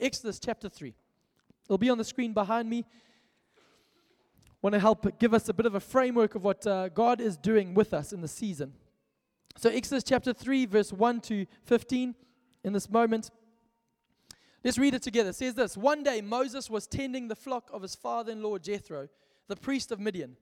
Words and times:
Exodus 0.00 0.38
chapter 0.38 0.68
3. 0.68 0.94
It'll 1.66 1.78
be 1.78 1.90
on 1.90 1.98
the 1.98 2.04
screen 2.04 2.32
behind 2.32 2.68
me. 2.68 2.84
Want 4.62 4.74
to 4.74 4.80
help 4.80 5.18
give 5.18 5.34
us 5.34 5.48
a 5.48 5.54
bit 5.54 5.66
of 5.66 5.74
a 5.74 5.80
framework 5.80 6.34
of 6.34 6.42
what 6.42 6.66
uh, 6.66 6.88
God 6.88 7.20
is 7.20 7.36
doing 7.36 7.74
with 7.74 7.92
us 7.94 8.12
in 8.12 8.20
the 8.20 8.28
season. 8.28 8.72
So, 9.56 9.70
Exodus 9.70 10.04
chapter 10.04 10.32
3, 10.32 10.66
verse 10.66 10.92
1 10.92 11.20
to 11.22 11.46
15, 11.64 12.14
in 12.64 12.72
this 12.72 12.90
moment. 12.90 13.30
Let's 14.64 14.78
read 14.78 14.94
it 14.94 15.02
together. 15.02 15.30
It 15.30 15.36
says 15.36 15.54
this 15.54 15.76
One 15.76 16.02
day 16.02 16.20
Moses 16.20 16.68
was 16.68 16.86
tending 16.86 17.28
the 17.28 17.36
flock 17.36 17.70
of 17.72 17.82
his 17.82 17.94
father 17.94 18.32
in 18.32 18.42
law 18.42 18.58
Jethro, 18.58 19.08
the 19.46 19.56
priest 19.56 19.92
of 19.92 20.00
Midian. 20.00 20.36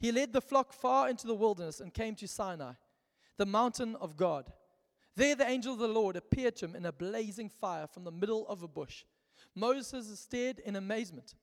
He 0.00 0.12
led 0.12 0.32
the 0.32 0.40
flock 0.40 0.72
far 0.72 1.08
into 1.08 1.26
the 1.26 1.34
wilderness 1.34 1.80
and 1.80 1.94
came 1.94 2.14
to 2.16 2.28
Sinai, 2.28 2.72
the 3.36 3.46
mountain 3.46 3.96
of 3.96 4.16
God. 4.16 4.52
There 5.18 5.34
the 5.34 5.48
angel 5.48 5.72
of 5.72 5.80
the 5.80 5.88
Lord 5.88 6.14
appeared 6.14 6.54
to 6.56 6.66
him 6.66 6.76
in 6.76 6.86
a 6.86 6.92
blazing 6.92 7.48
fire 7.48 7.88
from 7.88 8.04
the 8.04 8.12
middle 8.12 8.46
of 8.46 8.62
a 8.62 8.68
bush. 8.68 9.02
Moses 9.52 10.16
stared 10.20 10.60
in 10.60 10.76
amazement. 10.76 11.34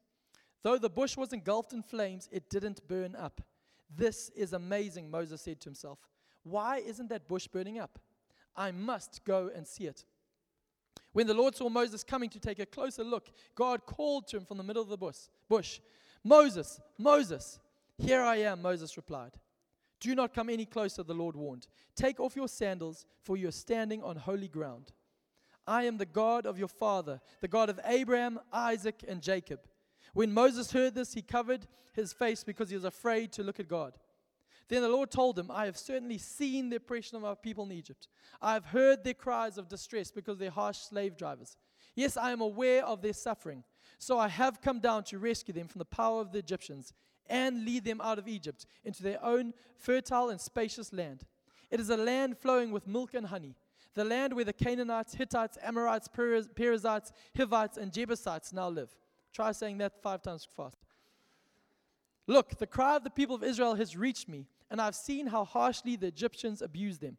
Though 0.63 0.77
the 0.77 0.89
bush 0.89 1.17
was 1.17 1.33
engulfed 1.33 1.73
in 1.73 1.83
flames, 1.83 2.29
it 2.31 2.49
didn't 2.49 2.87
burn 2.87 3.17
up. 3.17 3.41
This 3.93 4.29
is 4.29 4.53
amazing, 4.53 5.11
Moses 5.11 5.41
said 5.41 5.59
to 5.59 5.65
himself. 5.65 5.99
Why 6.43 6.77
isn't 6.77 7.09
that 7.09 7.27
bush 7.27 7.47
burning 7.47 7.77
up? 7.77 7.99
I 8.55 8.71
must 8.71 9.25
go 9.25 9.51
and 9.53 9.67
see 9.67 9.87
it. 9.87 10.05
When 11.11 11.27
the 11.27 11.33
Lord 11.33 11.53
saw 11.53 11.67
Moses 11.67 12.01
coming 12.01 12.29
to 12.29 12.39
take 12.39 12.59
a 12.59 12.65
closer 12.65 13.03
look, 13.03 13.29
God 13.55 13.85
called 13.85 14.29
to 14.29 14.37
him 14.37 14.45
from 14.45 14.55
the 14.55 14.63
middle 14.63 14.83
of 14.83 14.87
the 14.87 15.11
bush, 15.49 15.81
Moses, 16.23 16.79
Moses. 16.97 17.59
Here 17.97 18.21
I 18.21 18.37
am, 18.37 18.61
Moses 18.61 18.95
replied. 18.95 19.33
Do 20.05 20.13
not 20.13 20.35
come 20.35 20.51
any 20.51 20.67
closer, 20.67 21.01
the 21.01 21.15
Lord 21.15 21.35
warned. 21.35 21.65
Take 21.95 22.19
off 22.19 22.35
your 22.35 22.47
sandals, 22.47 23.07
for 23.23 23.37
you 23.37 23.47
are 23.47 23.51
standing 23.51 24.03
on 24.03 24.17
holy 24.17 24.47
ground. 24.47 24.91
I 25.65 25.85
am 25.85 25.97
the 25.97 26.05
God 26.05 26.45
of 26.45 26.59
your 26.59 26.67
father, 26.67 27.21
the 27.41 27.47
God 27.47 27.71
of 27.71 27.79
Abraham, 27.83 28.39
Isaac, 28.53 29.03
and 29.07 29.19
Jacob. 29.19 29.61
When 30.13 30.31
Moses 30.31 30.71
heard 30.71 30.93
this, 30.93 31.15
he 31.15 31.23
covered 31.23 31.65
his 31.95 32.13
face 32.13 32.43
because 32.43 32.69
he 32.69 32.75
was 32.75 32.85
afraid 32.85 33.31
to 33.31 33.41
look 33.41 33.59
at 33.59 33.67
God. 33.67 33.97
Then 34.67 34.83
the 34.83 34.89
Lord 34.89 35.09
told 35.09 35.39
him, 35.39 35.49
I 35.49 35.65
have 35.65 35.75
certainly 35.75 36.19
seen 36.19 36.69
the 36.69 36.75
oppression 36.75 37.17
of 37.17 37.25
our 37.25 37.35
people 37.35 37.65
in 37.65 37.71
Egypt. 37.71 38.07
I 38.43 38.53
have 38.53 38.65
heard 38.65 39.03
their 39.03 39.15
cries 39.15 39.57
of 39.57 39.69
distress 39.69 40.11
because 40.11 40.37
their 40.37 40.51
harsh 40.51 40.77
slave 40.77 41.17
drivers. 41.17 41.57
Yes, 41.95 42.15
I 42.15 42.29
am 42.29 42.41
aware 42.41 42.85
of 42.85 43.01
their 43.01 43.13
suffering. 43.13 43.63
So 43.97 44.19
I 44.19 44.27
have 44.27 44.61
come 44.61 44.79
down 44.79 45.03
to 45.05 45.17
rescue 45.17 45.55
them 45.55 45.67
from 45.67 45.79
the 45.79 45.85
power 45.85 46.21
of 46.21 46.31
the 46.31 46.37
Egyptians 46.37 46.93
and 47.29 47.65
lead 47.65 47.85
them 47.85 48.01
out 48.01 48.19
of 48.19 48.27
Egypt 48.27 48.65
into 48.83 49.03
their 49.03 49.23
own 49.23 49.53
fertile 49.77 50.29
and 50.29 50.39
spacious 50.39 50.93
land. 50.93 51.23
It 51.71 51.79
is 51.79 51.89
a 51.89 51.97
land 51.97 52.37
flowing 52.37 52.71
with 52.71 52.87
milk 52.87 53.13
and 53.13 53.27
honey, 53.27 53.55
the 53.93 54.03
land 54.03 54.33
where 54.33 54.45
the 54.45 54.53
Canaanites, 54.53 55.15
Hittites, 55.15 55.57
Amorites, 55.61 56.07
Perizzites, 56.07 57.11
Hivites, 57.35 57.77
and 57.77 57.91
Jebusites 57.91 58.53
now 58.53 58.69
live. 58.69 58.95
Try 59.33 59.51
saying 59.51 59.79
that 59.79 60.01
five 60.01 60.21
times 60.21 60.47
fast. 60.55 60.77
Look, 62.27 62.57
the 62.57 62.67
cry 62.67 62.95
of 62.95 63.03
the 63.03 63.09
people 63.09 63.35
of 63.35 63.43
Israel 63.43 63.75
has 63.75 63.95
reached 63.95 64.27
me, 64.27 64.47
and 64.71 64.81
I've 64.81 64.95
seen 64.95 65.27
how 65.27 65.45
harshly 65.45 65.95
the 65.95 66.07
Egyptians 66.07 66.61
abuse 66.61 66.97
them. 66.97 67.17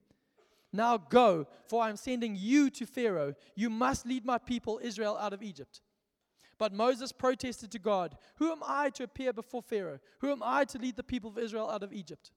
Now 0.72 0.96
go, 0.98 1.46
for 1.68 1.82
I 1.82 1.90
am 1.90 1.96
sending 1.96 2.36
you 2.36 2.70
to 2.70 2.86
Pharaoh. 2.86 3.34
You 3.54 3.70
must 3.70 4.06
lead 4.06 4.24
my 4.24 4.38
people 4.38 4.80
Israel 4.82 5.16
out 5.16 5.32
of 5.32 5.42
Egypt. 5.42 5.80
But 6.58 6.72
Moses 6.72 7.12
protested 7.12 7.70
to 7.72 7.78
God, 7.78 8.16
Who 8.36 8.50
am 8.50 8.62
I 8.64 8.90
to 8.90 9.04
appear 9.04 9.32
before 9.32 9.62
Pharaoh? 9.62 9.98
Who 10.20 10.30
am 10.30 10.42
I 10.42 10.64
to 10.64 10.78
lead 10.78 10.96
the 10.96 11.02
people 11.02 11.30
of 11.30 11.38
Israel 11.38 11.70
out 11.70 11.82
of 11.82 11.92
Egypt? 11.92 12.30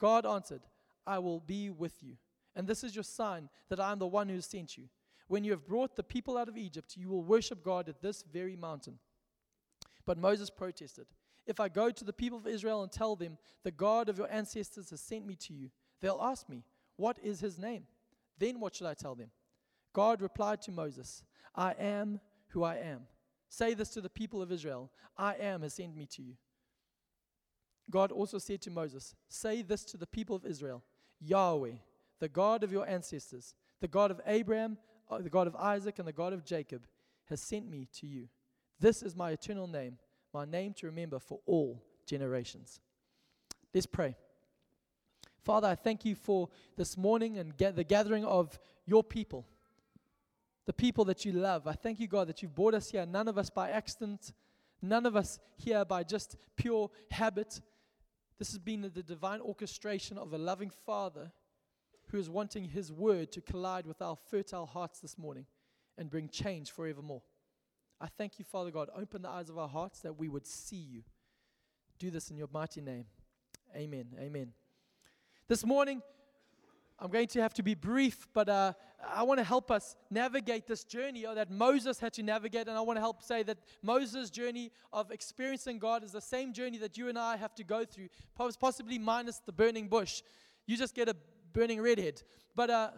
God 0.00 0.26
answered, 0.26 0.62
I 1.06 1.18
will 1.18 1.40
be 1.40 1.70
with 1.70 2.02
you. 2.02 2.16
And 2.56 2.66
this 2.66 2.82
is 2.82 2.96
your 2.96 3.04
sign 3.04 3.48
that 3.68 3.80
I 3.80 3.92
am 3.92 3.98
the 3.98 4.06
one 4.06 4.28
who 4.28 4.34
has 4.34 4.46
sent 4.46 4.76
you. 4.76 4.84
When 5.28 5.44
you 5.44 5.52
have 5.52 5.66
brought 5.66 5.94
the 5.94 6.02
people 6.02 6.36
out 6.36 6.48
of 6.48 6.56
Egypt, 6.56 6.96
you 6.96 7.08
will 7.08 7.22
worship 7.22 7.62
God 7.62 7.88
at 7.88 8.02
this 8.02 8.24
very 8.32 8.56
mountain. 8.56 8.98
But 10.04 10.18
Moses 10.18 10.50
protested, 10.50 11.06
If 11.46 11.60
I 11.60 11.68
go 11.68 11.90
to 11.90 12.04
the 12.04 12.12
people 12.12 12.38
of 12.38 12.48
Israel 12.48 12.82
and 12.82 12.90
tell 12.90 13.14
them, 13.14 13.38
The 13.62 13.70
God 13.70 14.08
of 14.08 14.18
your 14.18 14.30
ancestors 14.32 14.90
has 14.90 15.00
sent 15.00 15.24
me 15.26 15.36
to 15.36 15.54
you, 15.54 15.70
they'll 16.00 16.20
ask 16.20 16.48
me, 16.48 16.64
What 16.96 17.18
is 17.22 17.38
his 17.38 17.58
name? 17.58 17.84
Then 18.38 18.58
what 18.58 18.74
should 18.74 18.88
I 18.88 18.94
tell 18.94 19.14
them? 19.14 19.30
God 19.92 20.20
replied 20.20 20.62
to 20.62 20.72
Moses, 20.72 21.22
I 21.54 21.72
am 21.78 22.20
who 22.48 22.64
I 22.64 22.76
am. 22.76 23.02
Say 23.50 23.74
this 23.74 23.90
to 23.90 24.00
the 24.00 24.08
people 24.08 24.40
of 24.40 24.52
Israel 24.52 24.90
I 25.18 25.34
am 25.34 25.62
has 25.62 25.74
sent 25.74 25.94
me 25.94 26.06
to 26.12 26.22
you. 26.22 26.34
God 27.90 28.12
also 28.12 28.38
said 28.38 28.62
to 28.62 28.70
Moses, 28.70 29.16
Say 29.28 29.62
this 29.62 29.84
to 29.86 29.96
the 29.96 30.06
people 30.06 30.36
of 30.36 30.46
Israel 30.46 30.84
Yahweh, 31.20 31.72
the 32.20 32.28
God 32.28 32.62
of 32.62 32.70
your 32.70 32.88
ancestors, 32.88 33.54
the 33.80 33.88
God 33.88 34.12
of 34.12 34.20
Abraham, 34.24 34.78
uh, 35.10 35.18
the 35.18 35.28
God 35.28 35.48
of 35.48 35.56
Isaac, 35.56 35.98
and 35.98 36.06
the 36.06 36.12
God 36.12 36.32
of 36.32 36.44
Jacob, 36.44 36.86
has 37.28 37.42
sent 37.42 37.68
me 37.68 37.88
to 37.94 38.06
you. 38.06 38.28
This 38.78 39.02
is 39.02 39.16
my 39.16 39.32
eternal 39.32 39.66
name, 39.66 39.98
my 40.32 40.44
name 40.44 40.72
to 40.74 40.86
remember 40.86 41.18
for 41.18 41.40
all 41.44 41.82
generations. 42.06 42.80
Let's 43.74 43.86
pray. 43.86 44.14
Father, 45.42 45.66
I 45.66 45.74
thank 45.74 46.04
you 46.04 46.14
for 46.14 46.48
this 46.76 46.96
morning 46.96 47.38
and 47.38 47.52
the 47.58 47.84
gathering 47.84 48.24
of 48.24 48.60
your 48.86 49.02
people 49.02 49.44
the 50.66 50.72
people 50.72 51.04
that 51.06 51.24
you 51.24 51.32
love. 51.32 51.66
I 51.66 51.72
thank 51.72 52.00
you, 52.00 52.06
God, 52.06 52.28
that 52.28 52.42
you've 52.42 52.54
brought 52.54 52.74
us 52.74 52.90
here, 52.90 53.06
none 53.06 53.28
of 53.28 53.38
us 53.38 53.50
by 53.50 53.70
accident, 53.70 54.32
none 54.82 55.06
of 55.06 55.16
us 55.16 55.38
here 55.56 55.84
by 55.84 56.02
just 56.02 56.36
pure 56.56 56.90
habit. 57.10 57.60
This 58.38 58.50
has 58.50 58.58
been 58.58 58.82
the 58.82 59.02
divine 59.02 59.40
orchestration 59.40 60.18
of 60.18 60.32
a 60.32 60.38
loving 60.38 60.70
Father 60.86 61.32
who 62.10 62.18
is 62.18 62.28
wanting 62.28 62.64
His 62.64 62.92
word 62.92 63.32
to 63.32 63.40
collide 63.40 63.86
with 63.86 64.02
our 64.02 64.16
fertile 64.16 64.66
hearts 64.66 65.00
this 65.00 65.16
morning 65.16 65.46
and 65.96 66.10
bring 66.10 66.28
change 66.28 66.70
forevermore. 66.70 67.22
I 68.00 68.06
thank 68.06 68.38
you, 68.38 68.44
Father 68.44 68.70
God. 68.70 68.88
Open 68.96 69.22
the 69.22 69.28
eyes 69.28 69.50
of 69.50 69.58
our 69.58 69.68
hearts 69.68 70.00
that 70.00 70.18
we 70.18 70.28
would 70.28 70.46
see 70.46 70.76
you. 70.76 71.02
Do 71.98 72.10
this 72.10 72.30
in 72.30 72.36
your 72.36 72.48
mighty 72.50 72.80
name. 72.80 73.04
Amen. 73.76 74.06
Amen. 74.18 74.52
This 75.48 75.66
morning, 75.66 76.00
I'm 77.00 77.10
going 77.10 77.28
to 77.28 77.40
have 77.40 77.54
to 77.54 77.62
be 77.62 77.74
brief, 77.74 78.28
but 78.34 78.48
uh, 78.50 78.74
I 79.14 79.22
want 79.22 79.38
to 79.38 79.44
help 79.44 79.70
us 79.70 79.96
navigate 80.10 80.66
this 80.66 80.84
journey 80.84 81.24
that 81.34 81.50
Moses 81.50 81.98
had 81.98 82.12
to 82.14 82.22
navigate. 82.22 82.68
And 82.68 82.76
I 82.76 82.82
want 82.82 82.98
to 82.98 83.00
help 83.00 83.22
say 83.22 83.42
that 83.44 83.56
Moses' 83.82 84.28
journey 84.28 84.70
of 84.92 85.10
experiencing 85.10 85.78
God 85.78 86.04
is 86.04 86.12
the 86.12 86.20
same 86.20 86.52
journey 86.52 86.76
that 86.76 86.98
you 86.98 87.08
and 87.08 87.18
I 87.18 87.36
have 87.36 87.54
to 87.54 87.64
go 87.64 87.86
through, 87.86 88.08
possibly 88.36 88.98
minus 88.98 89.38
the 89.38 89.52
burning 89.52 89.88
bush. 89.88 90.22
You 90.66 90.76
just 90.76 90.94
get 90.94 91.08
a 91.08 91.16
burning 91.54 91.80
redhead. 91.80 92.22
But 92.54 92.68
uh, 92.68 92.90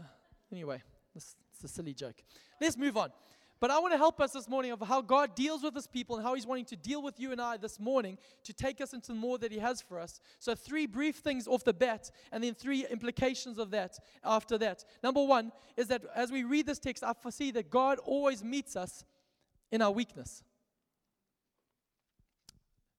anyway, 0.50 0.82
it's 1.14 1.36
a 1.62 1.68
silly 1.68 1.94
joke. 1.94 2.16
Let's 2.60 2.76
move 2.76 2.96
on. 2.96 3.10
But 3.62 3.70
I 3.70 3.78
want 3.78 3.92
to 3.92 3.96
help 3.96 4.20
us 4.20 4.32
this 4.32 4.48
morning 4.48 4.72
of 4.72 4.80
how 4.80 5.00
God 5.00 5.36
deals 5.36 5.62
with 5.62 5.72
his 5.72 5.86
people 5.86 6.16
and 6.16 6.26
how 6.26 6.34
he's 6.34 6.48
wanting 6.48 6.64
to 6.64 6.74
deal 6.74 7.00
with 7.00 7.20
you 7.20 7.30
and 7.30 7.40
I 7.40 7.58
this 7.58 7.78
morning 7.78 8.18
to 8.42 8.52
take 8.52 8.80
us 8.80 8.92
into 8.92 9.14
more 9.14 9.38
that 9.38 9.52
he 9.52 9.60
has 9.60 9.80
for 9.80 10.00
us. 10.00 10.18
So, 10.40 10.56
three 10.56 10.84
brief 10.84 11.18
things 11.18 11.46
off 11.46 11.62
the 11.62 11.72
bat, 11.72 12.10
and 12.32 12.42
then 12.42 12.54
three 12.54 12.84
implications 12.90 13.58
of 13.58 13.70
that 13.70 14.00
after 14.24 14.58
that. 14.58 14.84
Number 15.00 15.22
one 15.22 15.52
is 15.76 15.86
that 15.86 16.02
as 16.12 16.32
we 16.32 16.42
read 16.42 16.66
this 16.66 16.80
text, 16.80 17.04
I 17.04 17.12
foresee 17.12 17.52
that 17.52 17.70
God 17.70 18.00
always 18.04 18.42
meets 18.42 18.74
us 18.74 19.04
in 19.70 19.80
our 19.80 19.92
weakness. 19.92 20.42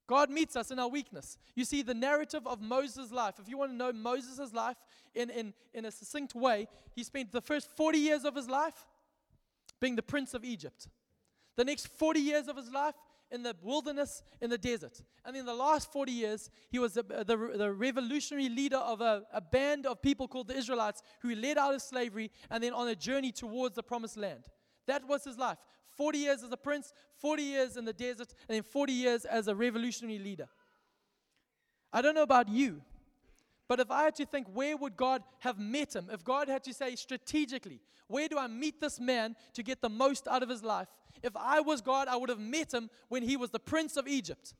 God 0.07 0.29
meets 0.29 0.55
us 0.55 0.71
in 0.71 0.79
our 0.79 0.87
weakness. 0.87 1.37
You 1.55 1.65
see, 1.65 1.81
the 1.81 1.93
narrative 1.93 2.47
of 2.47 2.61
Moses' 2.61 3.11
life, 3.11 3.35
if 3.37 3.49
you 3.49 3.57
want 3.57 3.71
to 3.71 3.75
know 3.75 3.91
Moses' 3.91 4.53
life 4.53 4.77
in, 5.13 5.29
in, 5.29 5.53
in 5.73 5.83
a 5.83 5.91
succinct 5.91 6.33
way, 6.33 6.69
he 6.95 7.03
spent 7.03 7.33
the 7.33 7.41
first 7.41 7.69
40 7.75 7.97
years 7.97 8.23
of 8.23 8.33
his 8.33 8.47
life 8.47 8.87
being 9.83 9.97
the 9.97 10.01
prince 10.01 10.33
of 10.33 10.45
Egypt. 10.45 10.87
The 11.57 11.65
next 11.65 11.87
40 11.87 12.21
years 12.21 12.47
of 12.47 12.55
his 12.55 12.71
life 12.71 12.95
in 13.29 13.43
the 13.43 13.53
wilderness, 13.61 14.23
in 14.39 14.49
the 14.49 14.57
desert. 14.57 15.01
And 15.25 15.35
in 15.35 15.45
the 15.45 15.53
last 15.53 15.91
40 15.91 16.09
years, 16.09 16.49
he 16.69 16.79
was 16.79 16.93
the, 16.93 17.03
the, 17.03 17.35
the 17.57 17.69
revolutionary 17.69 18.47
leader 18.47 18.77
of 18.77 19.01
a, 19.01 19.23
a, 19.33 19.41
band 19.41 19.85
of 19.85 20.01
people 20.01 20.29
called 20.29 20.47
the 20.47 20.55
Israelites 20.55 21.03
who 21.21 21.35
led 21.35 21.57
out 21.57 21.75
of 21.75 21.81
slavery 21.81 22.31
and 22.49 22.63
then 22.63 22.71
on 22.71 22.87
a 22.87 22.95
journey 22.95 23.33
towards 23.33 23.75
the 23.75 23.83
promised 23.83 24.15
land. 24.15 24.45
That 24.87 25.05
was 25.05 25.25
his 25.25 25.37
life 25.37 25.57
40 25.97 26.17
years 26.17 26.43
as 26.43 26.51
a 26.53 26.57
prince, 26.57 26.93
40 27.17 27.43
years 27.43 27.75
in 27.75 27.83
the 27.83 27.91
desert, 27.91 28.33
and 28.47 28.55
then 28.55 28.63
40 28.63 28.93
years 28.93 29.25
as 29.25 29.49
a 29.49 29.55
revolutionary 29.55 30.17
leader. 30.17 30.47
I 31.91 32.01
don't 32.01 32.15
know 32.15 32.23
about 32.23 32.47
you, 32.47 32.81
but 33.67 33.79
if 33.79 33.89
I 33.89 34.03
had 34.03 34.15
to 34.15 34.25
think, 34.25 34.47
where 34.53 34.75
would 34.75 34.97
God 34.97 35.23
have 35.39 35.57
met 35.57 35.95
him? 35.95 36.09
If 36.11 36.23
God 36.23 36.49
had 36.49 36.63
to 36.65 36.73
say 36.73 36.95
strategically, 36.95 37.79
where 38.07 38.27
do 38.27 38.37
I 38.37 38.47
meet 38.47 38.81
this 38.81 38.99
man 38.99 39.35
to 39.53 39.63
get 39.63 39.81
the 39.81 39.89
most 39.89 40.27
out 40.27 40.43
of 40.43 40.49
his 40.49 40.63
life? 40.63 40.87
If 41.21 41.35
I 41.35 41.61
was 41.61 41.81
God, 41.81 42.07
I 42.07 42.15
would 42.15 42.29
have 42.29 42.39
met 42.39 42.73
him 42.73 42.89
when 43.07 43.23
he 43.23 43.37
was 43.37 43.51
the 43.51 43.59
prince 43.59 43.95
of 43.95 44.07
Egypt. 44.07 44.53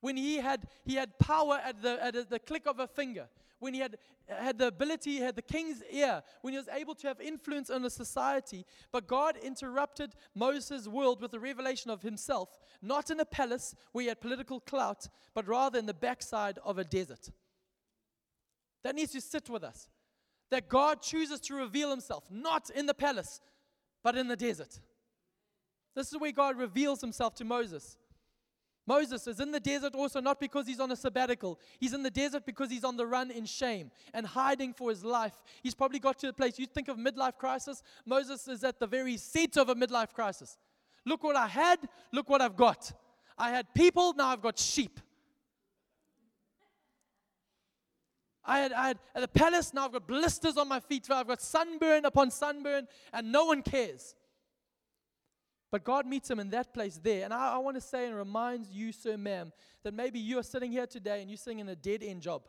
When 0.00 0.16
he 0.16 0.36
had, 0.36 0.66
he 0.84 0.96
had 0.96 1.18
power 1.18 1.60
at 1.64 1.80
the, 1.80 2.04
at 2.04 2.28
the 2.28 2.38
click 2.38 2.66
of 2.66 2.80
a 2.80 2.86
finger. 2.86 3.28
When 3.60 3.72
he 3.72 3.80
had, 3.80 3.96
had 4.28 4.58
the 4.58 4.66
ability, 4.66 5.12
he 5.12 5.20
had 5.20 5.36
the 5.36 5.40
king's 5.40 5.82
ear. 5.90 6.22
When 6.42 6.52
he 6.52 6.58
was 6.58 6.68
able 6.68 6.94
to 6.96 7.06
have 7.06 7.20
influence 7.20 7.70
on 7.70 7.84
a 7.84 7.90
society. 7.90 8.66
But 8.92 9.06
God 9.06 9.38
interrupted 9.42 10.14
Moses' 10.34 10.88
world 10.88 11.22
with 11.22 11.30
the 11.30 11.40
revelation 11.40 11.90
of 11.90 12.02
himself, 12.02 12.58
not 12.82 13.10
in 13.10 13.20
a 13.20 13.24
palace 13.24 13.74
where 13.92 14.02
he 14.02 14.08
had 14.08 14.20
political 14.20 14.60
clout, 14.60 15.08
but 15.32 15.48
rather 15.48 15.78
in 15.78 15.86
the 15.86 15.94
backside 15.94 16.58
of 16.64 16.76
a 16.76 16.84
desert. 16.84 17.30
That 18.84 18.94
needs 18.94 19.12
to 19.12 19.20
sit 19.20 19.50
with 19.50 19.64
us. 19.64 19.88
That 20.50 20.68
God 20.68 21.02
chooses 21.02 21.40
to 21.40 21.54
reveal 21.54 21.90
himself, 21.90 22.24
not 22.30 22.70
in 22.70 22.86
the 22.86 22.94
palace, 22.94 23.40
but 24.02 24.16
in 24.16 24.28
the 24.28 24.36
desert. 24.36 24.78
This 25.96 26.12
is 26.12 26.20
where 26.20 26.32
God 26.32 26.58
reveals 26.58 27.00
himself 27.00 27.34
to 27.36 27.44
Moses. 27.44 27.96
Moses 28.86 29.26
is 29.26 29.40
in 29.40 29.50
the 29.50 29.60
desert 29.60 29.94
also 29.94 30.20
not 30.20 30.38
because 30.38 30.66
he's 30.66 30.80
on 30.80 30.92
a 30.92 30.96
sabbatical. 30.96 31.58
He's 31.80 31.94
in 31.94 32.02
the 32.02 32.10
desert 32.10 32.44
because 32.44 32.70
he's 32.70 32.84
on 32.84 32.96
the 32.96 33.06
run 33.06 33.30
in 33.30 33.46
shame 33.46 33.90
and 34.12 34.26
hiding 34.26 34.74
for 34.74 34.90
his 34.90 35.02
life. 35.02 35.42
He's 35.62 35.74
probably 35.74 35.98
got 35.98 36.18
to 36.18 36.26
the 36.26 36.32
place, 36.32 36.58
you 36.58 36.66
think 36.66 36.88
of 36.88 36.98
midlife 36.98 37.38
crisis, 37.38 37.82
Moses 38.04 38.46
is 38.46 38.62
at 38.62 38.78
the 38.78 38.86
very 38.86 39.16
seat 39.16 39.56
of 39.56 39.70
a 39.70 39.74
midlife 39.74 40.12
crisis. 40.12 40.58
Look 41.06 41.22
what 41.22 41.36
I 41.36 41.46
had, 41.46 41.78
look 42.12 42.28
what 42.28 42.42
I've 42.42 42.56
got. 42.56 42.92
I 43.38 43.50
had 43.50 43.72
people, 43.74 44.12
now 44.14 44.28
I've 44.28 44.42
got 44.42 44.58
sheep. 44.58 45.00
I 48.44 48.58
had, 48.58 48.72
I 48.72 48.88
had 48.88 48.98
at 49.14 49.22
the 49.22 49.28
palace, 49.28 49.72
now 49.72 49.86
I've 49.86 49.92
got 49.92 50.06
blisters 50.06 50.56
on 50.56 50.68
my 50.68 50.80
feet. 50.80 51.10
I've 51.10 51.26
got 51.26 51.40
sunburn 51.40 52.04
upon 52.04 52.30
sunburn, 52.30 52.86
and 53.12 53.32
no 53.32 53.46
one 53.46 53.62
cares. 53.62 54.14
But 55.70 55.82
God 55.82 56.06
meets 56.06 56.30
him 56.30 56.38
in 56.38 56.50
that 56.50 56.72
place 56.72 57.00
there. 57.02 57.24
And 57.24 57.34
I, 57.34 57.54
I 57.54 57.58
want 57.58 57.76
to 57.76 57.80
say 57.80 58.06
and 58.06 58.16
remind 58.16 58.66
you, 58.66 58.92
sir, 58.92 59.16
ma'am, 59.16 59.52
that 59.82 59.92
maybe 59.92 60.20
you 60.20 60.38
are 60.38 60.42
sitting 60.44 60.70
here 60.70 60.86
today 60.86 61.20
and 61.20 61.28
you're 61.28 61.36
sitting 61.36 61.58
in 61.58 61.68
a 61.68 61.74
dead 61.74 62.02
end 62.02 62.22
job. 62.22 62.42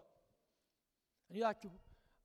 And 1.27 1.37
you're 1.37 1.47
like, 1.47 1.57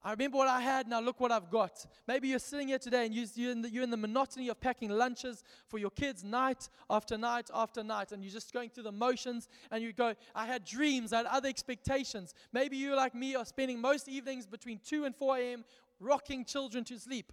I 0.03 0.13
remember 0.13 0.39
what 0.39 0.49
I 0.49 0.61
had, 0.61 0.89
now 0.89 1.01
look 1.01 1.21
what 1.21 1.31
I've 1.31 1.51
got. 1.51 1.85
Maybe 2.09 2.29
you're 2.29 2.39
sitting 2.39 2.69
here 2.69 2.79
today 2.79 3.05
and 3.05 3.15
you're 3.15 3.53
in, 3.53 3.61
the, 3.61 3.71
you're 3.71 3.83
in 3.83 3.91
the 3.91 3.99
monotony 3.99 4.49
of 4.49 4.59
packing 4.59 4.89
lunches 4.89 5.45
for 5.69 5.79
your 5.79 5.91
kids 5.91 6.25
night 6.25 6.71
after 6.89 7.19
night 7.19 7.51
after 7.53 7.85
night, 7.85 8.13
and 8.13 8.25
you're 8.25 8.33
just 8.33 8.53
going 8.53 8.71
through 8.71 8.85
the 8.85 8.93
motions, 8.93 9.49
and 9.71 9.83
you 9.83 9.93
go, 9.93 10.15
I 10.35 10.47
had 10.47 10.65
dreams, 10.65 11.13
I 11.13 11.19
had 11.19 11.27
other 11.27 11.49
expectations. 11.49 12.35
Maybe 12.51 12.79
you, 12.79 12.97
like 12.97 13.15
me, 13.15 13.35
are 13.35 13.45
spending 13.45 13.79
most 13.79 14.09
evenings 14.09 14.47
between 14.47 14.81
2 14.87 15.05
and 15.05 15.15
4 15.15 15.37
a.m. 15.37 15.65
rocking 16.01 16.47
children 16.47 16.83
to 16.85 16.99
sleep 16.99 17.33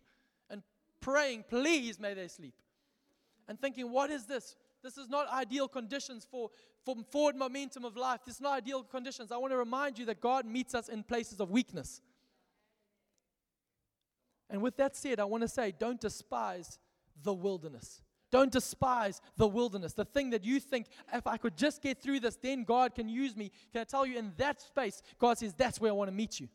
and 0.50 0.62
praying, 1.00 1.46
please 1.50 2.02
may 2.02 2.14
they 2.14 2.28
sleep 2.28 2.56
and 3.48 3.60
thinking, 3.60 3.92
what 3.92 4.10
is 4.10 4.26
this? 4.26 4.56
This 4.84 4.98
is 4.98 5.10
not 5.10 5.32
ideal 5.32 5.68
conditions 5.68 6.28
for, 6.30 6.50
for 6.86 6.96
forward 7.12 7.36
momentum 7.36 7.86
of 7.86 7.96
life. 7.96 8.22
This 8.26 8.36
is 8.36 8.42
not 8.42 8.54
ideal 8.54 8.84
conditions. 8.84 9.32
I 9.32 9.38
want 9.38 9.52
to 9.52 9.58
remind 9.58 9.98
you 9.98 10.06
that 10.06 10.22
God 10.22 10.46
meets 10.46 10.76
us 10.76 10.90
in 10.90 11.04
places 11.04 11.40
of 11.40 11.50
weakness. 11.50 12.02
And 14.50 14.62
with 14.62 14.78
that 14.78 14.96
said, 14.96 15.20
I 15.20 15.26
want 15.26 15.42
to 15.44 15.48
say 15.48 15.74
don't 15.78 16.00
despise 16.00 16.80
the 17.24 17.34
wilderness. 17.34 18.02
Don't 18.30 18.52
despise 18.52 19.22
the 19.38 19.48
wilderness. 19.48 19.94
The 19.94 20.06
thing 20.06 20.32
that 20.32 20.44
you 20.44 20.60
think, 20.60 20.88
if 21.14 21.26
I 21.28 21.38
could 21.38 21.56
just 21.56 21.82
get 21.82 22.02
through 22.02 22.20
this, 22.20 22.36
then 22.36 22.64
God 22.64 22.94
can 22.94 23.08
use 23.08 23.36
me. 23.38 23.52
Can 23.72 23.82
I 23.82 23.84
tell 23.86 24.06
you, 24.06 24.18
in 24.18 24.34
that 24.38 24.62
space, 24.62 25.02
God 25.18 25.38
says, 25.38 25.54
that's 25.54 25.80
where 25.80 25.92
I 25.92 25.94
want 25.94 26.10
to 26.10 26.16
meet 26.16 26.40
you. 26.40 26.50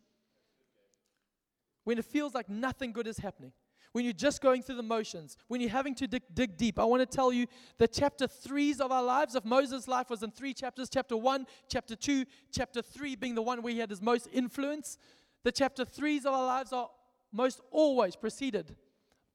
When 1.85 1.99
it 1.99 2.05
feels 2.05 2.35
like 2.35 2.49
nothing 2.49 2.93
good 2.93 3.07
is 3.07 3.19
happening, 3.19 3.53
when 3.93 4.05
you're 4.05 4.13
just 4.13 4.41
going 4.41 4.63
through 4.63 4.77
the 4.77 4.83
motions, 4.83 5.37
when 5.49 5.61
you're 5.61 5.71
having 5.71 5.95
to 5.97 6.07
dig, 6.07 6.23
dig, 6.33 6.57
deep, 6.57 6.79
I 6.79 6.85
want 6.85 7.01
to 7.01 7.17
tell 7.17 7.33
you 7.33 7.47
the 7.79 7.89
chapter 7.89 8.27
threes 8.27 8.81
of 8.81 8.93
our 8.93 9.03
lives, 9.03 9.35
of 9.35 9.45
Moses' 9.45 9.89
life 9.89 10.09
was 10.09 10.23
in 10.23 10.31
three 10.31 10.55
chapters 10.55 10.89
chapter 10.91 11.17
one, 11.17 11.47
chapter 11.69 11.97
two, 11.97 12.25
chapter 12.51 12.83
three 12.83 13.17
being 13.17 13.35
the 13.35 13.43
one 13.43 13.63
where 13.63 13.73
he 13.73 13.79
had 13.79 13.91
his 13.91 14.01
most 14.01 14.29
influence. 14.33 14.99
The 15.43 15.53
chapter 15.53 15.85
threes 15.85 16.25
of 16.25 16.35
our 16.35 16.47
lives 16.47 16.73
are 16.73 16.89
most 17.33 17.61
always 17.71 18.15
preceded 18.15 18.77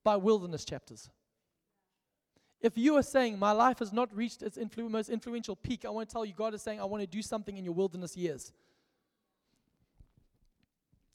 by 0.04 0.16
wilderness 0.16 0.64
chapters. 0.64 1.10
If 2.62 2.78
you 2.78 2.96
are 2.98 3.04
saying, 3.04 3.38
My 3.38 3.52
life 3.52 3.80
has 3.80 3.94
not 3.94 4.16
reached 4.16 4.42
its 4.42 4.58
influ- 4.58 4.90
most 4.90 5.10
influential 5.10 5.56
peak, 5.56 5.86
I 5.86 5.90
want 5.90 6.10
to 6.10 6.14
tell 6.14 6.26
you, 6.26 6.34
God 6.34 6.54
is 6.54 6.62
saying, 6.62 6.80
I 6.80 6.86
want 6.86 7.02
to 7.02 7.08
do 7.08 7.22
something 7.22 7.58
in 7.58 7.64
your 7.64 7.74
wilderness 7.74 8.18
years. 8.18 8.52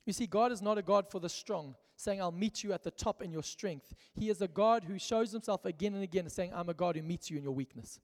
You 0.04 0.12
see, 0.12 0.26
God 0.26 0.52
is 0.52 0.62
not 0.62 0.78
a 0.78 0.82
God 0.82 1.10
for 1.10 1.20
the 1.20 1.28
strong, 1.28 1.76
saying, 1.96 2.20
I'll 2.20 2.32
meet 2.32 2.64
you 2.64 2.72
at 2.72 2.82
the 2.82 2.90
top 2.90 3.22
in 3.22 3.30
your 3.30 3.42
strength. 3.42 3.94
He 4.14 4.30
is 4.30 4.42
a 4.42 4.48
God 4.48 4.84
who 4.84 4.98
shows 4.98 5.32
himself 5.32 5.64
again 5.64 5.94
and 5.94 6.02
again, 6.02 6.28
saying, 6.28 6.52
I'm 6.54 6.68
a 6.68 6.74
God 6.74 6.96
who 6.96 7.02
meets 7.02 7.30
you 7.30 7.36
in 7.36 7.44
your 7.44 7.52
weakness. 7.52 8.00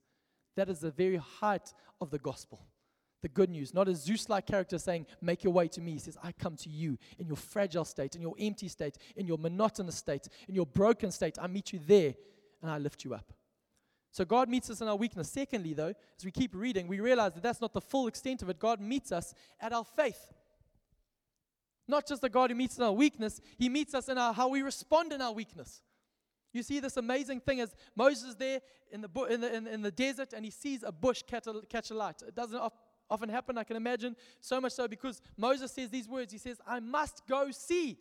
That 0.55 0.69
is 0.69 0.79
the 0.79 0.91
very 0.91 1.17
height 1.17 1.73
of 1.99 2.09
the 2.09 2.19
gospel. 2.19 2.61
The 3.21 3.27
good 3.27 3.49
news, 3.49 3.73
not 3.73 3.89
a 3.89 3.95
Zeus 3.95 4.29
like 4.29 4.45
character 4.45 4.77
saying, 4.77 5.05
Make 5.21 5.43
your 5.43 5.51
way 5.51 5.67
to 5.69 5.81
me. 5.81 5.93
He 5.93 5.99
says, 5.99 6.17
I 6.23 6.31
come 6.31 6.55
to 6.57 6.69
you 6.69 6.97
in 7.17 7.27
your 7.27 7.35
fragile 7.35 7.83
state, 7.83 8.15
in 8.15 8.21
your 8.21 8.35
empty 8.39 8.69
state, 8.69 8.97
in 9.15 9.27
your 9.27 9.37
monotonous 9.37 9.95
state, 9.95 10.29
in 10.47 10.55
your 10.55 10.65
broken 10.65 11.11
state. 11.11 11.37
I 11.41 11.47
meet 11.47 11.73
you 11.73 11.79
there 11.85 12.15
and 12.61 12.71
I 12.71 12.77
lift 12.77 13.03
you 13.03 13.13
up. 13.13 13.33
So 14.11 14.25
God 14.25 14.49
meets 14.49 14.69
us 14.69 14.81
in 14.81 14.87
our 14.87 14.95
weakness. 14.95 15.29
Secondly, 15.29 15.73
though, 15.73 15.93
as 16.17 16.25
we 16.25 16.31
keep 16.31 16.55
reading, 16.55 16.87
we 16.87 16.99
realize 16.99 17.33
that 17.33 17.43
that's 17.43 17.61
not 17.61 17.73
the 17.73 17.81
full 17.81 18.07
extent 18.07 18.41
of 18.41 18.49
it. 18.49 18.57
God 18.57 18.79
meets 18.79 19.11
us 19.11 19.33
at 19.59 19.73
our 19.73 19.83
faith. 19.83 20.33
Not 21.87 22.07
just 22.07 22.21
the 22.21 22.29
God 22.29 22.51
who 22.51 22.55
meets 22.55 22.77
in 22.77 22.83
our 22.83 22.91
weakness, 22.93 23.41
He 23.57 23.67
meets 23.67 23.93
us 23.93 24.09
in 24.09 24.17
our, 24.17 24.33
how 24.33 24.47
we 24.47 24.61
respond 24.61 25.11
in 25.11 25.21
our 25.21 25.33
weakness. 25.33 25.81
You 26.53 26.63
see 26.63 26.79
this 26.79 26.97
amazing 26.97 27.41
thing 27.41 27.61
as 27.61 27.75
Moses 27.95 28.35
there 28.35 28.61
in 28.91 29.01
the, 29.01 29.09
in 29.25 29.41
the, 29.41 29.55
in, 29.55 29.67
in 29.67 29.81
the 29.81 29.91
desert 29.91 30.33
and 30.33 30.43
he 30.43 30.51
sees 30.51 30.83
a 30.83 30.91
bush 30.91 31.21
catch 31.27 31.45
a, 31.47 31.61
catch 31.69 31.91
a 31.91 31.93
light. 31.93 32.23
It 32.27 32.33
doesn't 32.33 32.59
often 33.09 33.29
happen, 33.29 33.57
I 33.57 33.63
can 33.63 33.75
imagine. 33.75 34.15
So 34.39 34.59
much 34.61 34.73
so 34.73 34.87
because 34.87 35.21
Moses 35.37 35.71
says 35.71 35.89
these 35.89 36.07
words. 36.07 36.31
He 36.31 36.37
says, 36.37 36.57
I 36.67 36.79
must 36.79 37.23
go 37.27 37.51
see. 37.51 37.97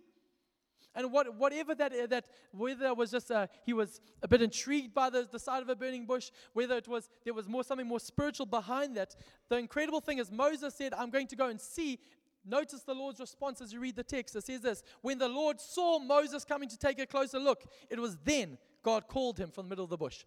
And 0.95 1.13
what, 1.13 1.35
whatever 1.37 1.75
that, 1.75 2.11
that, 2.11 2.25
whether 2.51 2.87
it 2.87 2.97
was 2.97 3.11
just 3.11 3.31
a, 3.31 3.49
he 3.65 3.73
was 3.73 4.01
a 4.23 4.29
bit 4.29 4.43
intrigued 4.43 4.95
by 4.95 5.11
the, 5.11 5.29
the 5.31 5.39
sight 5.39 5.63
of 5.63 5.69
a 5.69 5.77
burning 5.77 6.07
bush, 6.07 6.31
whether 6.55 6.77
it 6.77 6.89
was 6.89 7.09
there 7.25 7.35
was 7.35 7.47
more 7.47 7.63
something 7.63 7.87
more 7.87 8.01
spiritual 8.01 8.47
behind 8.47 8.97
that. 8.97 9.15
The 9.49 9.57
incredible 9.57 10.01
thing 10.01 10.19
is 10.19 10.33
Moses 10.33 10.75
said, 10.75 10.95
I'm 10.95 11.11
going 11.11 11.29
to 11.29 11.37
go 11.37 11.49
and 11.49 11.61
see, 11.61 12.01
Notice 12.45 12.83
the 12.83 12.95
Lord's 12.95 13.21
response 13.21 13.61
as 13.61 13.73
you 13.73 13.81
read 13.81 13.97
the 13.97 14.03
text. 14.03 14.35
It 14.35 14.45
says 14.45 14.61
this 14.61 14.83
When 15.03 15.19
the 15.19 15.29
Lord 15.29 15.61
saw 15.61 15.99
Moses 15.99 16.45
coming 16.45 16.69
to 16.71 16.79
take 16.79 16.99
a 16.99 17.07
closer 17.07 17.39
look, 17.39 17.65
it 17.91 17.99
was 17.99 18.17
then 18.25 18.57
God 18.83 19.07
called 19.07 19.39
him 19.39 19.51
from 19.51 19.67
the 19.67 19.69
middle 19.71 19.85
of 19.85 19.91
the 19.91 19.99
bush. 19.99 20.25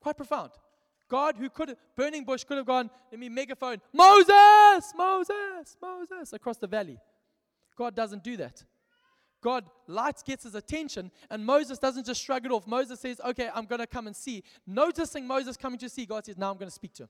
Quite 0.00 0.16
profound. 0.16 0.52
God, 1.08 1.36
who 1.36 1.48
could 1.48 1.70
have, 1.70 1.78
burning 1.96 2.24
bush, 2.24 2.44
could 2.44 2.56
have 2.56 2.66
gone, 2.66 2.90
let 3.10 3.20
me 3.20 3.28
megaphone, 3.28 3.80
Moses, 3.92 4.92
Moses, 4.96 5.76
Moses, 5.80 6.32
across 6.32 6.58
the 6.58 6.66
valley. 6.66 6.98
God 7.76 7.94
doesn't 7.94 8.24
do 8.24 8.36
that. 8.38 8.64
God 9.42 9.64
lights 9.86 10.22
gets 10.22 10.44
his 10.44 10.54
attention, 10.54 11.12
and 11.30 11.44
Moses 11.44 11.78
doesn't 11.78 12.06
just 12.06 12.20
shrug 12.22 12.44
it 12.44 12.50
off. 12.50 12.66
Moses 12.66 12.98
says, 12.98 13.20
Okay, 13.24 13.48
I'm 13.54 13.66
going 13.66 13.78
to 13.78 13.86
come 13.86 14.06
and 14.06 14.16
see. 14.16 14.42
Noticing 14.66 15.26
Moses 15.26 15.56
coming 15.56 15.78
to 15.78 15.88
see, 15.88 16.06
God 16.06 16.24
says, 16.24 16.36
Now 16.36 16.50
I'm 16.50 16.56
going 16.56 16.68
to 16.68 16.74
speak 16.74 16.94
to 16.94 17.04
him. 17.04 17.08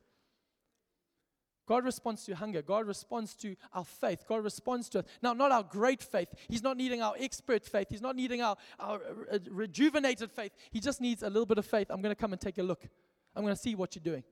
God 1.67 1.85
responds 1.85 2.25
to 2.25 2.35
hunger. 2.35 2.63
God 2.63 2.87
responds 2.87 3.35
to 3.37 3.57
our 3.73 3.85
faith. 3.85 4.25
God 4.29 4.45
responds 4.45 4.89
to 4.91 5.01
it. 5.01 5.07
Now, 5.21 5.33
not 5.33 5.51
our 5.51 5.65
great 5.65 6.03
faith. 6.03 6.29
He's 6.49 6.63
not 6.63 6.77
needing 6.77 7.03
our 7.03 7.15
expert 7.19 7.65
faith. 7.65 7.89
He's 7.91 8.03
not 8.03 8.15
needing 8.15 8.41
our, 8.41 8.57
our 8.79 9.01
uh, 9.33 9.39
rejuvenated 9.51 10.31
faith. 10.31 10.53
He 10.71 10.79
just 10.79 11.01
needs 11.01 11.25
a 11.25 11.29
little 11.29 11.47
bit 11.47 11.59
of 11.59 11.67
faith. 11.67 11.89
I'm 11.91 12.03
going 12.03 12.15
to 12.15 12.21
come 12.21 12.33
and 12.33 12.41
take 12.41 12.59
a 12.59 12.63
look. 12.63 12.87
I'm 13.37 13.43
going 13.43 13.55
to 13.55 13.61
see 13.61 13.75
what 13.75 13.95
you're 13.95 14.03
doing. 14.03 14.25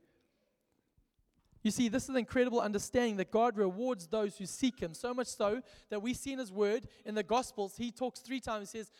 You 1.61 1.71
see, 1.71 1.89
this 1.89 2.03
is 2.03 2.09
an 2.09 2.17
incredible 2.17 2.59
understanding 2.59 3.17
that 3.17 3.31
God 3.31 3.57
rewards 3.57 4.07
those 4.07 4.37
who 4.37 4.45
seek 4.45 4.79
Him. 4.79 4.93
So 4.93 5.13
much 5.13 5.27
so 5.27 5.61
that 5.89 6.01
we 6.01 6.13
see 6.13 6.33
in 6.33 6.39
His 6.39 6.51
Word, 6.51 6.87
in 7.05 7.15
the 7.15 7.23
Gospels, 7.23 7.75
He 7.77 7.91
talks 7.91 8.19
three 8.19 8.39
times. 8.39 8.71
He 8.71 8.77
says, 8.79 8.91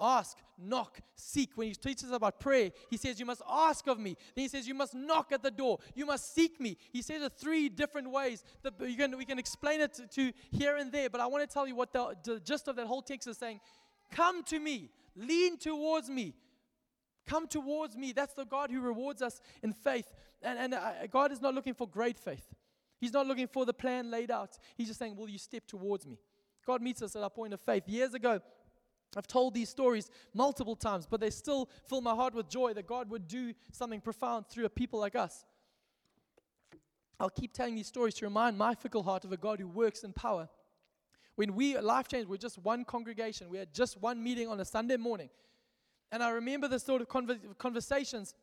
ask, 0.00 0.38
knock, 0.58 1.00
seek. 1.14 1.50
When 1.54 1.68
he 1.68 1.74
teaches 1.74 2.10
about 2.10 2.40
prayer, 2.40 2.70
he 2.90 2.96
says, 2.96 3.20
You 3.20 3.26
must 3.26 3.42
ask 3.48 3.86
of 3.86 3.98
me. 3.98 4.16
Then 4.34 4.42
he 4.42 4.48
says, 4.48 4.66
You 4.66 4.74
must 4.74 4.94
knock 4.94 5.32
at 5.32 5.42
the 5.42 5.50
door. 5.50 5.78
You 5.94 6.06
must 6.06 6.34
seek 6.34 6.60
me. 6.60 6.76
He 6.92 7.02
says 7.02 7.22
it 7.22 7.32
three 7.36 7.68
different 7.68 8.10
ways. 8.10 8.42
That 8.62 8.78
can, 8.78 9.16
we 9.16 9.24
can 9.24 9.38
explain 9.38 9.80
it 9.80 9.94
to, 9.94 10.06
to, 10.06 10.32
here 10.50 10.76
and 10.76 10.90
there, 10.90 11.10
but 11.10 11.20
I 11.20 11.26
want 11.26 11.48
to 11.48 11.52
tell 11.52 11.66
you 11.66 11.74
what 11.74 11.92
the, 11.92 12.16
the 12.24 12.40
gist 12.40 12.68
of 12.68 12.76
that 12.76 12.86
whole 12.86 13.02
text 13.02 13.28
is 13.28 13.36
saying. 13.36 13.60
Come 14.10 14.42
to 14.44 14.58
me, 14.58 14.90
lean 15.14 15.58
towards 15.58 16.08
me. 16.08 16.34
Come 17.26 17.48
towards 17.48 17.96
me. 17.96 18.12
That's 18.12 18.34
the 18.34 18.44
God 18.44 18.70
who 18.70 18.80
rewards 18.80 19.20
us 19.20 19.40
in 19.62 19.72
faith. 19.72 20.12
And, 20.42 20.58
and 20.58 20.74
uh, 20.74 21.06
God 21.10 21.32
is 21.32 21.40
not 21.40 21.54
looking 21.54 21.74
for 21.74 21.88
great 21.88 22.18
faith. 22.18 22.46
He's 22.98 23.12
not 23.12 23.26
looking 23.26 23.46
for 23.46 23.66
the 23.66 23.74
plan 23.74 24.10
laid 24.10 24.30
out. 24.30 24.58
He's 24.76 24.86
just 24.88 24.98
saying, 24.98 25.16
Will 25.16 25.28
you 25.28 25.38
step 25.38 25.66
towards 25.66 26.06
me? 26.06 26.18
God 26.66 26.82
meets 26.82 27.02
us 27.02 27.14
at 27.16 27.22
our 27.22 27.30
point 27.30 27.52
of 27.52 27.60
faith. 27.60 27.88
Years 27.88 28.14
ago, 28.14 28.40
I've 29.16 29.26
told 29.26 29.54
these 29.54 29.68
stories 29.68 30.10
multiple 30.34 30.76
times, 30.76 31.06
but 31.08 31.20
they 31.20 31.30
still 31.30 31.68
fill 31.88 32.00
my 32.00 32.14
heart 32.14 32.34
with 32.34 32.48
joy 32.48 32.74
that 32.74 32.86
God 32.86 33.08
would 33.10 33.28
do 33.28 33.54
something 33.72 34.00
profound 34.00 34.46
through 34.48 34.64
a 34.64 34.70
people 34.70 34.98
like 35.00 35.14
us. 35.14 35.44
I'll 37.18 37.30
keep 37.30 37.52
telling 37.52 37.76
these 37.76 37.86
stories 37.86 38.14
to 38.14 38.26
remind 38.26 38.58
my 38.58 38.74
fickle 38.74 39.02
heart 39.02 39.24
of 39.24 39.32
a 39.32 39.36
God 39.36 39.58
who 39.58 39.68
works 39.68 40.02
in 40.04 40.12
power. 40.12 40.48
When 41.36 41.54
we, 41.54 41.78
Life 41.78 42.08
Change, 42.08 42.26
we're 42.26 42.36
just 42.36 42.58
one 42.58 42.84
congregation, 42.84 43.48
we 43.48 43.58
had 43.58 43.72
just 43.72 44.00
one 44.00 44.22
meeting 44.22 44.48
on 44.48 44.60
a 44.60 44.64
Sunday 44.64 44.96
morning. 44.96 45.30
And 46.12 46.22
I 46.22 46.30
remember 46.30 46.68
the 46.68 46.78
sort 46.78 47.02
of 47.02 47.08
conversations 47.58 48.34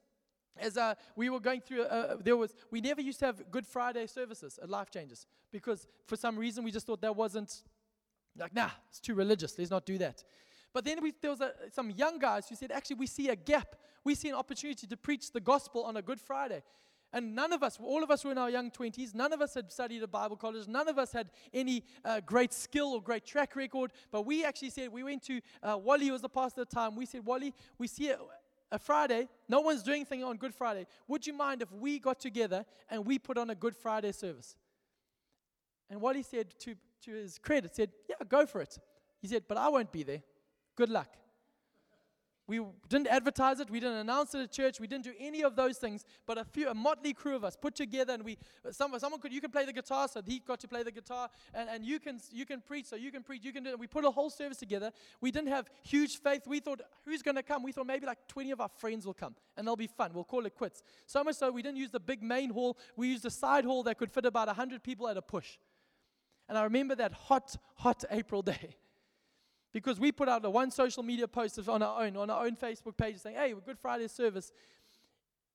as 0.57 0.77
uh, 0.77 0.93
we 1.15 1.29
were 1.29 1.39
going 1.39 1.61
through, 1.61 1.83
uh, 1.83 2.17
there 2.23 2.37
was, 2.37 2.53
we 2.69 2.81
never 2.81 3.01
used 3.01 3.19
to 3.19 3.25
have 3.25 3.49
Good 3.49 3.65
Friday 3.65 4.05
services 4.07 4.59
at 4.61 4.69
Life 4.69 4.91
Changes 4.91 5.25
because 5.51 5.87
for 6.05 6.15
some 6.15 6.37
reason 6.37 6.63
we 6.63 6.71
just 6.71 6.85
thought 6.85 7.01
that 7.01 7.15
wasn't, 7.15 7.63
like, 8.37 8.53
nah, 8.53 8.69
it's 8.89 8.99
too 8.99 9.15
religious, 9.15 9.57
let's 9.57 9.71
not 9.71 9.85
do 9.85 9.97
that. 9.97 10.23
But 10.73 10.85
then 10.85 11.01
we, 11.01 11.13
there 11.21 11.31
was 11.31 11.41
a, 11.41 11.53
some 11.71 11.91
young 11.91 12.19
guys 12.19 12.49
who 12.49 12.55
said, 12.55 12.71
actually, 12.71 12.97
we 12.97 13.07
see 13.07 13.29
a 13.29 13.35
gap. 13.35 13.75
We 14.03 14.15
see 14.15 14.29
an 14.29 14.35
opportunity 14.35 14.87
to 14.87 14.97
preach 14.97 15.31
the 15.31 15.39
gospel 15.39 15.83
on 15.83 15.97
a 15.97 16.01
Good 16.01 16.19
Friday. 16.19 16.63
And 17.13 17.35
none 17.35 17.53
of 17.53 17.61
us, 17.61 17.77
all 17.81 18.03
of 18.03 18.09
us 18.09 18.25
were 18.25 18.31
in 18.31 18.39
our 18.39 18.49
young 18.49 18.71
20s, 18.71 19.13
none 19.13 19.31
of 19.31 19.41
us 19.41 19.53
had 19.53 19.71
studied 19.71 20.01
at 20.01 20.11
Bible 20.11 20.35
college, 20.35 20.67
none 20.67 20.87
of 20.87 20.97
us 20.97 21.13
had 21.13 21.29
any 21.53 21.83
uh, 22.03 22.19
great 22.25 22.51
skill 22.51 22.93
or 22.93 23.01
great 23.01 23.23
track 23.23 23.55
record. 23.55 23.91
But 24.11 24.25
we 24.25 24.43
actually 24.43 24.71
said, 24.71 24.91
we 24.91 25.03
went 25.03 25.21
to, 25.23 25.39
uh, 25.61 25.77
Wally 25.77 26.09
was 26.09 26.21
the 26.21 26.29
pastor 26.29 26.61
at 26.61 26.71
the 26.71 26.75
time, 26.75 26.95
we 26.95 27.05
said, 27.05 27.23
Wally, 27.23 27.53
we 27.77 27.87
see 27.87 28.09
a, 28.09 28.17
a 28.71 28.79
Friday, 28.79 29.29
no 29.47 29.61
one's 29.61 29.83
doing 29.83 29.97
anything 29.97 30.23
on 30.23 30.37
Good 30.37 30.55
Friday. 30.55 30.87
Would 31.07 31.27
you 31.27 31.33
mind 31.33 31.61
if 31.61 31.71
we 31.71 31.99
got 31.99 32.19
together 32.19 32.65
and 32.89 33.05
we 33.05 33.19
put 33.19 33.37
on 33.37 33.51
a 33.51 33.55
Good 33.55 33.75
Friday 33.75 34.11
service? 34.11 34.57
And 35.91 36.01
Wally 36.01 36.23
said 36.23 36.47
to, 36.61 36.75
to 37.03 37.11
his 37.11 37.37
credit 37.37 37.75
said, 37.75 37.91
Yeah, 38.09 38.15
go 38.27 38.47
for 38.47 38.61
it. 38.61 38.79
He 39.21 39.27
said, 39.27 39.43
But 39.47 39.57
I 39.57 39.69
won't 39.69 39.91
be 39.91 40.01
there. 40.01 40.23
Good 40.75 40.89
luck. 40.89 41.15
We 42.45 42.61
didn't 42.89 43.07
advertise 43.07 43.61
it. 43.61 43.69
We 43.69 43.79
didn't 43.79 43.99
announce 43.99 44.35
it 44.35 44.41
at 44.41 44.51
church. 44.51 44.79
We 44.79 44.87
didn't 44.87 45.05
do 45.05 45.13
any 45.17 45.43
of 45.43 45.55
those 45.55 45.77
things. 45.77 46.03
But 46.25 46.37
a 46.37 46.43
few, 46.43 46.67
a 46.67 46.73
motley 46.73 47.13
crew 47.13 47.37
of 47.37 47.45
us 47.45 47.55
put 47.55 47.73
together, 47.73 48.13
and 48.13 48.23
we, 48.23 48.37
some, 48.71 48.93
someone 48.99 49.21
could, 49.21 49.31
you 49.31 49.39
can 49.39 49.49
play 49.49 49.65
the 49.65 49.71
guitar, 49.71 50.09
so 50.09 50.21
he 50.25 50.39
got 50.39 50.59
to 50.59 50.67
play 50.67 50.83
the 50.83 50.91
guitar, 50.91 51.29
and, 51.53 51.69
and 51.69 51.85
you 51.85 51.99
can, 51.99 52.19
you 52.31 52.45
can 52.45 52.59
preach, 52.59 52.87
so 52.87 52.97
you 52.97 53.11
can 53.11 53.23
preach. 53.23 53.45
You 53.45 53.53
can 53.53 53.63
do 53.63 53.69
it. 53.69 53.79
We 53.79 53.87
put 53.87 54.03
a 54.03 54.11
whole 54.11 54.29
service 54.29 54.57
together. 54.57 54.91
We 55.21 55.31
didn't 55.31 55.49
have 55.49 55.69
huge 55.83 56.17
faith. 56.17 56.41
We 56.45 56.59
thought, 56.59 56.81
who's 57.05 57.21
going 57.21 57.35
to 57.35 57.43
come? 57.43 57.63
We 57.63 57.71
thought 57.71 57.87
maybe 57.87 58.05
like 58.05 58.27
20 58.27 58.51
of 58.51 58.59
our 58.59 58.69
friends 58.77 59.05
will 59.05 59.13
come, 59.13 59.35
and 59.55 59.65
they'll 59.65 59.77
be 59.77 59.87
fun. 59.87 60.11
We'll 60.13 60.25
call 60.25 60.45
it 60.45 60.53
quits. 60.53 60.83
So 61.05 61.23
much 61.23 61.35
so, 61.35 61.49
we 61.49 61.61
didn't 61.61 61.77
use 61.77 61.91
the 61.91 62.01
big 62.01 62.21
main 62.21 62.49
hall. 62.49 62.77
We 62.97 63.07
used 63.07 63.25
a 63.25 63.31
side 63.31 63.63
hall 63.63 63.83
that 63.83 63.97
could 63.97 64.11
fit 64.11 64.25
about 64.25 64.47
100 64.47 64.83
people 64.83 65.07
at 65.07 65.15
a 65.15 65.21
push. 65.21 65.57
And 66.49 66.57
I 66.57 66.63
remember 66.63 66.95
that 66.95 67.13
hot, 67.13 67.55
hot 67.75 68.03
April 68.11 68.41
day. 68.53 68.75
Because 69.73 69.99
we 69.99 70.11
put 70.11 70.29
out 70.29 70.45
a 70.45 70.49
one 70.49 70.71
social 70.71 71.03
media 71.03 71.27
post 71.27 71.59
on 71.67 71.81
our 71.81 72.03
own, 72.03 72.15
on 72.15 72.29
our 72.29 72.45
own 72.45 72.55
Facebook 72.55 72.95
page 72.95 73.17
saying, 73.17 73.35
hey, 73.35 73.53
we're 73.53 73.61
Good 73.61 73.79
Friday 73.79 74.07
service. 74.07 74.51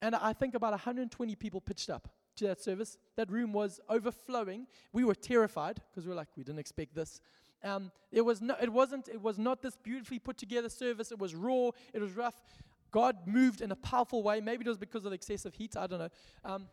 And 0.02 0.14
I 0.14 0.32
think 0.32 0.54
about 0.54 0.72
120 0.72 1.34
people 1.36 1.60
pitched 1.60 1.88
up 1.88 2.08
to 2.36 2.48
that 2.48 2.60
service. 2.60 2.98
That 3.16 3.30
room 3.30 3.52
was 3.52 3.80
overflowing. 3.88 4.66
We 4.92 5.04
were 5.04 5.14
terrified 5.14 5.80
because 5.90 6.04
we 6.04 6.10
were 6.10 6.16
like, 6.16 6.28
we 6.36 6.42
didn't 6.44 6.58
expect 6.58 6.94
this. 6.94 7.20
Um, 7.62 7.90
it 8.12 8.20
was 8.20 8.40
no, 8.40 8.54
it 8.60 8.72
wasn't. 8.72 9.08
It 9.08 9.20
was 9.20 9.38
not 9.38 9.62
this 9.62 9.76
beautifully 9.76 10.20
put 10.20 10.38
together 10.38 10.68
service. 10.68 11.10
It 11.10 11.18
was 11.18 11.34
raw. 11.34 11.70
It 11.92 12.00
was 12.00 12.12
rough. 12.12 12.40
God 12.90 13.16
moved 13.26 13.60
in 13.60 13.70
a 13.72 13.76
powerful 13.76 14.22
way. 14.22 14.40
Maybe 14.40 14.64
it 14.64 14.68
was 14.68 14.78
because 14.78 15.04
of 15.04 15.12
excessive 15.12 15.54
heat. 15.54 15.76
I 15.76 15.86
don't 15.86 15.98
know. 15.98 16.08
Um, 16.44 16.68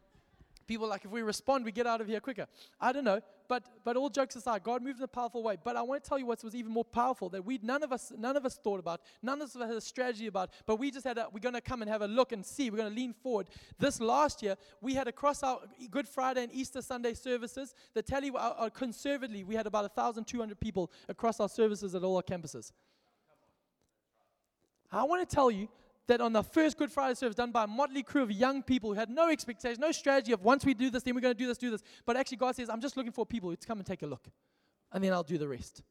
People 0.68 0.88
like, 0.88 1.06
if 1.06 1.12
we 1.12 1.22
respond, 1.22 1.64
we 1.64 1.72
get 1.72 1.86
out 1.86 2.02
of 2.02 2.08
here 2.08 2.20
quicker. 2.20 2.48
I 2.80 2.92
don't 2.92 3.04
know. 3.04 3.22
But, 3.48 3.64
but 3.84 3.96
all 3.96 4.10
jokes 4.10 4.36
aside, 4.36 4.64
God 4.64 4.82
moved 4.82 4.98
in 4.98 5.04
a 5.04 5.08
powerful 5.08 5.44
way. 5.44 5.58
But 5.64 5.76
I 5.76 5.84
want 5.84 6.04
to 6.04 6.10
tell 6.10 6.18
you 6.18 6.26
what 6.26 6.44
was 6.44 6.56
even 6.56 6.72
more 6.72 6.84
powerful 6.84 7.30
that 7.30 7.46
we 7.46 7.60
none 7.62 7.84
of 7.84 7.92
us 7.92 8.12
none 8.18 8.36
of 8.36 8.46
us 8.46 8.56
thought 8.56 8.80
about, 8.80 9.02
none 9.22 9.42
of 9.42 9.50
us 9.50 9.54
had 9.56 9.70
a 9.70 9.82
strategy 9.82 10.26
about. 10.28 10.50
But 10.66 10.78
we 10.78 10.90
just 10.90 11.06
had 11.06 11.20
a, 11.20 11.28
we're 11.32 11.40
going 11.40 11.54
to 11.54 11.62
come 11.62 11.82
and 11.84 11.92
have 11.92 12.02
a 12.02 12.08
look 12.08 12.32
and 12.32 12.44
see. 12.44 12.70
We're 12.70 12.78
going 12.78 12.90
to 12.90 12.96
lean 12.96 13.14
forward. 13.14 13.48
This 13.78 14.00
last 14.00 14.42
year, 14.42 14.56
we 14.82 14.96
had 14.96 15.08
across 15.08 15.44
our 15.44 15.60
Good 15.92 16.08
Friday 16.08 16.44
and 16.44 16.54
Easter 16.54 16.82
Sunday 16.82 17.14
services. 17.14 17.76
The 17.94 18.02
tally, 18.02 18.32
uh, 18.32 18.38
uh, 18.38 18.70
conservatively, 18.70 19.44
we 19.44 19.56
had 19.56 19.68
about 19.68 19.84
1,200 19.96 20.60
people 20.60 20.92
across 21.08 21.40
our 21.40 21.50
services 21.50 21.94
at 21.94 22.04
all 22.04 22.16
our 22.16 22.24
campuses. 22.24 22.72
I 24.92 25.04
want 25.04 25.28
to 25.28 25.36
tell 25.36 25.52
you 25.52 25.68
that 26.08 26.22
on 26.22 26.34
the 26.34 26.44
first 26.44 26.78
Good 26.78 26.92
Friday 26.92 27.16
service 27.16 27.36
done 27.36 27.52
by 27.52 27.64
a 27.64 27.68
motley 27.68 28.04
crew 28.04 28.22
of 28.22 28.32
young 28.32 28.62
people 28.62 28.94
who 28.94 29.00
had 29.00 29.10
no 29.10 29.30
expectation, 29.30 29.82
no 29.82 29.92
strategy 29.92 30.32
of 30.32 30.44
once 30.44 30.66
we 30.66 30.74
do 30.74 30.90
this, 30.90 31.04
then 31.04 31.16
we're 31.16 31.22
going 31.22 31.34
to 31.34 31.38
do 31.38 31.48
this, 31.48 31.58
do 31.58 31.72
this. 31.72 31.82
But 32.06 32.18
actually, 32.18 32.38
God 32.38 32.56
says, 32.56 32.70
I'm 32.70 32.82
just 32.82 32.96
looking 32.96 33.12
for 33.12 33.26
people 33.26 33.56
to 33.56 33.68
come 33.68 33.80
and 33.80 33.86
take 33.86 34.04
a 34.04 34.08
look, 34.08 34.28
and 34.92 35.04
then 35.04 35.14
I'll 35.14 35.24
do 35.24 35.38
the 35.38 35.48
rest. 35.48 35.82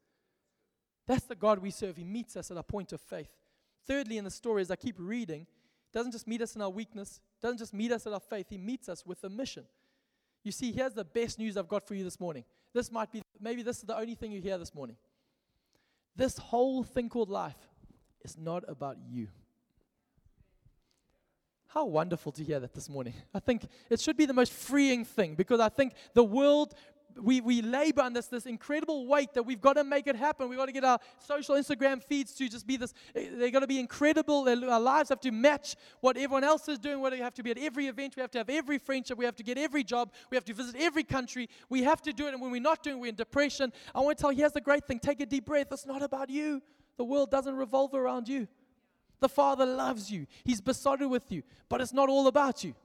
That's 1.07 1.25
the 1.25 1.35
God 1.35 1.59
we 1.59 1.71
serve. 1.71 1.97
He 1.97 2.03
meets 2.03 2.35
us 2.35 2.49
at 2.49 2.57
a 2.57 2.63
point 2.63 2.93
of 2.93 3.01
faith. 3.01 3.29
Thirdly, 3.87 4.17
in 4.17 4.23
the 4.23 4.31
story, 4.31 4.61
as 4.61 4.71
I 4.71 4.75
keep 4.75 4.95
reading, 4.97 5.45
doesn't 5.93 6.11
just 6.11 6.27
meet 6.27 6.41
us 6.41 6.55
in 6.55 6.61
our 6.61 6.69
weakness, 6.69 7.19
doesn't 7.41 7.59
just 7.59 7.73
meet 7.73 7.91
us 7.91 8.07
at 8.07 8.13
our 8.13 8.19
faith, 8.19 8.47
He 8.49 8.57
meets 8.57 8.89
us 8.89 9.05
with 9.05 9.23
a 9.23 9.29
mission. 9.29 9.65
You 10.43 10.51
see, 10.51 10.71
here's 10.71 10.93
the 10.93 11.05
best 11.05 11.39
news 11.39 11.57
I've 11.57 11.67
got 11.67 11.87
for 11.87 11.95
you 11.95 12.03
this 12.03 12.19
morning. 12.19 12.43
This 12.73 12.91
might 12.91 13.11
be, 13.11 13.21
maybe 13.39 13.63
this 13.63 13.77
is 13.77 13.83
the 13.83 13.97
only 13.97 14.15
thing 14.15 14.31
you 14.31 14.41
hear 14.41 14.57
this 14.57 14.73
morning. 14.73 14.95
This 16.15 16.37
whole 16.37 16.83
thing 16.83 17.09
called 17.09 17.29
life 17.29 17.57
is 18.23 18.37
not 18.37 18.63
about 18.67 18.97
you. 19.09 19.27
How 21.75 21.83
wonderful 21.83 22.31
to 22.31 22.41
hear 22.41 22.61
that 22.61 22.73
this 22.73 22.87
morning. 22.87 23.13
I 23.33 23.39
think 23.41 23.67
it 23.89 23.99
should 23.99 24.15
be 24.15 24.25
the 24.25 24.33
most 24.33 24.53
freeing 24.53 25.03
thing 25.03 25.35
because 25.35 25.59
I 25.59 25.67
think 25.67 25.91
the 26.13 26.23
world, 26.23 26.73
we, 27.21 27.41
we 27.41 27.61
labor 27.61 28.01
on 28.01 28.13
this, 28.13 28.27
this 28.27 28.45
incredible 28.45 29.07
weight 29.07 29.33
that 29.33 29.43
we've 29.43 29.59
got 29.59 29.73
to 29.73 29.83
make 29.83 30.07
it 30.07 30.15
happen. 30.15 30.47
We've 30.47 30.57
got 30.57 30.67
to 30.67 30.71
get 30.71 30.85
our 30.85 30.99
social 31.19 31.55
Instagram 31.55 32.01
feeds 32.01 32.31
to 32.35 32.47
just 32.47 32.65
be 32.65 32.77
this, 32.77 32.93
eh, 33.13 33.27
they're 33.29 33.51
going 33.51 33.59
to 33.59 33.67
be 33.67 33.77
incredible. 33.77 34.47
Our 34.47 34.79
lives 34.79 35.09
have 35.09 35.19
to 35.19 35.31
match 35.31 35.75
what 35.99 36.15
everyone 36.15 36.45
else 36.45 36.69
is 36.69 36.79
doing. 36.79 37.01
We 37.01 37.19
have 37.19 37.33
to 37.33 37.43
be 37.43 37.51
at 37.51 37.57
every 37.57 37.87
event. 37.87 38.15
We 38.15 38.21
have 38.21 38.31
to 38.31 38.37
have 38.37 38.49
every 38.49 38.77
friendship. 38.77 39.17
We 39.17 39.25
have 39.25 39.35
to 39.35 39.43
get 39.43 39.57
every 39.57 39.83
job. 39.83 40.13
We 40.31 40.35
have 40.35 40.45
to 40.45 40.53
visit 40.53 40.77
every 40.79 41.03
country. 41.03 41.49
We 41.67 41.83
have 41.83 42.01
to 42.03 42.13
do 42.13 42.27
it. 42.27 42.33
And 42.33 42.41
when 42.41 42.51
we're 42.51 42.61
not 42.61 42.83
doing 42.83 42.95
it, 42.95 42.99
we're 43.01 43.09
in 43.09 43.15
depression. 43.15 43.73
I 43.93 43.99
want 43.99 44.17
to 44.17 44.21
tell 44.21 44.31
you, 44.31 44.37
here's 44.37 44.53
the 44.53 44.61
great 44.61 44.85
thing 44.85 44.99
take 44.99 45.19
a 45.19 45.25
deep 45.25 45.45
breath. 45.45 45.67
It's 45.71 45.85
not 45.85 46.01
about 46.01 46.29
you, 46.29 46.61
the 46.95 47.03
world 47.03 47.31
doesn't 47.31 47.57
revolve 47.57 47.93
around 47.93 48.29
you. 48.29 48.47
The 49.19 49.29
Father 49.29 49.65
loves 49.65 50.11
you, 50.11 50.27
He's 50.43 50.61
besotted 50.61 51.09
with 51.09 51.31
you, 51.31 51.43
but 51.69 51.81
it's 51.81 51.93
not 51.93 52.09
all 52.09 52.27
about 52.27 52.63
you. 52.63 52.75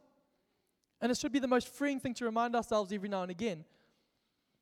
And 1.01 1.11
it 1.11 1.19
should 1.19 1.33
be 1.33 1.39
the 1.39 1.49
most 1.49 1.69
freeing 1.69 1.99
thing 1.99 2.15
to 2.15 2.25
remind 2.25 2.55
ourselves 2.55 2.93
every 2.93 3.09
now 3.09 3.23
and 3.23 3.31
again. 3.31 3.65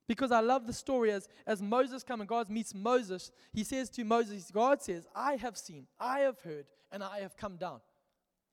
Because 0.06 0.32
I 0.32 0.40
love 0.40 0.66
the 0.66 0.72
story 0.72 1.10
as, 1.12 1.28
as 1.46 1.60
Moses 1.60 2.02
comes 2.02 2.20
and 2.20 2.28
God 2.28 2.48
meets 2.48 2.74
Moses, 2.74 3.30
he 3.52 3.62
says 3.62 3.90
to 3.90 4.04
Moses, 4.04 4.50
God 4.52 4.80
says, 4.80 5.06
I 5.14 5.36
have 5.36 5.56
seen, 5.56 5.86
I 6.00 6.20
have 6.20 6.40
heard, 6.40 6.64
and 6.90 7.04
I 7.04 7.18
have 7.20 7.36
come 7.36 7.56
down. 7.56 7.80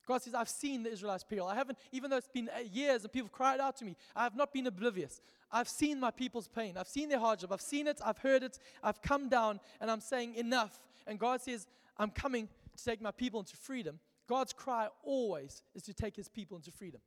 God 0.06 0.22
says, 0.22 0.36
I've 0.36 0.50
seen 0.50 0.84
the 0.84 0.92
Israelites' 0.92 1.24
peril. 1.24 1.48
I 1.48 1.56
haven't, 1.56 1.78
even 1.92 2.10
though 2.10 2.18
it's 2.18 2.28
been 2.28 2.50
years 2.72 3.04
and 3.04 3.12
people 3.12 3.30
cried 3.30 3.60
out 3.60 3.78
to 3.78 3.86
me, 3.86 3.96
I 4.16 4.24
have 4.24 4.36
not 4.36 4.54
been 4.54 4.68
oblivious. 4.68 5.22
I've 5.52 5.70
seen 5.70 6.00
my 6.00 6.12
people's 6.12 6.48
pain. 6.48 6.76
I've 6.78 6.88
seen 6.88 7.10
their 7.10 7.20
hardship. 7.20 7.52
I've 7.52 7.62
seen 7.62 7.88
it. 7.88 8.00
I've 8.04 8.18
heard 8.20 8.44
it. 8.44 8.60
I've 8.84 9.02
come 9.02 9.30
down 9.30 9.60
and 9.80 9.90
I'm 9.90 10.02
saying 10.02 10.36
enough. 10.36 10.80
And 11.08 11.18
God 11.18 11.42
says, 11.42 11.68
I'm 11.98 12.12
coming 12.12 12.50
to 12.76 12.84
take 12.84 13.02
my 13.02 13.12
people 13.12 13.40
into 13.40 13.58
freedom, 13.58 14.00
God's 14.28 14.54
cry 14.54 14.88
always 15.04 15.64
is 15.74 15.84
to 15.84 15.94
take 15.94 16.16
his 16.16 16.28
people 16.28 16.58
into 16.58 16.72
freedom. 16.72 17.02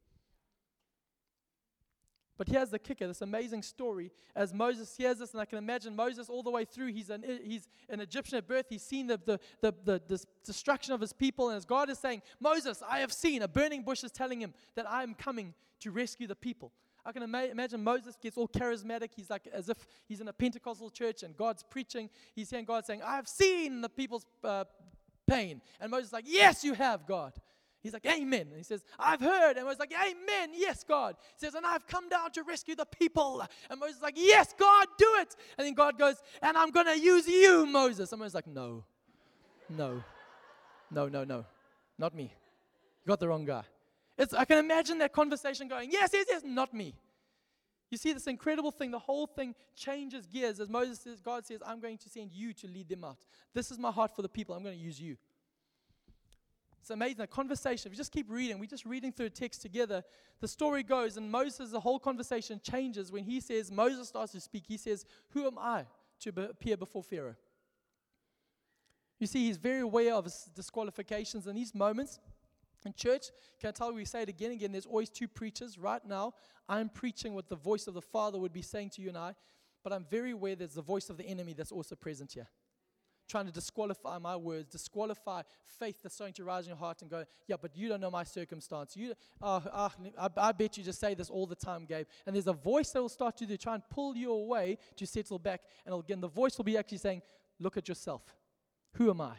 But 2.39 2.49
here's 2.49 2.71
the 2.71 2.79
kicker 2.79 3.09
this 3.09 3.21
amazing 3.21 3.63
story 3.63 4.13
as 4.37 4.55
Moses 4.55 4.97
hears 4.97 5.19
this, 5.19 5.33
and 5.33 5.41
I 5.41 5.45
can 5.45 5.59
imagine 5.59 5.97
Moses 5.97 6.29
all 6.29 6.45
the 6.45 6.53
way 6.53 6.65
through. 6.65 6.93
He's 6.93 7.11
an, 7.11 7.25
he's 7.45 7.69
an 7.89 7.99
Egyptian 7.99 8.39
at 8.39 8.47
birth. 8.47 8.67
He's 8.71 8.85
seen 8.85 9.09
the, 9.09 9.21
the, 9.27 9.41
the, 9.61 9.75
the, 9.85 10.03
the 10.07 10.25
destruction 10.45 10.95
of 10.95 11.01
his 11.01 11.13
people. 11.13 11.49
And 11.49 11.57
as 11.57 11.65
God 11.65 11.91
is 11.91 11.99
saying, 11.99 12.23
Moses, 12.39 12.81
I 12.89 13.01
have 13.01 13.13
seen, 13.13 13.43
a 13.43 13.49
burning 13.49 13.83
bush 13.83 14.05
is 14.05 14.13
telling 14.13 14.41
him 14.41 14.55
that 14.77 14.89
I 14.89 15.03
am 15.03 15.15
coming 15.15 15.53
to 15.81 15.91
rescue 15.91 16.29
the 16.29 16.37
people. 16.37 16.71
I 17.05 17.11
can 17.11 17.25
ima- 17.25 17.47
imagine 17.47 17.83
Moses 17.83 18.17
gets 18.21 18.37
all 18.37 18.47
charismatic. 18.47 19.11
He's 19.17 19.31
like 19.31 19.49
as 19.53 19.69
if 19.69 19.79
he's 20.07 20.21
in 20.21 20.29
a 20.29 20.33
Pentecostal 20.33 20.91
church 20.91 21.25
and 21.25 21.37
God's 21.37 21.65
preaching. 21.69 22.09
He's 22.37 22.51
hearing 22.51 22.67
God 22.67 22.87
saying, 22.87 23.03
I 23.03 23.17
have 23.17 23.27
seen 23.27 23.81
the 23.81 23.89
people's 23.89 24.27
uh, 24.45 24.65
pain. 25.29 25.61
And 25.81 25.91
Moses 25.91 26.09
is 26.09 26.13
like, 26.13 26.25
Yes, 26.27 26.65
you 26.65 26.75
have, 26.75 27.07
God. 27.07 27.33
He's 27.81 27.93
like, 27.93 28.07
Amen. 28.07 28.49
And 28.49 28.57
he 28.57 28.63
says, 28.65 28.85
I've 28.99 29.21
heard. 29.21 29.57
And 29.57 29.65
Moses 29.65 29.75
is 29.77 29.81
like, 29.81 29.93
Amen. 29.93 30.51
Yes, 30.55 30.85
God. 30.85 31.17
He 31.39 31.47
says, 31.47 31.55
And 31.55 31.65
I've 31.65 31.87
come 31.87 32.09
down 32.09 32.33
to 32.33 32.43
rescue 32.43 32.75
the 32.75 32.87
people. 32.87 33.45
And 33.71 33.79
Moses 33.79 33.97
is 33.97 34.03
like, 34.03 34.15
Yes, 34.17 34.55
God, 34.59 34.87
do 34.99 35.07
it. 35.21 35.37
And 35.57 35.67
then 35.67 35.75
God 35.75 35.99
goes, 35.99 36.17
And 36.43 36.57
I'm 36.57 36.71
going 36.71 36.87
to 36.87 36.99
use 36.99 37.29
you, 37.29 37.67
Moses. 37.67 38.11
And 38.13 38.19
Moses 38.19 38.33
is 38.33 38.35
like, 38.35 38.47
No, 38.49 38.85
no, 39.69 40.03
no, 40.91 41.09
no, 41.09 41.25
no, 41.25 41.45
not 41.99 42.15
me. 42.15 42.33
You 43.05 43.09
got 43.09 43.21
the 43.21 43.29
wrong 43.29 43.45
guy. 43.45 43.63
It's, 44.17 44.35
I 44.35 44.45
can 44.45 44.59
imagine 44.59 44.99
that 44.99 45.13
conversation 45.13 45.69
going, 45.69 45.93
Yes, 45.93 46.11
yes, 46.13 46.27
yes, 46.29 46.43
not 46.45 46.75
me. 46.75 46.95
You 47.91 47.97
see 47.97 48.13
this 48.13 48.27
incredible 48.27 48.71
thing, 48.71 48.91
the 48.91 48.99
whole 48.99 49.27
thing 49.27 49.55
changes 49.75 50.27
gears 50.27 50.61
as 50.61 50.69
Moses 50.69 51.01
says, 51.01 51.21
God 51.21 51.47
says, 51.47 51.61
I'm 51.65 51.81
going 51.81 51.97
to 51.99 52.09
send 52.09 52.33
you 52.33 52.53
to 52.55 52.67
lead 52.67 52.89
them 52.89 53.05
out. 53.05 53.25
This 53.55 53.71
is 53.71 53.79
my 53.79 53.91
heart 53.91 54.15
for 54.15 54.23
the 54.23 54.29
people. 54.29 54.55
I'm 54.55 54.63
going 54.63 54.77
to 54.77 54.85
use 54.85 55.01
you. 55.01 55.17
It's 56.81 56.91
amazing. 56.91 57.19
The 57.19 57.27
conversation, 57.27 57.89
if 57.89 57.93
you 57.93 57.97
just 57.97 58.13
keep 58.13 58.31
reading, 58.31 58.59
we're 58.59 58.67
just 58.67 58.87
reading 58.87 59.13
through 59.13 59.27
a 59.27 59.31
text 59.31 59.63
together. 59.63 60.03
The 60.41 60.49
story 60.49 60.83
goes, 60.83 61.17
and 61.17 61.31
Moses, 61.31 61.71
the 61.71 61.81
whole 61.81 61.99
conversation 61.99 62.61
changes 62.63 63.11
when 63.11 63.25
he 63.25 63.41
says, 63.41 63.71
Moses 63.71 64.09
starts 64.09 64.33
to 64.33 64.41
speak. 64.41 64.65
He 64.67 64.77
says, 64.77 65.05
Who 65.31 65.47
am 65.47 65.59
I 65.59 65.85
to 66.21 66.49
appear 66.51 66.77
before 66.77 67.03
Pharaoh? 67.03 67.37
You 69.19 69.27
see, 69.27 69.47
he's 69.47 69.57
very 69.57 69.81
aware 69.81 70.15
of 70.15 70.25
his 70.25 70.49
disqualifications 70.55 71.47
in 71.47 71.57
these 71.57 71.75
moments. 71.75 72.21
In 72.85 72.93
church, 72.95 73.27
can 73.61 73.69
I 73.69 73.73
tell 73.73 73.91
you, 73.91 73.97
we 73.97 74.05
say 74.05 74.23
it 74.23 74.29
again 74.29 74.51
and 74.51 74.61
again, 74.61 74.73
there's 74.73 74.87
always 74.87 75.11
two 75.11 75.27
preachers. 75.29 75.79
Right 75.79 76.05
now, 76.07 76.35
I'm 76.69 76.89
preaching 76.89 77.35
what 77.35 77.49
the 77.49 77.57
voice 77.57 77.87
of 77.87 77.95
the 77.95 78.03
Father 78.03 78.39
would 78.39 78.53
be 78.53 78.63
saying 78.63 78.91
to 78.91 79.03
you 79.03 79.09
and 79.09 79.19
I, 79.19 79.35
but 79.83 79.93
I'm 79.93 80.07
very 80.09 80.31
aware 80.33 80.55
there's 80.55 80.75
the 80.75 80.83
voice 80.83 81.11
of 81.11 81.17
the 81.17 81.25
enemy 81.25 81.55
that's 81.55 81.73
also 81.73 81.97
present 81.97 82.33
here. 82.33 82.47
Trying 83.29 83.47
to 83.47 83.53
disqualify 83.53 84.19
my 84.19 84.37
words, 84.37 84.71
disqualify 84.71 85.43
faith 85.79 85.97
that's 86.03 86.15
starting 86.15 86.35
to 86.35 86.45
rise 86.45 86.65
in 86.65 86.69
your 86.69 86.79
heart 86.79 87.03
and 87.03 87.11
go, 87.11 87.25
yeah, 87.47 87.57
but 87.61 87.77
you 87.77 87.89
don't 87.89 88.01
know 88.01 88.11
my 88.11 88.25
circumstance. 88.25 88.97
You, 88.97 89.13
oh, 89.43 89.63
oh, 89.71 89.91
I, 90.19 90.29
I 90.37 90.53
bet 90.53 90.79
you 90.79 90.85
just 90.85 91.01
say 91.01 91.13
this 91.15 91.29
all 91.29 91.47
the 91.47 91.55
time, 91.55 91.85
Gabe. 91.85 92.07
And 92.27 92.35
there's 92.35 92.47
a 92.47 92.55
voice 92.55 92.91
that 92.93 93.03
will 93.03 93.09
start 93.11 93.37
to 93.39 93.59
try 93.59 93.75
and 93.75 93.83
pull 93.91 94.17
you 94.17 94.33
away 94.33 94.79
to 94.97 95.07
settle 95.07 95.39
back. 95.39 95.63
And 95.85 95.95
again, 95.95 96.21
the 96.21 96.29
voice 96.29 96.57
will 96.57 96.65
be 96.65 96.79
actually 96.79 96.99
saying, 96.99 97.21
look 97.59 97.77
at 97.77 97.87
yourself. 97.87 98.23
Who 98.95 99.11
am 99.11 99.21
I? 99.21 99.35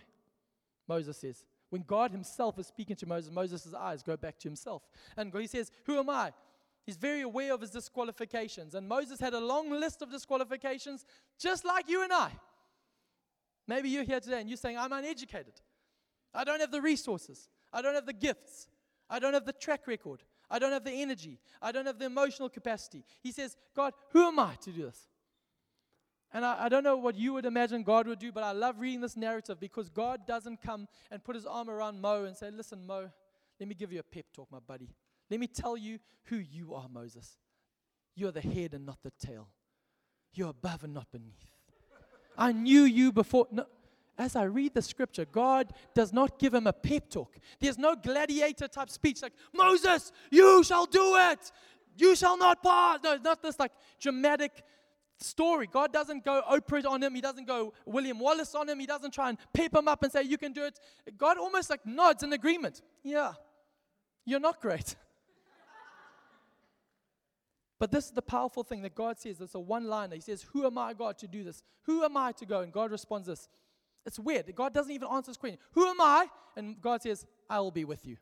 Moses 0.87 1.17
says. 1.17 1.45
When 1.69 1.83
God 1.83 2.11
Himself 2.11 2.57
is 2.57 2.67
speaking 2.67 2.95
to 2.97 3.05
Moses, 3.05 3.31
Moses' 3.31 3.73
eyes 3.73 4.01
go 4.03 4.17
back 4.17 4.39
to 4.39 4.47
Himself. 4.47 4.83
And 5.15 5.33
He 5.33 5.47
says, 5.47 5.71
Who 5.85 5.99
am 5.99 6.09
I? 6.09 6.33
He's 6.85 6.97
very 6.97 7.21
aware 7.21 7.53
of 7.53 7.61
his 7.61 7.69
disqualifications. 7.69 8.73
And 8.73 8.87
Moses 8.87 9.19
had 9.19 9.35
a 9.35 9.39
long 9.39 9.69
list 9.69 10.01
of 10.01 10.09
disqualifications, 10.09 11.05
just 11.37 11.63
like 11.63 11.87
you 11.87 12.03
and 12.03 12.11
I. 12.11 12.31
Maybe 13.67 13.89
you're 13.89 14.03
here 14.03 14.19
today 14.19 14.39
and 14.39 14.49
you're 14.49 14.57
saying, 14.57 14.77
I'm 14.77 14.91
uneducated. 14.91 15.53
I 16.33 16.43
don't 16.43 16.59
have 16.59 16.71
the 16.71 16.81
resources. 16.81 17.47
I 17.71 17.83
don't 17.83 17.93
have 17.93 18.07
the 18.07 18.13
gifts. 18.13 18.67
I 19.07 19.19
don't 19.19 19.35
have 19.35 19.45
the 19.45 19.53
track 19.53 19.85
record. 19.85 20.23
I 20.49 20.57
don't 20.57 20.71
have 20.71 20.83
the 20.83 20.91
energy. 20.91 21.39
I 21.61 21.71
don't 21.71 21.85
have 21.85 21.99
the 21.99 22.05
emotional 22.05 22.49
capacity. 22.49 23.03
He 23.21 23.31
says, 23.31 23.55
God, 23.75 23.93
who 24.11 24.25
am 24.25 24.39
I 24.39 24.55
to 24.61 24.71
do 24.71 24.83
this? 24.83 25.09
And 26.31 26.45
I, 26.45 26.65
I, 26.65 26.69
don't 26.69 26.83
know 26.83 26.97
what 26.97 27.15
you 27.15 27.33
would 27.33 27.45
imagine 27.45 27.81
God 27.81 28.07
would 28.07 28.19
do, 28.19 28.31
but 28.31 28.43
I 28.43 28.51
love 28.51 28.79
reading 28.79 29.01
this 29.01 29.17
narrative 29.17 29.59
because 29.59 29.89
God 29.89 30.27
doesn't 30.27 30.61
come 30.61 30.87
and 31.09 31.23
put 31.23 31.35
his 31.35 31.45
arm 31.45 31.69
around 31.69 32.01
Mo 32.01 32.25
and 32.25 32.37
say, 32.37 32.51
Listen, 32.51 32.85
Mo, 32.85 33.09
let 33.59 33.67
me 33.67 33.73
give 33.73 33.91
you 33.91 33.99
a 33.99 34.03
pep 34.03 34.25
talk, 34.33 34.47
my 34.51 34.59
buddy. 34.59 34.89
Let 35.29 35.39
me 35.39 35.47
tell 35.47 35.75
you 35.75 35.99
who 36.25 36.37
you 36.37 36.75
are, 36.75 36.87
Moses. 36.87 37.37
You're 38.15 38.31
the 38.31 38.41
head 38.41 38.73
and 38.73 38.85
not 38.85 38.99
the 39.03 39.11
tail. 39.19 39.47
You're 40.33 40.49
above 40.49 40.83
and 40.83 40.93
not 40.93 41.11
beneath. 41.11 41.51
I 42.37 42.51
knew 42.51 42.83
you 42.83 43.11
before. 43.11 43.47
No, 43.51 43.65
as 44.17 44.35
I 44.35 44.43
read 44.43 44.73
the 44.73 44.81
scripture, 44.81 45.25
God 45.25 45.73
does 45.95 46.13
not 46.13 46.37
give 46.39 46.53
him 46.53 46.67
a 46.67 46.73
pep 46.73 47.09
talk. 47.09 47.37
There's 47.59 47.77
no 47.77 47.95
gladiator 47.95 48.67
type 48.67 48.89
speech 48.89 49.21
like, 49.21 49.33
Moses, 49.53 50.11
you 50.29 50.63
shall 50.63 50.85
do 50.85 51.15
it. 51.15 51.51
You 51.97 52.15
shall 52.15 52.37
not 52.37 52.61
pass. 52.61 52.99
No, 53.03 53.17
not 53.17 53.41
this 53.41 53.59
like 53.59 53.71
dramatic 53.99 54.63
story. 55.19 55.67
God 55.71 55.91
doesn't 55.93 56.23
go 56.23 56.41
Oprah 56.49 56.85
on 56.85 57.03
him. 57.03 57.15
He 57.15 57.21
doesn't 57.21 57.45
go 57.45 57.73
William 57.85 58.19
Wallace 58.19 58.55
on 58.55 58.69
him. 58.69 58.79
He 58.79 58.85
doesn't 58.85 59.13
try 59.13 59.29
and 59.29 59.37
pep 59.53 59.75
him 59.75 59.87
up 59.87 60.03
and 60.03 60.11
say, 60.11 60.23
You 60.23 60.37
can 60.37 60.53
do 60.53 60.63
it. 60.63 60.79
God 61.17 61.37
almost 61.37 61.69
like 61.69 61.85
nods 61.85 62.23
in 62.23 62.33
agreement. 62.33 62.81
Yeah, 63.03 63.33
you're 64.25 64.39
not 64.39 64.61
great. 64.61 64.95
but 67.79 67.91
this 67.91 68.05
is 68.05 68.11
the 68.11 68.21
powerful 68.21 68.63
thing 68.63 68.81
that 68.83 68.95
God 68.95 69.19
says. 69.19 69.41
It's 69.41 69.55
a 69.55 69.59
one 69.59 69.87
liner. 69.87 70.15
He 70.15 70.21
says, 70.21 70.45
Who 70.53 70.65
am 70.65 70.77
I, 70.77 70.93
God, 70.93 71.17
to 71.19 71.27
do 71.27 71.43
this? 71.43 71.63
Who 71.83 72.03
am 72.03 72.17
I 72.17 72.31
to 72.33 72.45
go? 72.45 72.61
And 72.61 72.71
God 72.71 72.91
responds 72.91 73.27
this. 73.27 73.47
It's 74.05 74.17
weird. 74.17 74.53
God 74.55 74.73
doesn't 74.73 74.91
even 74.91 75.07
answer 75.11 75.31
this 75.31 75.37
question. 75.37 75.59
Who 75.73 75.85
am 75.85 75.99
I? 75.99 76.27
And 76.55 76.79
God 76.81 77.01
says, 77.01 77.25
I 77.49 77.59
will 77.59 77.71
be 77.71 77.85
with 77.85 78.05
you. 78.05 78.17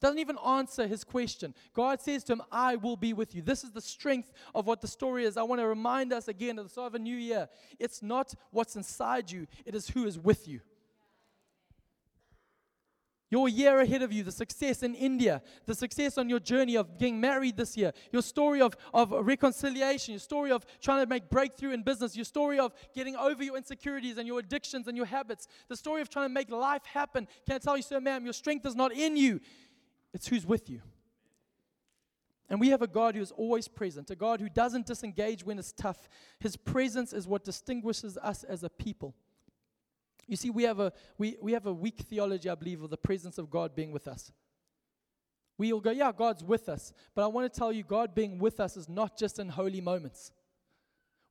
Doesn't 0.00 0.18
even 0.18 0.38
answer 0.46 0.86
his 0.86 1.02
question. 1.02 1.54
God 1.74 2.00
says 2.00 2.22
to 2.24 2.34
him, 2.34 2.42
I 2.52 2.76
will 2.76 2.96
be 2.96 3.12
with 3.12 3.34
you. 3.34 3.42
This 3.42 3.64
is 3.64 3.72
the 3.72 3.80
strength 3.80 4.32
of 4.54 4.66
what 4.66 4.80
the 4.80 4.86
story 4.86 5.24
is. 5.24 5.36
I 5.36 5.42
want 5.42 5.60
to 5.60 5.66
remind 5.66 6.12
us 6.12 6.28
again 6.28 6.58
at 6.58 6.64
the 6.64 6.70
start 6.70 6.88
of 6.88 6.94
a 6.94 6.98
new 7.00 7.16
year 7.16 7.48
it's 7.78 8.02
not 8.02 8.34
what's 8.50 8.76
inside 8.76 9.30
you, 9.30 9.46
it 9.66 9.74
is 9.74 9.88
who 9.88 10.06
is 10.06 10.18
with 10.18 10.46
you. 10.46 10.60
Your 13.30 13.46
year 13.46 13.80
ahead 13.80 14.00
of 14.00 14.10
you, 14.10 14.22
the 14.22 14.32
success 14.32 14.82
in 14.82 14.94
India, 14.94 15.42
the 15.66 15.74
success 15.74 16.16
on 16.16 16.30
your 16.30 16.40
journey 16.40 16.76
of 16.76 16.96
getting 16.98 17.20
married 17.20 17.58
this 17.58 17.76
year, 17.76 17.92
your 18.10 18.22
story 18.22 18.62
of, 18.62 18.74
of 18.94 19.10
reconciliation, 19.10 20.12
your 20.12 20.20
story 20.20 20.50
of 20.50 20.64
trying 20.80 21.04
to 21.04 21.06
make 21.06 21.28
breakthrough 21.28 21.72
in 21.72 21.82
business, 21.82 22.16
your 22.16 22.24
story 22.24 22.58
of 22.58 22.72
getting 22.94 23.16
over 23.16 23.44
your 23.44 23.58
insecurities 23.58 24.16
and 24.16 24.26
your 24.26 24.38
addictions 24.38 24.88
and 24.88 24.96
your 24.96 25.04
habits, 25.04 25.46
the 25.68 25.76
story 25.76 26.00
of 26.00 26.08
trying 26.08 26.24
to 26.24 26.32
make 26.32 26.50
life 26.50 26.86
happen. 26.86 27.28
Can 27.44 27.56
I 27.56 27.58
tell 27.58 27.76
you, 27.76 27.82
sir, 27.82 28.00
ma'am, 28.00 28.24
your 28.24 28.32
strength 28.32 28.64
is 28.64 28.74
not 28.74 28.92
in 28.92 29.14
you, 29.14 29.40
it's 30.12 30.28
who's 30.28 30.46
with 30.46 30.68
you. 30.70 30.80
And 32.50 32.60
we 32.60 32.70
have 32.70 32.80
a 32.80 32.86
God 32.86 33.14
who 33.14 33.20
is 33.20 33.30
always 33.32 33.68
present, 33.68 34.10
a 34.10 34.16
God 34.16 34.40
who 34.40 34.48
doesn't 34.48 34.86
disengage 34.86 35.44
when 35.44 35.58
it's 35.58 35.72
tough. 35.72 36.08
His 36.40 36.56
presence 36.56 37.12
is 37.12 37.28
what 37.28 37.44
distinguishes 37.44 38.16
us 38.16 38.42
as 38.42 38.62
a 38.62 38.70
people. 38.70 39.14
You 40.26 40.36
see, 40.36 40.50
we 40.50 40.62
have 40.64 40.80
a, 40.80 40.92
we, 41.18 41.36
we 41.40 41.52
have 41.52 41.66
a 41.66 41.72
weak 41.72 42.00
theology, 42.00 42.48
I 42.48 42.54
believe, 42.54 42.82
of 42.82 42.90
the 42.90 42.96
presence 42.96 43.38
of 43.38 43.50
God 43.50 43.74
being 43.74 43.92
with 43.92 44.08
us. 44.08 44.32
We 45.58 45.72
all 45.72 45.80
go, 45.80 45.90
yeah, 45.90 46.12
God's 46.12 46.44
with 46.44 46.68
us. 46.68 46.92
But 47.14 47.24
I 47.24 47.26
want 47.26 47.52
to 47.52 47.58
tell 47.58 47.72
you, 47.72 47.82
God 47.82 48.14
being 48.14 48.38
with 48.38 48.60
us 48.60 48.76
is 48.76 48.88
not 48.88 49.18
just 49.18 49.38
in 49.38 49.48
holy 49.48 49.80
moments. 49.80 50.30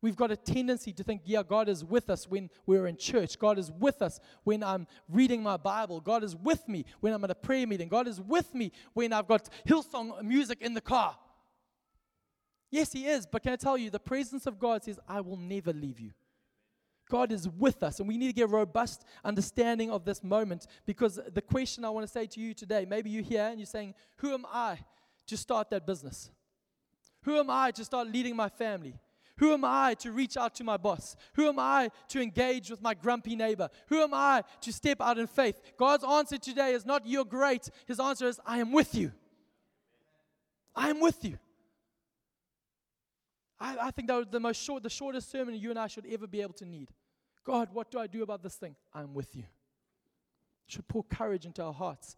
We've 0.01 0.15
got 0.15 0.31
a 0.31 0.35
tendency 0.35 0.93
to 0.93 1.03
think, 1.03 1.21
yeah, 1.25 1.41
God 1.41 1.67
is 1.67 1.83
with 1.83 2.09
us 2.09 2.29
when 2.29 2.49
we're 2.67 2.85
in 2.85 2.97
church. 2.97 3.39
God 3.39 3.57
is 3.57 3.71
with 3.71 4.01
us 4.01 4.19
when 4.43 4.63
I'm 4.63 4.85
reading 5.09 5.41
my 5.41 5.57
Bible. 5.57 5.99
God 6.01 6.23
is 6.23 6.35
with 6.35 6.67
me 6.67 6.85
when 6.99 7.13
I'm 7.13 7.23
at 7.23 7.31
a 7.31 7.35
prayer 7.35 7.65
meeting. 7.65 7.87
God 7.87 8.07
is 8.07 8.21
with 8.21 8.53
me 8.53 8.71
when 8.93 9.11
I've 9.11 9.27
got 9.27 9.49
Hillsong 9.67 10.21
music 10.21 10.61
in 10.61 10.75
the 10.75 10.81
car. 10.81 11.17
Yes, 12.69 12.91
He 12.91 13.07
is, 13.07 13.25
but 13.25 13.41
can 13.41 13.53
I 13.53 13.55
tell 13.55 13.77
you, 13.77 13.89
the 13.89 13.99
presence 13.99 14.45
of 14.45 14.59
God 14.59 14.83
says, 14.83 14.99
I 15.07 15.21
will 15.21 15.37
never 15.37 15.73
leave 15.73 15.99
you. 15.99 16.11
God 17.09 17.31
is 17.31 17.47
with 17.47 17.83
us, 17.83 17.99
and 17.99 18.07
we 18.07 18.17
need 18.17 18.27
to 18.27 18.33
get 18.33 18.43
a 18.43 18.47
robust 18.47 19.05
understanding 19.23 19.89
of 19.89 20.03
this 20.03 20.23
moment 20.23 20.67
because 20.85 21.19
the 21.33 21.41
question 21.41 21.85
I 21.85 21.89
want 21.89 22.05
to 22.05 22.11
say 22.11 22.27
to 22.27 22.39
you 22.39 22.53
today 22.53 22.85
maybe 22.87 23.09
you're 23.09 23.23
here 23.23 23.45
and 23.45 23.59
you're 23.59 23.65
saying, 23.65 23.95
Who 24.17 24.33
am 24.33 24.45
I 24.51 24.79
to 25.27 25.37
start 25.37 25.69
that 25.69 25.87
business? 25.87 26.29
Who 27.23 27.39
am 27.39 27.49
I 27.49 27.71
to 27.71 27.85
start 27.85 28.09
leading 28.09 28.35
my 28.35 28.49
family? 28.49 28.99
Who 29.37 29.53
am 29.53 29.63
I 29.63 29.93
to 29.95 30.11
reach 30.11 30.35
out 30.35 30.55
to 30.55 30.63
my 30.63 30.77
boss? 30.77 31.15
Who 31.33 31.47
am 31.47 31.59
I 31.59 31.91
to 32.09 32.21
engage 32.21 32.69
with 32.69 32.81
my 32.81 32.93
grumpy 32.93 33.35
neighbor? 33.35 33.69
Who 33.87 34.01
am 34.01 34.13
I 34.13 34.43
to 34.61 34.73
step 34.73 34.99
out 34.99 35.17
in 35.17 35.27
faith? 35.27 35.61
God's 35.77 36.03
answer 36.03 36.37
today 36.37 36.73
is 36.73 36.85
not 36.85 37.05
you're 37.05 37.25
great. 37.25 37.69
His 37.85 37.99
answer 37.99 38.27
is 38.27 38.39
I 38.45 38.59
am 38.59 38.71
with 38.71 38.95
you. 38.95 39.11
I 40.75 40.89
am 40.89 40.99
with 40.99 41.23
you. 41.23 41.37
I, 43.59 43.77
I 43.87 43.91
think 43.91 44.07
that 44.07 44.15
was 44.15 44.27
the 44.29 44.39
most 44.39 44.61
short, 44.61 44.83
the 44.83 44.89
shortest 44.89 45.31
sermon 45.31 45.55
you 45.55 45.69
and 45.69 45.79
I 45.79 45.87
should 45.87 46.05
ever 46.05 46.27
be 46.27 46.41
able 46.41 46.53
to 46.53 46.65
need. 46.65 46.89
God, 47.43 47.69
what 47.73 47.91
do 47.91 47.99
I 47.99 48.07
do 48.07 48.23
about 48.23 48.43
this 48.43 48.55
thing? 48.55 48.75
I'm 48.93 49.13
with 49.13 49.35
you. 49.35 49.43
Should 50.67 50.87
pour 50.87 51.03
courage 51.03 51.45
into 51.45 51.63
our 51.63 51.73
hearts. 51.73 52.15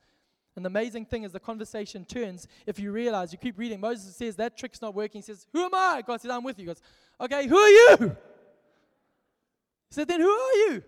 And 0.60 0.66
the 0.66 0.68
amazing 0.68 1.06
thing 1.06 1.24
is 1.24 1.32
the 1.32 1.40
conversation 1.40 2.04
turns 2.04 2.46
if 2.68 2.80
you 2.80 2.92
realize, 2.92 3.32
you 3.32 3.38
keep 3.38 3.58
reading. 3.58 3.80
Moses 3.80 4.14
says, 4.14 4.36
That 4.36 4.58
trick's 4.58 4.82
not 4.82 4.94
working. 4.94 5.20
He 5.20 5.26
says, 5.26 5.48
Who 5.54 5.64
am 5.64 5.74
I? 5.74 6.04
God 6.06 6.20
says, 6.20 6.30
I'm 6.32 6.44
with 6.44 6.60
you. 6.60 6.64
He 6.64 6.68
goes, 6.68 6.82
Okay, 7.22 7.48
who 7.48 7.58
are 7.58 7.70
you? 7.70 7.98
He 8.00 9.96
said, 9.96 10.10
Then 10.10 10.20
who 10.20 10.30
are 10.30 10.54
you? 10.54 10.84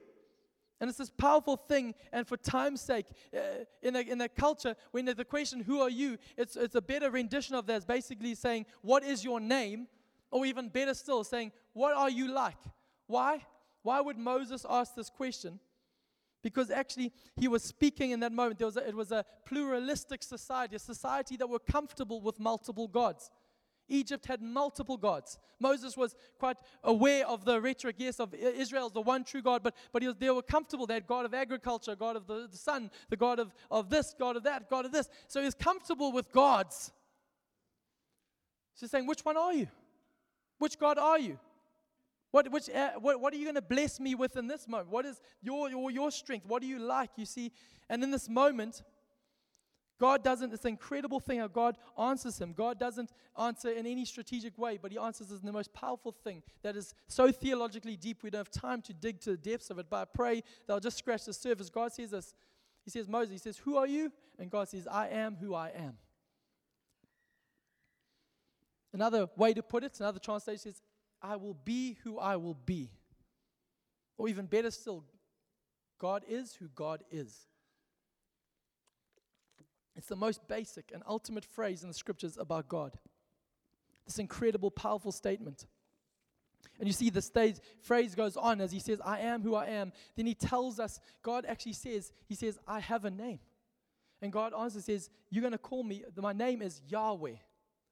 And 0.81 0.89
it's 0.89 0.97
this 0.97 1.09
powerful 1.09 1.55
thing. 1.55 1.95
And 2.11 2.27
for 2.27 2.35
time's 2.35 2.81
sake, 2.81 3.05
uh, 3.33 3.63
in, 3.81 3.95
a, 3.95 3.99
in 4.01 4.19
a 4.19 4.27
culture, 4.27 4.75
when 4.91 5.05
the 5.05 5.23
question, 5.23 5.61
Who 5.61 5.79
are 5.79 5.89
you? 5.89 6.17
It's, 6.35 6.57
it's 6.57 6.75
a 6.75 6.81
better 6.81 7.09
rendition 7.09 7.55
of 7.55 7.65
that. 7.67 7.77
It's 7.77 7.85
basically 7.85 8.35
saying, 8.35 8.65
What 8.81 9.05
is 9.05 9.23
your 9.23 9.39
name? 9.39 9.87
Or 10.31 10.45
even 10.45 10.67
better 10.67 10.93
still, 10.93 11.23
saying, 11.23 11.53
What 11.71 11.95
are 11.95 12.09
you 12.09 12.29
like? 12.29 12.59
Why? 13.07 13.45
Why 13.83 14.01
would 14.01 14.17
Moses 14.17 14.65
ask 14.69 14.95
this 14.95 15.09
question? 15.09 15.61
Because 16.43 16.71
actually, 16.71 17.11
he 17.35 17.47
was 17.47 17.63
speaking 17.63 18.11
in 18.11 18.19
that 18.21 18.31
moment. 18.31 18.59
Was 18.61 18.77
a, 18.77 18.87
it 18.87 18.95
was 18.95 19.11
a 19.11 19.25
pluralistic 19.45 20.23
society, 20.23 20.75
a 20.75 20.79
society 20.79 21.37
that 21.37 21.47
were 21.47 21.59
comfortable 21.59 22.21
with 22.21 22.39
multiple 22.39 22.87
gods. 22.87 23.29
Egypt 23.87 24.25
had 24.25 24.41
multiple 24.41 24.97
gods. 24.97 25.37
Moses 25.59 25.97
was 25.97 26.15
quite 26.39 26.57
aware 26.83 27.27
of 27.27 27.43
the 27.45 27.59
rhetoric, 27.59 27.97
yes, 27.99 28.19
of 28.19 28.33
Israel 28.33 28.85
as 28.85 28.93
the 28.93 29.01
one 29.01 29.23
true 29.23 29.41
God, 29.41 29.61
but, 29.63 29.75
but 29.91 30.01
was, 30.01 30.15
they 30.17 30.29
were 30.29 30.41
comfortable. 30.41 30.87
They 30.87 30.93
had 30.95 31.05
God 31.07 31.25
of 31.25 31.33
agriculture, 31.33 31.95
God 31.95 32.15
of 32.15 32.25
the, 32.25 32.47
the 32.49 32.57
sun, 32.57 32.89
the 33.09 33.17
God 33.17 33.39
of, 33.39 33.53
of 33.69 33.89
this, 33.89 34.15
God 34.17 34.37
of 34.37 34.43
that, 34.43 34.69
God 34.69 34.85
of 34.85 34.91
this. 34.91 35.09
So 35.27 35.41
he 35.41 35.45
was 35.45 35.55
comfortable 35.55 36.11
with 36.11 36.31
gods. 36.31 36.91
She's 38.79 38.89
saying, 38.89 39.07
which 39.07 39.25
one 39.25 39.37
are 39.37 39.53
you? 39.53 39.67
Which 40.57 40.79
God 40.79 40.97
are 40.97 41.19
you? 41.19 41.37
What, 42.31 42.49
which, 42.51 42.69
uh, 42.69 42.91
what, 42.99 43.19
what 43.19 43.33
are 43.33 43.37
you 43.37 43.43
going 43.43 43.55
to 43.55 43.61
bless 43.61 43.99
me 43.99 44.15
with 44.15 44.37
in 44.37 44.47
this 44.47 44.67
moment? 44.67 44.89
What 44.89 45.05
is 45.05 45.21
your, 45.41 45.69
your, 45.69 45.91
your 45.91 46.11
strength? 46.11 46.45
What 46.45 46.61
do 46.61 46.67
you 46.67 46.79
like? 46.79 47.11
You 47.17 47.25
see, 47.25 47.51
and 47.89 48.01
in 48.03 48.09
this 48.09 48.29
moment, 48.29 48.81
God 49.99 50.23
doesn't, 50.23 50.51
it's 50.51 50.65
an 50.65 50.69
incredible 50.69 51.19
thing 51.19 51.39
how 51.39 51.47
God 51.47 51.77
answers 51.99 52.39
him. 52.39 52.53
God 52.53 52.79
doesn't 52.79 53.11
answer 53.39 53.69
in 53.69 53.85
any 53.85 54.03
strategic 54.05 54.57
way, 54.57 54.79
but 54.81 54.91
he 54.91 54.97
answers 54.97 55.29
in 55.29 55.39
the 55.43 55.51
most 55.51 55.73
powerful 55.73 56.11
thing 56.11 56.41
that 56.63 56.75
is 56.75 56.95
so 57.07 57.31
theologically 57.31 57.95
deep 57.97 58.23
we 58.23 58.31
don't 58.31 58.39
have 58.39 58.49
time 58.49 58.81
to 58.83 58.93
dig 58.93 59.19
to 59.21 59.31
the 59.31 59.37
depths 59.37 59.69
of 59.69 59.77
it. 59.77 59.87
But 59.89 59.97
I 59.97 60.05
pray 60.05 60.43
that 60.65 60.73
I'll 60.73 60.79
just 60.79 60.97
scratch 60.97 61.25
the 61.25 61.33
surface. 61.33 61.69
God 61.69 61.93
says 61.93 62.09
this. 62.09 62.33
He 62.83 62.89
says, 62.89 63.07
Moses, 63.07 63.33
he 63.33 63.37
says, 63.37 63.57
Who 63.59 63.77
are 63.77 63.85
you? 63.85 64.11
And 64.39 64.49
God 64.49 64.69
says, 64.69 64.87
I 64.87 65.09
am 65.09 65.35
who 65.35 65.53
I 65.53 65.69
am. 65.69 65.97
Another 68.91 69.29
way 69.37 69.53
to 69.53 69.61
put 69.61 69.83
it, 69.83 69.99
another 69.99 70.19
translation 70.19 70.59
says, 70.59 70.81
I 71.21 71.35
will 71.35 71.57
be 71.65 71.97
who 72.03 72.17
I 72.17 72.35
will 72.37 72.57
be. 72.65 72.89
Or 74.17 74.27
even 74.27 74.45
better 74.45 74.71
still, 74.71 75.03
God 75.99 76.23
is 76.27 76.55
who 76.55 76.67
God 76.75 77.03
is. 77.11 77.47
It's 79.95 80.07
the 80.07 80.15
most 80.15 80.47
basic 80.47 80.91
and 80.93 81.03
ultimate 81.07 81.45
phrase 81.45 81.83
in 81.83 81.89
the 81.89 81.93
scriptures 81.93 82.37
about 82.37 82.67
God. 82.67 82.97
This 84.05 84.19
incredible, 84.19 84.71
powerful 84.71 85.11
statement. 85.11 85.65
And 86.79 86.87
you 86.87 86.93
see, 86.93 87.09
the 87.09 87.59
phrase 87.81 88.15
goes 88.15 88.37
on 88.37 88.61
as 88.61 88.71
he 88.71 88.79
says, 88.79 88.99
I 89.05 89.19
am 89.19 89.43
who 89.43 89.53
I 89.53 89.67
am. 89.67 89.91
Then 90.15 90.25
he 90.25 90.33
tells 90.33 90.79
us, 90.79 90.99
God 91.21 91.45
actually 91.47 91.73
says, 91.73 92.11
He 92.27 92.35
says, 92.35 92.57
I 92.67 92.79
have 92.79 93.05
a 93.05 93.11
name. 93.11 93.39
And 94.21 94.31
God 94.31 94.53
answers, 94.57 94.85
says, 94.85 95.09
You're 95.29 95.41
going 95.41 95.51
to 95.51 95.57
call 95.57 95.83
me, 95.83 96.03
my 96.15 96.33
name 96.33 96.61
is 96.61 96.81
Yahweh. 96.87 97.35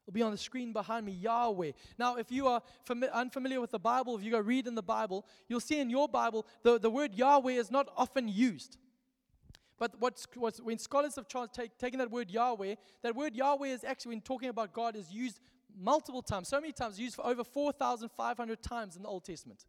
It'll 0.09 0.15
be 0.15 0.23
on 0.23 0.31
the 0.31 0.39
screen 0.39 0.73
behind 0.73 1.05
me, 1.05 1.11
Yahweh. 1.11 1.73
Now, 1.99 2.15
if 2.15 2.31
you 2.31 2.47
are 2.47 2.63
fami- 2.83 3.11
unfamiliar 3.13 3.61
with 3.61 3.69
the 3.69 3.77
Bible, 3.77 4.17
if 4.17 4.23
you 4.23 4.31
go 4.31 4.39
read 4.39 4.65
in 4.65 4.73
the 4.73 4.81
Bible, 4.81 5.23
you'll 5.47 5.59
see 5.59 5.79
in 5.79 5.91
your 5.91 6.09
Bible 6.09 6.47
the, 6.63 6.79
the 6.79 6.89
word 6.89 7.13
Yahweh 7.13 7.51
is 7.51 7.69
not 7.69 7.89
often 7.95 8.27
used. 8.27 8.79
But 9.77 9.93
what's, 9.99 10.25
what's, 10.33 10.59
when 10.59 10.79
scholars 10.79 11.15
have 11.15 11.27
trans- 11.27 11.51
take, 11.53 11.77
taken 11.77 11.99
that 11.99 12.09
word 12.09 12.31
Yahweh, 12.31 12.73
that 13.03 13.15
word 13.15 13.35
Yahweh 13.35 13.67
is 13.67 13.83
actually, 13.83 14.15
when 14.15 14.21
talking 14.21 14.49
about 14.49 14.73
God, 14.73 14.95
is 14.95 15.11
used 15.11 15.41
multiple 15.79 16.23
times, 16.23 16.47
so 16.47 16.59
many 16.59 16.73
times, 16.73 16.99
used 16.99 17.15
for 17.15 17.27
over 17.27 17.43
4,500 17.43 18.63
times 18.63 18.95
in 18.95 19.03
the 19.03 19.09
Old 19.09 19.25
Testament. 19.25 19.63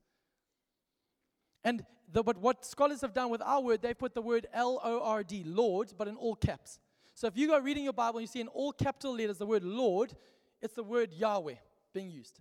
And 1.64 1.84
the, 2.10 2.22
but 2.22 2.38
what 2.38 2.64
scholars 2.64 3.02
have 3.02 3.12
done 3.12 3.28
with 3.28 3.42
our 3.42 3.60
word, 3.60 3.82
they 3.82 3.92
put 3.92 4.14
the 4.14 4.22
word 4.22 4.46
L 4.54 4.80
O 4.82 5.02
R 5.02 5.22
D, 5.22 5.42
Lord, 5.44 5.92
but 5.98 6.08
in 6.08 6.16
all 6.16 6.34
caps. 6.34 6.78
So 7.20 7.26
if 7.26 7.36
you 7.36 7.48
go 7.48 7.58
reading 7.58 7.84
your 7.84 7.92
Bible 7.92 8.18
and 8.18 8.22
you 8.22 8.32
see 8.32 8.40
in 8.40 8.48
all 8.48 8.72
capital 8.72 9.14
letters 9.14 9.36
the 9.36 9.44
word 9.44 9.62
Lord, 9.62 10.14
it's 10.62 10.72
the 10.72 10.82
word 10.82 11.12
Yahweh 11.12 11.56
being 11.92 12.10
used. 12.10 12.40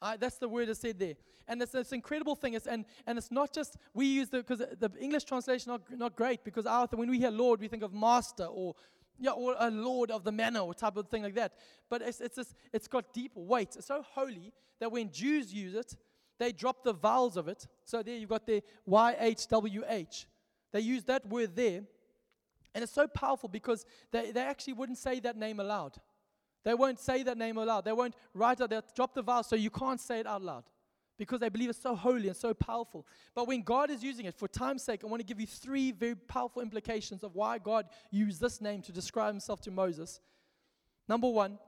Uh, 0.00 0.16
that's 0.16 0.38
the 0.38 0.48
word 0.48 0.68
that's 0.68 0.78
said 0.78 0.96
there. 0.96 1.14
And 1.48 1.60
it's 1.60 1.72
this 1.72 1.90
incredible 1.90 2.36
thing. 2.36 2.54
It's, 2.54 2.68
and, 2.68 2.84
and 3.08 3.18
it's 3.18 3.32
not 3.32 3.52
just, 3.52 3.78
we 3.94 4.06
use 4.06 4.28
the, 4.28 4.36
because 4.36 4.60
the 4.60 4.92
English 5.00 5.24
translation 5.24 5.72
not, 5.72 5.82
not 5.98 6.14
great, 6.14 6.44
because 6.44 6.66
our, 6.66 6.86
when 6.92 7.10
we 7.10 7.18
hear 7.18 7.32
Lord, 7.32 7.58
we 7.58 7.66
think 7.66 7.82
of 7.82 7.92
master 7.92 8.44
or, 8.44 8.76
yeah, 9.18 9.32
or 9.32 9.56
a 9.58 9.68
Lord 9.72 10.12
of 10.12 10.22
the 10.22 10.30
manor 10.30 10.60
or 10.60 10.72
type 10.72 10.96
of 10.96 11.08
thing 11.08 11.24
like 11.24 11.34
that. 11.34 11.54
But 11.90 12.02
it's, 12.02 12.20
it's, 12.20 12.36
just, 12.36 12.54
it's 12.72 12.86
got 12.86 13.12
deep 13.12 13.32
weight. 13.34 13.74
It's 13.74 13.88
so 13.88 14.04
holy 14.08 14.52
that 14.78 14.92
when 14.92 15.10
Jews 15.10 15.52
use 15.52 15.74
it, 15.74 15.96
they 16.38 16.52
drop 16.52 16.84
the 16.84 16.92
vowels 16.92 17.36
of 17.36 17.48
it. 17.48 17.66
So 17.84 18.04
there 18.04 18.14
you've 18.14 18.30
got 18.30 18.46
the 18.46 18.62
YHWH. 18.88 20.26
They 20.72 20.80
use 20.80 21.02
that 21.06 21.26
word 21.28 21.56
there. 21.56 21.80
And 22.74 22.82
it's 22.82 22.92
so 22.92 23.06
powerful 23.06 23.48
because 23.48 23.84
they, 24.10 24.30
they 24.30 24.40
actually 24.40 24.74
wouldn't 24.74 24.98
say 24.98 25.20
that 25.20 25.36
name 25.36 25.60
aloud. 25.60 25.96
They 26.64 26.74
won't 26.74 26.98
say 26.98 27.22
that 27.24 27.36
name 27.36 27.58
aloud. 27.58 27.84
They 27.84 27.92
won't 27.92 28.14
write 28.34 28.60
it. 28.60 28.70
They'll 28.70 28.84
drop 28.94 29.14
the 29.14 29.22
vowel 29.22 29.42
so 29.42 29.56
you 29.56 29.70
can't 29.70 30.00
say 30.00 30.20
it 30.20 30.26
out 30.26 30.42
loud 30.42 30.64
because 31.18 31.40
they 31.40 31.48
believe 31.48 31.70
it's 31.70 31.82
so 31.82 31.94
holy 31.94 32.28
and 32.28 32.36
so 32.36 32.54
powerful. 32.54 33.06
But 33.34 33.46
when 33.46 33.62
God 33.62 33.90
is 33.90 34.02
using 34.02 34.26
it, 34.26 34.34
for 34.34 34.48
time's 34.48 34.82
sake, 34.82 35.02
I 35.04 35.06
want 35.06 35.20
to 35.20 35.26
give 35.26 35.40
you 35.40 35.46
three 35.46 35.92
very 35.92 36.14
powerful 36.14 36.62
implications 36.62 37.22
of 37.22 37.34
why 37.34 37.58
God 37.58 37.86
used 38.10 38.40
this 38.40 38.60
name 38.60 38.82
to 38.82 38.92
describe 38.92 39.32
himself 39.32 39.60
to 39.62 39.70
Moses. 39.70 40.20
Number 41.08 41.28
one, 41.28 41.58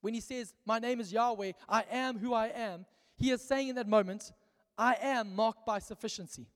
when 0.00 0.14
he 0.14 0.20
says, 0.20 0.54
My 0.64 0.78
name 0.78 1.00
is 1.00 1.12
Yahweh, 1.12 1.52
I 1.68 1.84
am 1.90 2.18
who 2.18 2.34
I 2.34 2.48
am, 2.48 2.86
he 3.16 3.30
is 3.30 3.42
saying 3.42 3.68
in 3.68 3.76
that 3.76 3.88
moment, 3.88 4.32
I 4.76 4.96
am 5.00 5.34
marked 5.34 5.64
by 5.64 5.78
sufficiency. 5.78 6.48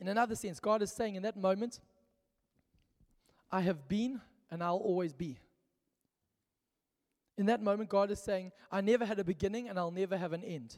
In 0.00 0.08
another 0.08 0.36
sense, 0.36 0.60
God 0.60 0.82
is 0.82 0.92
saying 0.92 1.16
in 1.16 1.22
that 1.22 1.36
moment, 1.36 1.80
I 3.50 3.62
have 3.62 3.88
been 3.88 4.20
and 4.50 4.62
I'll 4.62 4.76
always 4.76 5.12
be. 5.12 5.38
In 7.36 7.46
that 7.46 7.62
moment, 7.62 7.88
God 7.88 8.10
is 8.10 8.20
saying, 8.20 8.52
I 8.70 8.80
never 8.80 9.04
had 9.04 9.18
a 9.18 9.24
beginning 9.24 9.68
and 9.68 9.78
I'll 9.78 9.90
never 9.90 10.16
have 10.16 10.32
an 10.32 10.42
end. 10.42 10.76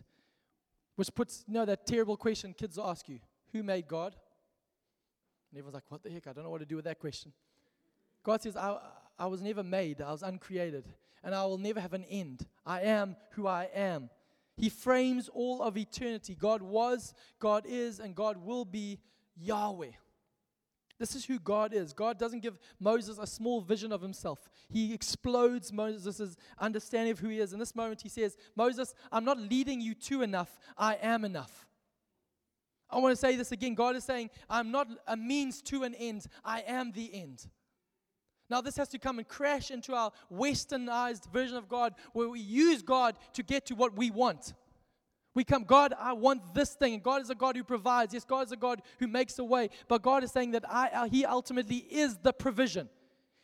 Which 0.97 1.15
puts, 1.15 1.45
you 1.49 1.55
know, 1.55 1.65
that 1.65 1.87
terrible 1.87 2.17
question 2.17 2.55
kids 2.55 2.79
ask 2.79 3.09
you 3.09 3.19
Who 3.53 3.63
made 3.63 3.89
God? 3.89 4.15
And 5.51 5.59
everyone's 5.59 5.75
like, 5.75 5.85
What 5.89 6.03
the 6.03 6.11
heck? 6.11 6.27
I 6.27 6.33
don't 6.33 6.45
know 6.45 6.51
what 6.51 6.59
to 6.59 6.67
do 6.67 6.77
with 6.77 6.85
that 6.85 6.99
question. 6.99 7.33
God 8.23 8.43
says, 8.43 8.57
I, 8.57 8.77
I 9.19 9.27
was 9.27 9.41
never 9.41 9.63
made, 9.63 10.01
I 10.03 10.13
was 10.13 10.23
uncreated, 10.23 10.85
and 11.25 11.35
I 11.35 11.45
will 11.47 11.59
never 11.59 11.81
have 11.81 11.95
an 11.95 12.05
end. 12.05 12.47
I 12.67 12.83
am 12.83 13.17
who 13.31 13.47
I 13.47 13.69
am. 13.75 14.11
He 14.61 14.68
frames 14.68 15.31
all 15.33 15.62
of 15.62 15.79
eternity. 15.79 16.37
God 16.38 16.61
was, 16.61 17.14
God 17.38 17.64
is, 17.66 17.99
and 17.99 18.14
God 18.14 18.37
will 18.37 18.66
be 18.66 19.01
Yahweh. 19.37 19.92
This 20.99 21.16
is 21.16 21.25
who 21.25 21.38
God 21.38 21.73
is. 21.73 21.94
God 21.94 22.18
doesn't 22.18 22.40
give 22.40 22.61
Moses 22.79 23.18
a 23.18 23.27
small 23.27 23.62
vision 23.62 23.90
of 23.90 24.03
himself. 24.03 24.51
He 24.68 24.92
explodes 24.92 25.73
Moses' 25.73 26.37
understanding 26.59 27.12
of 27.12 27.18
who 27.18 27.31
he 27.31 27.38
is. 27.38 27.55
In 27.55 27.59
this 27.59 27.75
moment, 27.75 28.03
he 28.03 28.11
says, 28.11 28.37
Moses, 28.55 28.92
I'm 29.11 29.25
not 29.25 29.38
leading 29.38 29.81
you 29.81 29.94
to 29.94 30.20
enough. 30.20 30.59
I 30.77 30.99
am 31.01 31.25
enough. 31.25 31.66
I 32.90 32.99
want 32.99 33.12
to 33.12 33.16
say 33.16 33.37
this 33.37 33.53
again. 33.53 33.75
God 33.75 33.96
is 33.96 34.05
saying, 34.05 34.29
I'm 34.51 34.70
not 34.70 34.88
a 35.07 35.16
means 35.16 35.62
to 35.62 35.85
an 35.85 35.94
end. 35.94 36.27
I 36.44 36.64
am 36.66 36.92
the 36.92 37.14
end. 37.14 37.46
Now, 38.51 38.61
this 38.61 38.77
has 38.77 38.89
to 38.89 38.99
come 38.99 39.19
and 39.19 39.29
crash 39.29 39.71
into 39.71 39.95
our 39.95 40.11
westernized 40.33 41.33
version 41.33 41.57
of 41.57 41.69
God 41.69 41.95
where 42.13 42.29
we 42.29 42.41
use 42.41 42.83
God 42.83 43.17
to 43.35 43.45
get 43.45 43.67
to 43.67 43.77
what 43.77 43.97
we 43.97 44.11
want. 44.11 44.55
We 45.35 45.45
come, 45.45 45.63
God, 45.63 45.95
I 45.97 46.13
want 46.15 46.53
this 46.53 46.75
thing. 46.75 46.95
And 46.95 47.03
God 47.03 47.23
is 47.23 47.31
a 47.31 47.37
God 47.37 47.57
who 47.57 47.63
provides. 47.63 48.13
Yes, 48.13 48.25
God 48.25 48.47
is 48.47 48.53
a 48.53 48.57
God 48.57 48.83
who 48.99 49.07
makes 49.07 49.39
a 49.39 49.45
way. 49.45 49.71
But 49.87 50.03
God 50.03 50.25
is 50.25 50.33
saying 50.33 50.51
that 50.51 50.65
I, 50.69 50.89
uh, 50.89 51.09
He 51.09 51.25
ultimately 51.25 51.77
is 51.77 52.19
the 52.19 52.33
provision. 52.33 52.89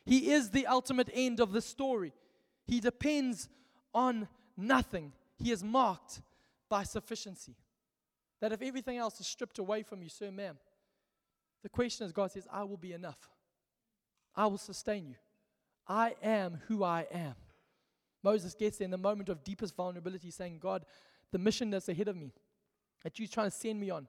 He 0.05 0.31
is 0.31 0.49
the 0.49 0.67
ultimate 0.67 1.09
end 1.13 1.39
of 1.39 1.53
the 1.53 1.61
story. 1.61 2.13
He 2.65 2.81
depends 2.81 3.47
on 3.93 4.27
nothing. 4.57 5.13
He 5.37 5.51
is 5.51 5.63
marked 5.63 6.21
by 6.69 6.83
sufficiency. 6.83 7.55
That 8.41 8.51
if 8.51 8.61
everything 8.61 8.97
else 8.97 9.21
is 9.21 9.27
stripped 9.27 9.57
away 9.57 9.83
from 9.83 10.03
you, 10.03 10.09
sir, 10.09 10.31
ma'am, 10.31 10.57
the 11.63 11.69
question 11.69 12.05
is 12.05 12.11
God 12.11 12.31
says, 12.31 12.45
I 12.51 12.63
will 12.63 12.77
be 12.77 12.91
enough. 12.91 13.29
I 14.37 14.45
will 14.45 14.59
sustain 14.59 15.07
you. 15.07 15.15
I 15.87 16.15
am 16.21 16.59
who 16.67 16.83
I 16.83 17.07
am. 17.11 17.35
Moses 18.23 18.53
gets 18.53 18.77
there 18.77 18.85
in 18.85 18.91
the 18.91 18.97
moment 18.97 19.29
of 19.29 19.43
deepest 19.43 19.75
vulnerability, 19.75 20.31
saying, 20.31 20.59
God, 20.59 20.85
the 21.31 21.39
mission 21.39 21.69
that's 21.71 21.89
ahead 21.89 22.07
of 22.07 22.15
me, 22.15 22.33
that 23.03 23.17
you're 23.17 23.27
trying 23.27 23.49
to 23.49 23.55
send 23.55 23.79
me 23.79 23.89
on, 23.89 24.07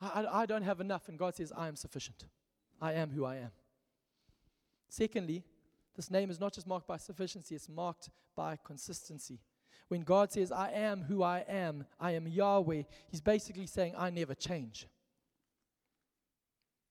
I, 0.00 0.26
I, 0.30 0.46
don't 0.46 0.62
have 0.62 0.80
enough. 0.80 1.08
And 1.08 1.18
God 1.18 1.34
says, 1.34 1.52
I 1.56 1.68
am 1.68 1.76
sufficient. 1.76 2.26
I 2.80 2.92
am 2.92 3.10
who 3.10 3.24
I 3.24 3.36
am. 3.36 3.50
Secondly, 4.88 5.44
this 5.96 6.10
name 6.10 6.30
is 6.30 6.40
not 6.40 6.52
just 6.52 6.66
marked 6.66 6.86
by 6.86 6.96
sufficiency, 6.96 7.54
it's 7.54 7.68
marked 7.68 8.10
by 8.36 8.58
consistency. 8.64 9.40
When 9.88 10.02
God 10.02 10.32
says, 10.32 10.52
I 10.52 10.70
am 10.70 11.02
who 11.02 11.22
I 11.22 11.44
am, 11.48 11.84
I 12.00 12.12
am 12.12 12.26
Yahweh, 12.26 12.82
He's 13.08 13.20
basically 13.20 13.66
saying, 13.66 13.94
I 13.96 14.10
never 14.10 14.34
change. 14.34 14.88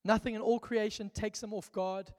Nothing 0.04 0.34
in 0.34 0.42
all 0.42 0.58
creation 0.58 1.10
takes 1.10 1.42
Him 1.42 1.52
off 1.52 1.72
guard. 1.72 2.12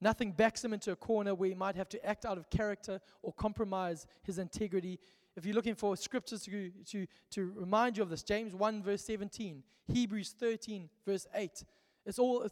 Nothing 0.00 0.32
backs 0.32 0.64
Him 0.64 0.72
into 0.72 0.92
a 0.92 0.96
corner 0.96 1.34
where 1.34 1.48
He 1.48 1.54
might 1.54 1.76
have 1.76 1.88
to 1.90 2.06
act 2.06 2.24
out 2.24 2.38
of 2.38 2.50
character 2.50 3.00
or 3.22 3.32
compromise 3.32 4.06
His 4.22 4.38
integrity 4.38 4.98
if 5.36 5.44
you're 5.44 5.54
looking 5.54 5.74
for 5.74 5.96
scriptures 5.96 6.42
to, 6.44 6.70
to, 6.86 7.06
to 7.30 7.52
remind 7.54 7.98
you 7.98 8.02
of 8.02 8.08
this, 8.08 8.22
James 8.22 8.54
1, 8.54 8.82
verse 8.82 9.04
17, 9.04 9.62
Hebrews 9.86 10.34
13, 10.38 10.88
verse 11.06 11.26
8. 11.34 11.62
It's 12.06 12.18
all 12.20 12.46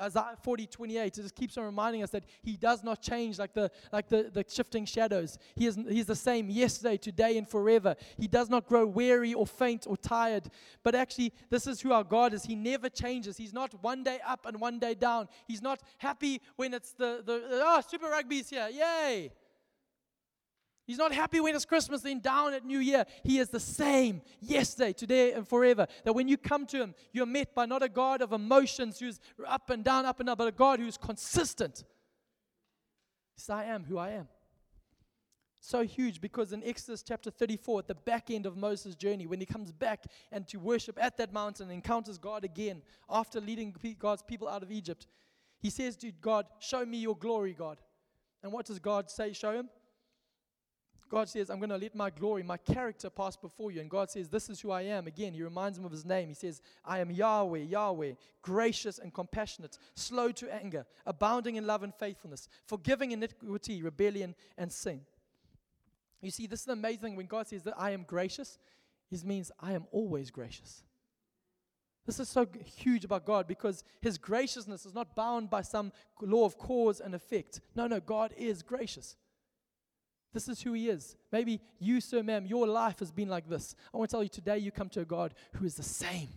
Isaiah 0.00 0.36
40, 0.42 0.66
28. 0.66 1.06
It 1.06 1.14
just 1.14 1.34
keeps 1.34 1.56
on 1.56 1.64
reminding 1.64 2.02
us 2.02 2.10
that 2.10 2.24
He 2.42 2.56
does 2.56 2.84
not 2.84 3.02
change 3.02 3.38
like 3.38 3.54
the 3.54 3.70
like 3.92 4.08
the, 4.08 4.30
the 4.32 4.44
shifting 4.46 4.84
shadows. 4.84 5.38
He 5.56 5.66
is 5.66 5.78
He's 5.88 6.06
the 6.06 6.14
same 6.14 6.50
yesterday, 6.50 6.98
today, 6.98 7.38
and 7.38 7.48
forever. 7.48 7.96
He 8.18 8.28
does 8.28 8.50
not 8.50 8.66
grow 8.66 8.86
weary 8.86 9.32
or 9.32 9.46
faint 9.46 9.86
or 9.88 9.96
tired. 9.96 10.48
But 10.82 10.94
actually, 10.94 11.32
this 11.48 11.66
is 11.66 11.80
who 11.80 11.92
our 11.92 12.04
God 12.04 12.34
is. 12.34 12.44
He 12.44 12.54
never 12.54 12.88
changes. 12.88 13.36
He's 13.38 13.54
not 13.54 13.72
one 13.82 14.04
day 14.04 14.20
up 14.26 14.44
and 14.46 14.60
one 14.60 14.78
day 14.78 14.94
down. 14.94 15.28
He's 15.48 15.62
not 15.62 15.80
happy 15.98 16.42
when 16.56 16.74
it's 16.74 16.92
the 16.92 17.22
the 17.24 17.40
oh 17.50 17.80
Super 17.88 18.10
Rugby's 18.10 18.50
here, 18.50 18.68
yay! 18.70 19.32
He's 20.90 20.98
not 20.98 21.14
happy 21.14 21.38
when 21.38 21.54
it's 21.54 21.64
Christmas, 21.64 22.00
then 22.00 22.18
down 22.18 22.52
at 22.52 22.64
New 22.64 22.80
Year. 22.80 23.04
He 23.22 23.38
is 23.38 23.48
the 23.48 23.60
same 23.60 24.22
yesterday, 24.40 24.92
today, 24.92 25.32
and 25.34 25.46
forever. 25.46 25.86
That 26.02 26.14
when 26.14 26.26
you 26.26 26.36
come 26.36 26.66
to 26.66 26.82
Him, 26.82 26.96
you're 27.12 27.26
met 27.26 27.54
by 27.54 27.64
not 27.64 27.84
a 27.84 27.88
God 27.88 28.20
of 28.22 28.32
emotions 28.32 28.98
who's 28.98 29.20
up 29.46 29.70
and 29.70 29.84
down, 29.84 30.04
up 30.04 30.18
and 30.18 30.26
down, 30.26 30.36
but 30.36 30.48
a 30.48 30.50
God 30.50 30.80
who's 30.80 30.96
consistent. 30.96 31.84
He 33.36 33.40
says, 33.40 33.50
I 33.50 33.64
am 33.66 33.84
who 33.84 33.98
I 33.98 34.10
am. 34.10 34.26
So 35.60 35.84
huge 35.84 36.20
because 36.20 36.52
in 36.52 36.64
Exodus 36.64 37.04
chapter 37.04 37.30
34, 37.30 37.78
at 37.78 37.86
the 37.86 37.94
back 37.94 38.28
end 38.28 38.44
of 38.44 38.56
Moses' 38.56 38.96
journey, 38.96 39.28
when 39.28 39.38
he 39.38 39.46
comes 39.46 39.70
back 39.70 40.06
and 40.32 40.44
to 40.48 40.58
worship 40.58 40.98
at 41.00 41.16
that 41.18 41.32
mountain 41.32 41.66
and 41.68 41.72
encounters 41.72 42.18
God 42.18 42.42
again 42.42 42.82
after 43.08 43.40
leading 43.40 43.72
God's 43.96 44.22
people 44.22 44.48
out 44.48 44.64
of 44.64 44.72
Egypt, 44.72 45.06
he 45.60 45.70
says 45.70 45.94
to 45.98 46.10
God, 46.10 46.46
Show 46.58 46.84
me 46.84 46.96
your 46.96 47.16
glory, 47.16 47.54
God. 47.56 47.78
And 48.42 48.52
what 48.52 48.66
does 48.66 48.80
God 48.80 49.08
say, 49.08 49.32
Show 49.32 49.52
him? 49.52 49.68
God 51.10 51.28
says, 51.28 51.50
I'm 51.50 51.58
going 51.58 51.70
to 51.70 51.76
let 51.76 51.96
my 51.96 52.08
glory, 52.08 52.44
my 52.44 52.56
character 52.56 53.10
pass 53.10 53.36
before 53.36 53.72
you. 53.72 53.80
And 53.80 53.90
God 53.90 54.10
says, 54.10 54.28
This 54.28 54.48
is 54.48 54.60
who 54.60 54.70
I 54.70 54.82
am. 54.82 55.08
Again, 55.08 55.34
He 55.34 55.42
reminds 55.42 55.76
him 55.76 55.84
of 55.84 55.90
His 55.90 56.04
name. 56.04 56.28
He 56.28 56.34
says, 56.34 56.62
I 56.84 57.00
am 57.00 57.10
Yahweh, 57.10 57.64
Yahweh, 57.64 58.12
gracious 58.42 58.98
and 59.00 59.12
compassionate, 59.12 59.76
slow 59.96 60.30
to 60.30 60.54
anger, 60.54 60.86
abounding 61.04 61.56
in 61.56 61.66
love 61.66 61.82
and 61.82 61.92
faithfulness, 61.92 62.48
forgiving 62.64 63.10
iniquity, 63.10 63.82
rebellion, 63.82 64.36
and 64.56 64.70
sin. 64.70 65.00
You 66.22 66.30
see, 66.30 66.46
this 66.46 66.60
is 66.60 66.66
the 66.66 66.72
amazing 66.74 67.00
thing. 67.00 67.16
When 67.16 67.26
God 67.26 67.48
says 67.48 67.64
that 67.64 67.74
I 67.76 67.90
am 67.90 68.04
gracious, 68.04 68.58
He 69.10 69.18
means 69.24 69.50
I 69.58 69.72
am 69.72 69.86
always 69.90 70.30
gracious. 70.30 70.84
This 72.06 72.20
is 72.20 72.28
so 72.28 72.46
huge 72.64 73.04
about 73.04 73.26
God 73.26 73.48
because 73.48 73.82
His 74.00 74.16
graciousness 74.16 74.86
is 74.86 74.94
not 74.94 75.16
bound 75.16 75.50
by 75.50 75.62
some 75.62 75.90
law 76.20 76.44
of 76.44 76.56
cause 76.56 77.00
and 77.00 77.16
effect. 77.16 77.60
No, 77.74 77.88
no, 77.88 77.98
God 77.98 78.32
is 78.36 78.62
gracious. 78.62 79.16
This 80.32 80.48
is 80.48 80.62
who 80.62 80.72
He 80.72 80.88
is. 80.88 81.16
Maybe 81.32 81.60
you, 81.78 82.00
sir, 82.00 82.22
ma'am, 82.22 82.46
your 82.46 82.66
life 82.66 83.00
has 83.00 83.10
been 83.10 83.28
like 83.28 83.48
this. 83.48 83.74
I 83.92 83.96
want 83.96 84.10
to 84.10 84.14
tell 84.14 84.22
you 84.22 84.28
today 84.28 84.58
you 84.58 84.70
come 84.70 84.88
to 84.90 85.00
a 85.00 85.04
God 85.04 85.34
who 85.54 85.64
is 85.64 85.74
the 85.74 85.82
same. 85.82 86.28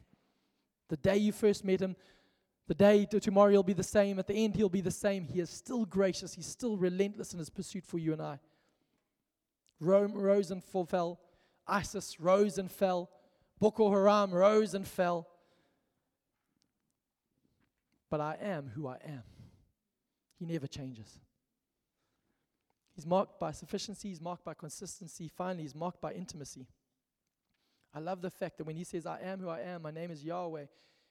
The 0.90 0.98
day 0.98 1.18
you 1.18 1.32
first 1.32 1.64
met 1.64 1.82
Him, 1.82 1.96
the 2.68 2.74
day 2.74 3.06
to 3.06 3.20
tomorrow 3.20 3.52
He'll 3.52 3.64
be 3.64 3.74
the 3.74 3.84
same. 3.84 4.20
At 4.20 4.28
the 4.28 4.34
end, 4.34 4.56
He'll 4.56 4.70
be 4.70 4.82
the 4.82 4.92
same. 4.92 5.26
He 5.26 5.40
is 5.40 5.50
still 5.50 5.86
gracious. 5.86 6.34
He's 6.34 6.48
still 6.48 6.78
relentless 6.78 7.34
in 7.34 7.40
His 7.40 7.50
pursuit 7.50 7.86
for 7.86 8.00
you 8.00 8.14
and 8.14 8.22
I. 8.22 8.40
Rome 9.80 10.14
rose 10.14 10.50
and 10.50 10.64
fell. 10.64 11.20
ISIS 11.68 12.20
rose 12.20 12.58
and 12.58 12.72
fell. 12.72 13.10
Boko 13.60 13.92
Haram 13.92 14.32
rose 14.32 14.74
and 14.74 14.88
fell. 14.88 15.28
But 18.10 18.22
I 18.22 18.38
am 18.42 18.72
who 18.74 18.88
I 18.88 18.98
am. 19.06 19.24
He 20.38 20.46
never 20.46 20.68
changes. 20.68 21.20
He's 22.96 23.06
marked 23.06 23.40
by 23.40 23.52
sufficiency, 23.52 24.10
he's 24.10 24.22
marked 24.22 24.46
by 24.46 24.54
consistency, 24.54 25.28
finally, 25.28 25.64
he's 25.64 25.76
marked 25.76 26.00
by 26.00 26.14
intimacy. 26.14 26.68
I 27.94 28.00
love 28.00 28.22
the 28.22 28.30
fact 28.30 28.58
that 28.58 28.66
when 28.66 28.76
he 28.76 28.84
says, 28.84 29.06
I 29.06 29.20
am 29.22 29.40
who 29.40 29.50
I 29.50 29.62
am, 29.62 29.82
my 29.84 29.92
name 29.92 30.12
is 30.12 30.24
Yahweh, 30.24 30.66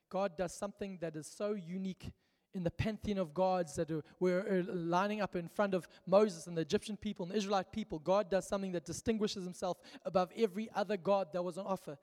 God 0.09 0.37
does 0.37 0.55
something 0.55 0.99
that 1.01 1.17
is 1.17 1.27
so 1.27 1.53
unique 1.55 2.13
in 2.55 2.65
the 2.65 2.71
pantheon 2.71 3.19
of 3.19 3.33
gods 3.33 3.77
that 3.77 3.91
we're 4.21 4.43
were 4.43 4.63
lining 4.69 5.21
up 5.21 5.35
in 5.37 5.49
front 5.49 5.75
of 5.75 5.89
Moses 6.07 6.47
and 6.47 6.57
the 6.57 6.61
Egyptian 6.61 6.97
people 6.97 7.25
and 7.25 7.33
the 7.33 7.39
Israelite 7.39 7.73
people. 7.73 7.99
God 7.99 8.31
does 8.31 8.47
something 8.47 8.73
that 8.73 8.85
distinguishes 8.85 9.45
himself 9.45 9.79
above 10.05 10.31
every 10.37 10.69
other 10.75 10.97
God 10.97 11.29
that 11.33 11.43
was 11.43 11.57
on 11.57 11.67
offer. 11.67 11.97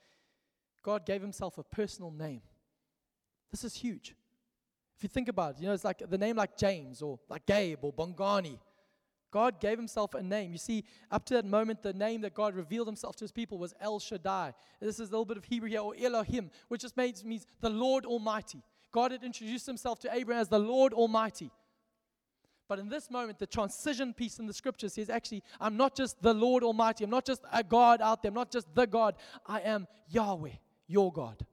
God 0.81 1.05
gave 1.05 1.21
himself 1.21 1.57
a 1.57 1.63
personal 1.63 2.09
name. 2.09 2.41
This 3.51 3.63
is 3.63 3.75
huge. 3.75 4.15
If 4.97 5.03
you 5.03 5.09
think 5.09 5.29
about 5.29 5.55
it, 5.55 5.61
you 5.61 5.67
know, 5.67 5.73
it's 5.73 5.83
like 5.83 6.01
the 6.09 6.17
name 6.17 6.35
like 6.35 6.57
James 6.57 7.01
or 7.01 7.19
like 7.29 7.45
Gabe 7.45 7.79
or 7.83 7.93
Bongani. 7.93 8.59
God 9.31 9.59
gave 9.59 9.77
himself 9.77 10.13
a 10.13 10.23
name. 10.23 10.51
You 10.51 10.57
see, 10.57 10.83
up 11.11 11.25
to 11.25 11.35
that 11.35 11.45
moment, 11.45 11.83
the 11.83 11.93
name 11.93 12.21
that 12.21 12.33
God 12.33 12.55
revealed 12.55 12.87
himself 12.87 13.15
to 13.17 13.23
his 13.23 13.31
people 13.31 13.57
was 13.57 13.73
El 13.79 13.99
Shaddai. 13.99 14.53
This 14.79 14.99
is 14.99 15.09
a 15.09 15.11
little 15.11 15.25
bit 15.25 15.37
of 15.37 15.45
Hebrew 15.45 15.69
here, 15.69 15.81
or 15.81 15.93
Elohim, 15.99 16.49
which 16.67 16.81
just 16.81 16.97
means, 16.97 17.23
the 17.61 17.69
Lord 17.69 18.05
Almighty. 18.05 18.63
God 18.91 19.11
had 19.11 19.23
introduced 19.23 19.67
himself 19.67 19.99
to 19.99 20.13
Abraham 20.13 20.41
as 20.41 20.47
the 20.47 20.59
Lord 20.59 20.93
Almighty. 20.93 21.51
But 22.67 22.79
in 22.79 22.89
this 22.89 23.09
moment, 23.09 23.39
the 23.39 23.47
transition 23.47 24.13
piece 24.13 24.39
in 24.39 24.45
the 24.45 24.53
scripture 24.53 24.89
says, 24.89 25.09
actually, 25.09 25.43
I'm 25.59 25.75
not 25.75 25.95
just 25.95 26.21
the 26.21 26.33
Lord 26.33 26.63
Almighty. 26.63 27.03
I'm 27.03 27.09
not 27.09 27.25
just 27.25 27.41
a 27.51 27.63
God 27.63 28.01
out 28.01 28.21
there. 28.21 28.29
I'm 28.29 28.35
not 28.35 28.51
just 28.51 28.67
the 28.75 28.85
God. 28.85 29.15
I 29.45 29.61
am 29.61 29.87
Yahweh, 30.07 30.51
your 30.87 31.11
God. 31.11 31.45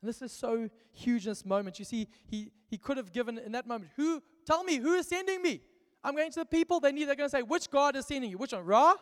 And 0.00 0.08
this 0.08 0.22
is 0.22 0.32
so 0.32 0.68
huge 0.92 1.26
in 1.26 1.30
this 1.30 1.44
moment. 1.44 1.78
You 1.78 1.84
see, 1.84 2.08
he, 2.26 2.50
he 2.68 2.78
could 2.78 2.96
have 2.96 3.12
given 3.12 3.38
in 3.38 3.52
that 3.52 3.66
moment, 3.66 3.90
who, 3.96 4.22
tell 4.46 4.64
me, 4.64 4.76
who 4.76 4.94
is 4.94 5.06
sending 5.06 5.42
me? 5.42 5.60
I'm 6.04 6.14
going 6.14 6.30
to 6.32 6.40
the 6.40 6.46
people, 6.46 6.80
they 6.80 6.92
need, 6.92 7.04
they're 7.04 7.14
going 7.14 7.30
to 7.30 7.36
say, 7.36 7.42
which 7.42 7.70
God 7.70 7.96
is 7.96 8.06
sending 8.06 8.30
you? 8.30 8.38
Which 8.38 8.52
one? 8.52 8.64
Ra? 8.64 8.94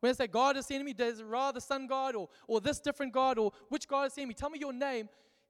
When 0.00 0.10
they 0.10 0.14
say 0.14 0.26
God 0.26 0.56
is 0.56 0.66
sending 0.66 0.86
me, 0.86 0.94
does 0.94 1.22
Ra 1.22 1.52
the 1.52 1.60
sun 1.60 1.86
God 1.86 2.14
or, 2.14 2.28
or 2.46 2.60
this 2.60 2.80
different 2.80 3.12
God 3.12 3.38
or 3.38 3.52
which 3.68 3.86
God 3.86 4.04
is 4.04 4.14
sending 4.14 4.28
me? 4.28 4.34
Tell 4.34 4.50
me 4.50 4.58
your 4.58 4.72
name. 4.72 5.08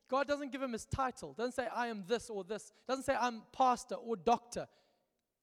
God 0.08 0.26
doesn't 0.26 0.50
give 0.50 0.60
him 0.60 0.72
his 0.72 0.86
title. 0.86 1.34
Doesn't 1.34 1.54
say 1.54 1.68
I 1.72 1.86
am 1.86 2.02
this 2.08 2.28
or 2.28 2.42
this. 2.42 2.72
Doesn't 2.88 3.04
say 3.04 3.14
I'm 3.18 3.42
pastor 3.52 3.94
or 3.94 4.16
doctor. 4.16 4.66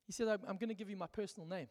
He 0.05 0.11
says 0.11 0.27
I'm, 0.27 0.39
I'm 0.47 0.57
going 0.57 0.69
to 0.69 0.75
give 0.75 0.89
you 0.89 0.97
my 0.97 1.07
personal 1.07 1.47
name. 1.47 1.67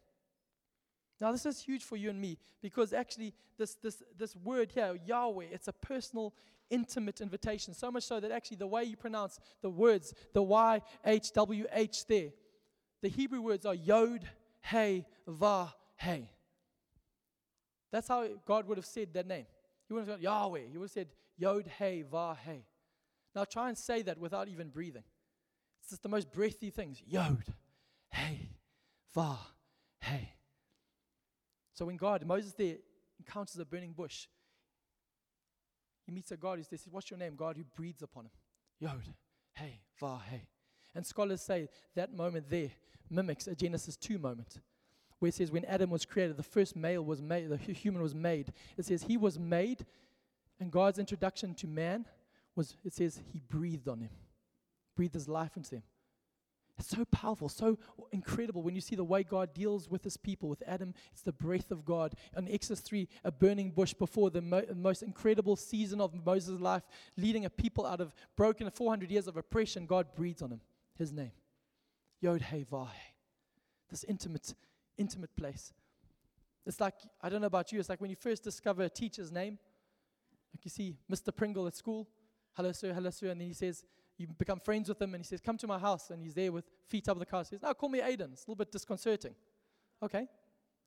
Now 1.20 1.32
this 1.32 1.46
is 1.46 1.62
huge 1.62 1.84
for 1.84 1.96
you 1.96 2.10
and 2.10 2.20
me 2.20 2.38
because 2.60 2.92
actually 2.92 3.32
this 3.58 3.74
this 3.76 4.02
this 4.18 4.36
word 4.36 4.70
here 4.74 4.98
Yahweh 5.06 5.46
it's 5.50 5.68
a 5.68 5.72
personal 5.72 6.34
intimate 6.68 7.20
invitation 7.22 7.72
so 7.72 7.90
much 7.90 8.02
so 8.02 8.20
that 8.20 8.30
actually 8.30 8.58
the 8.58 8.66
way 8.66 8.84
you 8.84 8.96
pronounce 8.96 9.38
the 9.62 9.70
words 9.70 10.12
the 10.34 10.42
Y 10.42 10.80
H 11.06 11.32
W 11.32 11.64
H 11.72 12.06
there 12.06 12.30
the 13.06 13.12
Hebrew 13.12 13.40
words 13.40 13.64
are 13.64 13.74
Yod 13.74 14.28
Hey 14.62 15.06
Va 15.28 15.72
Hey. 15.94 16.28
That's 17.92 18.08
how 18.08 18.26
God 18.44 18.66
would 18.66 18.78
have 18.78 18.84
said 18.84 19.14
that 19.14 19.28
name. 19.28 19.46
He 19.86 19.94
wouldn't 19.94 20.08
have 20.08 20.18
said 20.18 20.24
Yahweh. 20.24 20.62
He 20.72 20.76
would 20.76 20.86
have 20.86 20.90
said 20.90 21.06
Yod 21.38 21.68
Hey 21.78 22.02
Va 22.02 22.36
Hey. 22.44 22.64
Now 23.32 23.44
try 23.44 23.68
and 23.68 23.78
say 23.78 24.02
that 24.02 24.18
without 24.18 24.48
even 24.48 24.70
breathing. 24.70 25.04
It's 25.80 25.90
just 25.90 26.02
the 26.02 26.08
most 26.08 26.32
breathy 26.32 26.70
things. 26.70 27.00
Yod, 27.06 27.44
hey, 28.10 28.48
va, 29.14 29.38
hey. 30.00 30.32
So 31.74 31.84
when 31.84 31.96
God, 31.96 32.26
Moses 32.26 32.54
there 32.54 32.78
encounters 33.20 33.56
a 33.60 33.64
burning 33.64 33.92
bush, 33.92 34.26
he 36.06 36.10
meets 36.10 36.32
a 36.32 36.36
God 36.36 36.58
who 36.58 36.64
says, 36.64 36.84
What's 36.90 37.08
your 37.08 37.18
name? 37.18 37.36
God 37.36 37.56
who 37.56 37.62
breathes 37.76 38.02
upon 38.02 38.24
him. 38.24 38.32
Yod, 38.80 39.02
hey, 39.54 39.78
va, 40.00 40.18
hey. 40.28 40.48
And 40.96 41.04
scholars 41.06 41.42
say 41.42 41.68
that 41.94 42.16
moment 42.16 42.48
there 42.48 42.70
mimics 43.10 43.46
a 43.46 43.54
Genesis 43.54 43.96
2 43.96 44.18
moment 44.18 44.60
where 45.18 45.28
it 45.28 45.34
says 45.34 45.50
when 45.50 45.64
Adam 45.66 45.90
was 45.90 46.04
created, 46.04 46.36
the 46.36 46.42
first 46.42 46.76
male 46.76 47.02
was 47.02 47.22
made, 47.22 47.48
the 47.48 47.56
human 47.56 48.02
was 48.02 48.14
made. 48.14 48.52
It 48.76 48.84
says 48.84 49.02
he 49.02 49.16
was 49.16 49.38
made, 49.38 49.86
and 50.60 50.70
God's 50.70 50.98
introduction 50.98 51.54
to 51.54 51.66
man 51.66 52.06
was 52.54 52.76
it 52.84 52.94
says 52.94 53.20
he 53.32 53.40
breathed 53.40 53.88
on 53.88 54.00
him, 54.00 54.10
breathed 54.94 55.14
his 55.14 55.28
life 55.28 55.56
into 55.56 55.76
him. 55.76 55.82
It's 56.78 56.88
so 56.88 57.06
powerful, 57.06 57.48
so 57.48 57.78
incredible 58.12 58.62
when 58.62 58.74
you 58.74 58.82
see 58.82 58.96
the 58.96 59.04
way 59.04 59.22
God 59.22 59.54
deals 59.54 59.90
with 59.90 60.04
his 60.04 60.18
people. 60.18 60.50
With 60.50 60.62
Adam, 60.66 60.92
it's 61.10 61.22
the 61.22 61.32
breath 61.32 61.70
of 61.70 61.86
God. 61.86 62.14
In 62.36 62.48
Exodus 62.48 62.80
3, 62.80 63.08
a 63.24 63.32
burning 63.32 63.70
bush 63.70 63.94
before 63.94 64.28
the 64.28 64.42
mo- 64.42 64.66
most 64.74 65.02
incredible 65.02 65.56
season 65.56 66.02
of 66.02 66.12
Moses' 66.26 66.60
life, 66.60 66.82
leading 67.16 67.46
a 67.46 67.50
people 67.50 67.86
out 67.86 68.02
of 68.02 68.14
broken 68.36 68.70
400 68.70 69.10
years 69.10 69.26
of 69.26 69.38
oppression, 69.38 69.86
God 69.86 70.08
breathes 70.14 70.42
on 70.42 70.50
him, 70.50 70.60
his 70.98 71.12
name. 71.12 71.32
Yod 72.20 72.42
He 72.42 72.64
Vahe. 72.64 72.90
This 73.90 74.04
intimate, 74.04 74.54
intimate 74.98 75.34
place. 75.36 75.72
It's 76.64 76.80
like, 76.80 76.94
I 77.22 77.28
don't 77.28 77.40
know 77.40 77.46
about 77.46 77.70
you, 77.72 77.78
it's 77.78 77.88
like 77.88 78.00
when 78.00 78.10
you 78.10 78.16
first 78.16 78.42
discover 78.42 78.82
a 78.82 78.88
teacher's 78.88 79.30
name. 79.30 79.58
Like 80.52 80.64
you 80.64 80.70
see 80.70 80.96
Mr. 81.10 81.34
Pringle 81.34 81.66
at 81.66 81.76
school 81.76 82.08
hello, 82.56 82.72
sir, 82.72 82.92
hello, 82.92 83.10
sir. 83.10 83.28
And 83.28 83.40
then 83.40 83.48
he 83.48 83.54
says, 83.54 83.84
you 84.16 84.26
become 84.38 84.58
friends 84.58 84.88
with 84.88 85.00
him, 85.00 85.14
and 85.14 85.22
he 85.22 85.28
says, 85.28 85.40
come 85.40 85.58
to 85.58 85.66
my 85.66 85.78
house. 85.78 86.10
And 86.10 86.22
he's 86.22 86.34
there 86.34 86.50
with 86.50 86.64
feet 86.86 87.08
up 87.08 87.18
the 87.18 87.26
car. 87.26 87.42
He 87.42 87.56
says, 87.56 87.60
call 87.78 87.88
me 87.88 88.00
Aiden. 88.00 88.32
It's 88.32 88.44
a 88.44 88.50
little 88.50 88.56
bit 88.56 88.72
disconcerting. 88.72 89.34
Okay, 90.02 90.26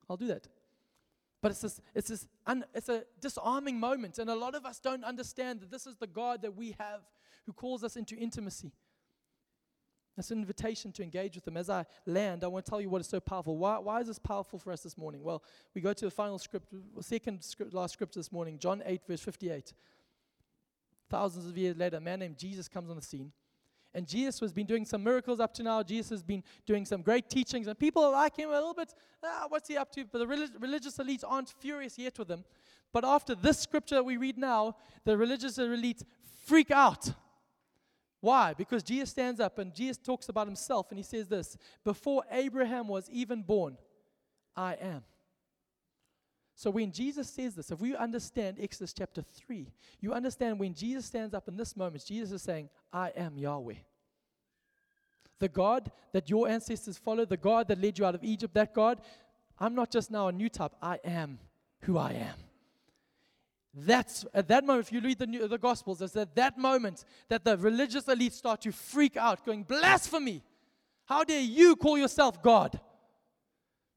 I'll 0.08 0.16
do 0.16 0.26
that. 0.26 0.46
But 1.40 1.52
it's 1.52 1.60
this, 1.60 1.80
it's 1.94 2.08
this, 2.08 2.26
un, 2.46 2.64
it's 2.74 2.88
a 2.88 3.04
disarming 3.20 3.80
moment, 3.80 4.18
and 4.18 4.28
a 4.28 4.34
lot 4.34 4.54
of 4.54 4.66
us 4.66 4.78
don't 4.78 5.04
understand 5.04 5.60
that 5.60 5.70
this 5.70 5.86
is 5.86 5.96
the 5.96 6.06
God 6.06 6.42
that 6.42 6.54
we 6.54 6.76
have, 6.78 7.00
who 7.46 7.52
calls 7.52 7.82
us 7.82 7.96
into 7.96 8.14
intimacy. 8.16 8.72
It's 10.20 10.30
an 10.30 10.38
invitation 10.38 10.92
to 10.92 11.02
engage 11.02 11.34
with 11.34 11.48
Him. 11.48 11.56
As 11.56 11.68
I 11.68 11.84
land, 12.06 12.44
I 12.44 12.46
want 12.46 12.64
to 12.64 12.70
tell 12.70 12.80
you 12.80 12.88
what 12.88 13.00
is 13.00 13.08
so 13.08 13.18
powerful. 13.18 13.58
Why, 13.58 13.78
why 13.78 14.00
is 14.00 14.06
this 14.06 14.18
powerful 14.18 14.58
for 14.58 14.72
us 14.72 14.82
this 14.82 14.96
morning? 14.96 15.24
Well, 15.24 15.42
we 15.74 15.80
go 15.80 15.92
to 15.92 16.04
the 16.04 16.10
final 16.10 16.38
script, 16.38 16.72
second 17.00 17.42
script, 17.42 17.74
last 17.74 17.94
script 17.94 18.14
this 18.14 18.30
morning, 18.30 18.58
John 18.58 18.82
8, 18.86 19.02
verse 19.06 19.20
58 19.20 19.72
thousands 21.10 21.46
of 21.46 21.58
years 21.58 21.76
later, 21.76 21.96
a 21.96 22.00
man 22.00 22.20
named 22.20 22.38
Jesus 22.38 22.68
comes 22.68 22.88
on 22.88 22.96
the 22.96 23.02
scene. 23.02 23.32
And 23.92 24.06
Jesus 24.06 24.38
has 24.38 24.52
been 24.52 24.66
doing 24.66 24.84
some 24.84 25.02
miracles 25.02 25.40
up 25.40 25.52
to 25.54 25.64
now. 25.64 25.82
Jesus 25.82 26.10
has 26.10 26.22
been 26.22 26.44
doing 26.64 26.86
some 26.86 27.02
great 27.02 27.28
teachings, 27.28 27.66
and 27.66 27.76
people 27.76 28.08
like 28.12 28.36
him 28.36 28.48
a 28.50 28.52
little 28.52 28.72
bit. 28.72 28.94
Ah, 29.22 29.46
what's 29.48 29.68
he 29.68 29.76
up 29.76 29.90
to? 29.92 30.04
But 30.04 30.20
the 30.20 30.28
relig- 30.28 30.52
religious 30.60 30.96
elites 30.98 31.24
aren't 31.26 31.50
furious 31.58 31.98
yet 31.98 32.16
with 32.16 32.30
him. 32.30 32.44
But 32.92 33.04
after 33.04 33.34
this 33.34 33.58
scripture 33.58 33.96
that 33.96 34.04
we 34.04 34.16
read 34.16 34.38
now, 34.38 34.76
the 35.04 35.16
religious 35.16 35.58
elites 35.58 36.04
freak 36.46 36.70
out. 36.70 37.12
Why? 38.20 38.52
Because 38.54 38.82
Jesus 38.82 39.10
stands 39.10 39.40
up 39.40 39.58
and 39.58 39.74
Jesus 39.74 39.96
talks 39.96 40.28
about 40.28 40.46
himself, 40.46 40.86
and 40.90 40.98
he 40.98 41.02
says 41.02 41.28
this 41.28 41.56
Before 41.84 42.22
Abraham 42.30 42.88
was 42.88 43.08
even 43.10 43.42
born, 43.42 43.76
I 44.56 44.74
am. 44.74 45.02
So 46.54 46.70
when 46.70 46.92
Jesus 46.92 47.30
says 47.30 47.54
this, 47.54 47.70
if 47.70 47.80
we 47.80 47.96
understand 47.96 48.58
Exodus 48.60 48.92
chapter 48.92 49.22
3, 49.22 49.72
you 50.00 50.12
understand 50.12 50.58
when 50.58 50.74
Jesus 50.74 51.06
stands 51.06 51.32
up 51.32 51.48
in 51.48 51.56
this 51.56 51.74
moment, 51.74 52.04
Jesus 52.04 52.32
is 52.32 52.42
saying, 52.42 52.68
I 52.92 53.12
am 53.16 53.38
Yahweh. 53.38 53.76
The 55.38 55.48
God 55.48 55.90
that 56.12 56.28
your 56.28 56.48
ancestors 56.48 56.98
followed, 56.98 57.30
the 57.30 57.38
God 57.38 57.68
that 57.68 57.80
led 57.80 57.98
you 57.98 58.04
out 58.04 58.14
of 58.14 58.22
Egypt, 58.22 58.52
that 58.52 58.74
God, 58.74 59.00
I'm 59.58 59.74
not 59.74 59.90
just 59.90 60.10
now 60.10 60.28
a 60.28 60.32
new 60.32 60.50
type, 60.50 60.72
I 60.82 60.98
am 61.02 61.38
who 61.80 61.96
I 61.96 62.12
am. 62.12 62.36
That's 63.72 64.24
at 64.34 64.48
that 64.48 64.64
moment, 64.64 64.88
if 64.88 64.92
you 64.92 65.00
read 65.00 65.18
the, 65.18 65.26
new, 65.26 65.46
the 65.46 65.58
Gospels, 65.58 66.02
it's 66.02 66.16
at 66.16 66.34
that 66.34 66.58
moment 66.58 67.04
that 67.28 67.44
the 67.44 67.56
religious 67.56 68.04
elites 68.04 68.32
start 68.32 68.62
to 68.62 68.72
freak 68.72 69.16
out, 69.16 69.44
going, 69.44 69.62
Blasphemy! 69.62 70.42
How 71.04 71.24
dare 71.24 71.40
you 71.40 71.76
call 71.76 71.98
yourself 71.98 72.42
God? 72.42 72.80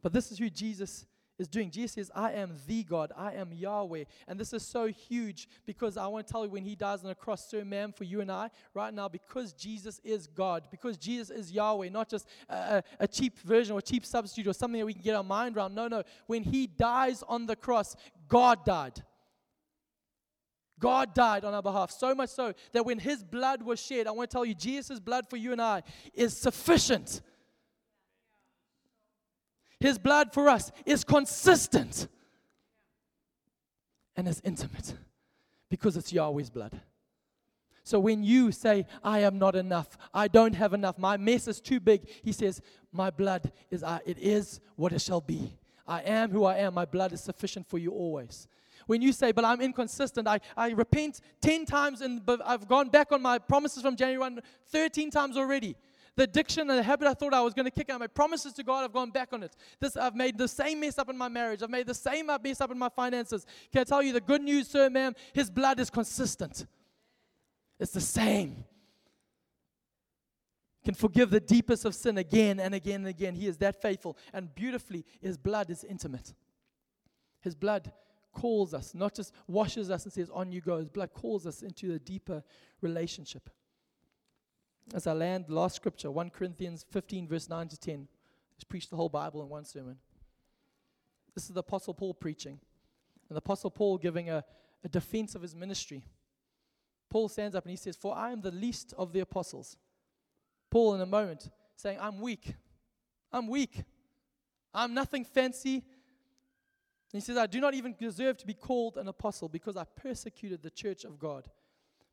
But 0.01 0.13
this 0.13 0.31
is 0.31 0.39
who 0.39 0.49
Jesus 0.49 1.05
is 1.39 1.47
doing. 1.47 1.71
Jesus 1.71 1.93
says, 1.93 2.11
I 2.13 2.33
am 2.33 2.53
the 2.67 2.83
God, 2.83 3.11
I 3.15 3.33
am 3.33 3.51
Yahweh. 3.51 4.03
And 4.27 4.39
this 4.39 4.53
is 4.53 4.63
so 4.63 4.87
huge 4.87 5.47
because 5.65 5.97
I 5.97 6.07
want 6.07 6.27
to 6.27 6.31
tell 6.31 6.45
you 6.45 6.51
when 6.51 6.63
he 6.63 6.75
dies 6.75 7.01
on 7.01 7.07
the 7.07 7.15
cross, 7.15 7.49
Sir, 7.49 7.63
ma'am, 7.63 7.93
for 7.93 8.03
you 8.03 8.21
and 8.21 8.31
I, 8.31 8.49
right 8.73 8.93
now, 8.93 9.07
because 9.07 9.53
Jesus 9.53 9.99
is 10.03 10.27
God, 10.27 10.63
because 10.69 10.97
Jesus 10.97 11.29
is 11.29 11.51
Yahweh, 11.51 11.89
not 11.89 12.09
just 12.09 12.27
a, 12.49 12.83
a 12.99 13.07
cheap 13.07 13.39
version 13.39 13.73
or 13.73 13.81
cheap 13.81 14.05
substitute 14.05 14.47
or 14.47 14.53
something 14.53 14.79
that 14.79 14.85
we 14.85 14.93
can 14.93 15.01
get 15.01 15.15
our 15.15 15.23
mind 15.23 15.57
around. 15.57 15.73
No, 15.73 15.87
no. 15.87 16.03
When 16.27 16.43
he 16.43 16.67
dies 16.67 17.23
on 17.27 17.45
the 17.47 17.55
cross, 17.55 17.95
God 18.27 18.65
died. 18.65 19.01
God 20.83 21.13
died 21.13 21.45
on 21.45 21.53
our 21.53 21.61
behalf, 21.63 21.91
so 21.91 22.13
much 22.13 22.29
so 22.29 22.53
that 22.73 22.85
when 22.85 22.99
his 22.99 23.23
blood 23.23 23.63
was 23.63 23.79
shed, 23.79 24.05
I 24.05 24.11
want 24.11 24.29
to 24.29 24.33
tell 24.35 24.45
you, 24.45 24.53
Jesus' 24.53 24.99
blood 24.99 25.29
for 25.29 25.37
you 25.37 25.53
and 25.53 25.61
I 25.61 25.83
is 26.13 26.35
sufficient 26.35 27.21
his 29.83 29.97
blood 29.97 30.31
for 30.31 30.47
us 30.47 30.71
is 30.85 31.03
consistent 31.03 32.07
and 34.15 34.29
is 34.29 34.41
intimate 34.45 34.95
because 35.69 35.97
it's 35.97 36.13
Yahweh's 36.13 36.49
blood. 36.49 36.79
So 37.83 37.99
when 37.99 38.23
you 38.23 38.53
say, 38.53 38.85
I 39.03 39.19
am 39.19 39.37
not 39.37 39.57
enough, 39.57 39.97
I 40.13 40.29
don't 40.29 40.55
have 40.55 40.73
enough, 40.73 40.97
my 40.97 41.17
mess 41.17 41.49
is 41.49 41.59
too 41.59 41.81
big, 41.81 42.07
he 42.23 42.31
says, 42.31 42.61
My 42.93 43.09
blood 43.09 43.51
is, 43.71 43.83
uh, 43.83 43.99
it 44.05 44.17
is 44.19 44.61
what 44.77 44.93
it 44.93 45.01
shall 45.01 45.19
be. 45.19 45.57
I 45.85 46.01
am 46.03 46.31
who 46.31 46.45
I 46.45 46.59
am, 46.59 46.75
my 46.75 46.85
blood 46.85 47.11
is 47.11 47.21
sufficient 47.21 47.67
for 47.67 47.77
you 47.77 47.91
always. 47.91 48.47
When 48.87 49.01
you 49.01 49.11
say, 49.11 49.31
but 49.31 49.45
I'm 49.45 49.61
inconsistent, 49.61 50.27
I, 50.27 50.39
I 50.55 50.71
repent 50.71 51.21
10 51.41 51.65
times 51.65 52.01
and 52.01 52.21
I've 52.45 52.67
gone 52.67 52.89
back 52.89 53.11
on 53.11 53.21
my 53.21 53.39
promises 53.39 53.81
from 53.81 53.95
January 53.95 54.19
1 54.19 54.39
13 54.67 55.11
times 55.11 55.37
already. 55.37 55.75
The 56.15 56.23
addiction 56.23 56.69
and 56.69 56.77
the 56.77 56.83
habit 56.83 57.07
I 57.07 57.15
thought 57.15 57.33
I 57.33 57.41
was 57.41 57.55
going 57.55 57.65
to 57.65 57.71
kick 57.71 57.89
out. 57.89 57.99
My 57.99 58.07
promises 58.07 58.53
to 58.53 58.63
God, 58.63 58.83
I've 58.83 58.93
gone 58.93 59.09
back 59.09 59.29
on 59.33 59.41
it. 59.41 59.55
This, 59.79 59.97
I've 59.97 60.15
made 60.15 60.37
the 60.37 60.47
same 60.47 60.79
mess 60.79 60.99
up 60.99 61.09
in 61.09 61.17
my 61.17 61.27
marriage. 61.27 61.63
I've 61.63 61.71
made 61.71 61.87
the 61.87 61.95
same 61.95 62.27
mess 62.27 62.61
up 62.61 62.69
in 62.69 62.77
my 62.77 62.89
finances. 62.89 63.45
Can 63.71 63.81
I 63.81 63.83
tell 63.83 64.03
you 64.03 64.13
the 64.13 64.21
good 64.21 64.43
news, 64.43 64.67
sir, 64.67 64.89
ma'am? 64.91 65.15
His 65.33 65.49
blood 65.49 65.79
is 65.79 65.89
consistent. 65.89 66.67
It's 67.79 67.93
the 67.93 68.01
same. 68.01 68.63
Can 70.85 70.93
forgive 70.93 71.31
the 71.31 71.39
deepest 71.39 71.85
of 71.85 71.95
sin 71.95 72.17
again 72.19 72.59
and 72.59 72.75
again 72.75 73.01
and 73.01 73.07
again. 73.07 73.33
He 73.33 73.47
is 73.47 73.57
that 73.57 73.81
faithful. 73.81 74.15
And 74.33 74.53
beautifully, 74.53 75.05
his 75.19 75.37
blood 75.37 75.71
is 75.71 75.83
intimate. 75.83 76.33
His 77.41 77.55
blood 77.55 77.91
calls 78.33 78.73
us, 78.73 78.93
not 78.93 79.15
just 79.15 79.33
washes 79.47 79.89
us 79.89 80.03
and 80.03 80.11
says, 80.13 80.29
On 80.31 80.51
you 80.51 80.61
go. 80.61 80.77
His 80.77 80.89
blood 80.89 81.13
calls 81.13 81.45
us 81.45 81.61
into 81.61 81.93
a 81.93 81.99
deeper 81.99 82.43
relationship. 82.81 83.49
As 84.93 85.07
I 85.07 85.13
land, 85.13 85.45
last 85.47 85.75
scripture, 85.75 86.11
1 86.11 86.31
Corinthians 86.31 86.85
15, 86.91 87.27
verse 87.27 87.47
9 87.47 87.69
to 87.69 87.79
10. 87.79 88.07
Let's 88.53 88.63
preach 88.65 88.89
the 88.89 88.95
whole 88.95 89.09
Bible 89.09 89.41
in 89.41 89.49
one 89.49 89.63
sermon. 89.63 89.97
This 91.33 91.45
is 91.45 91.51
the 91.51 91.61
Apostle 91.61 91.93
Paul 91.93 92.13
preaching. 92.13 92.59
And 93.29 93.35
the 93.35 93.39
Apostle 93.39 93.71
Paul 93.71 93.97
giving 93.97 94.29
a, 94.29 94.43
a 94.83 94.89
defense 94.89 95.35
of 95.35 95.41
his 95.41 95.55
ministry. 95.55 96.03
Paul 97.09 97.29
stands 97.29 97.55
up 97.55 97.63
and 97.63 97.71
he 97.71 97.77
says, 97.77 97.95
For 97.95 98.15
I 98.15 98.31
am 98.31 98.41
the 98.41 98.51
least 98.51 98.93
of 98.97 99.13
the 99.13 99.19
apostles. 99.21 99.77
Paul, 100.69 100.95
in 100.95 101.01
a 101.01 101.05
moment, 101.05 101.49
saying, 101.75 101.99
I'm 102.01 102.19
weak. 102.19 102.55
I'm 103.31 103.47
weak. 103.47 103.83
I'm 104.73 104.93
nothing 104.93 105.23
fancy. 105.23 105.83
And 107.13 107.21
he 107.21 107.25
says, 107.25 107.37
I 107.37 107.45
do 107.45 107.61
not 107.61 107.75
even 107.75 107.95
deserve 107.97 108.37
to 108.37 108.47
be 108.47 108.55
called 108.55 108.97
an 108.97 109.07
apostle 109.07 109.47
because 109.47 109.77
I 109.77 109.83
persecuted 109.83 110.63
the 110.63 110.71
church 110.71 111.03
of 111.03 111.19
God. 111.19 111.47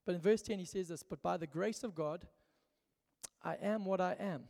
But 0.04 0.14
in 0.14 0.20
verse 0.20 0.42
10, 0.42 0.58
he 0.58 0.66
says 0.66 0.88
this 0.88 1.02
But 1.02 1.22
by 1.22 1.38
the 1.38 1.46
grace 1.46 1.82
of 1.82 1.94
God, 1.94 2.26
I 3.42 3.56
am 3.62 3.86
what 3.86 4.00
I 4.02 4.14
am. 4.20 4.44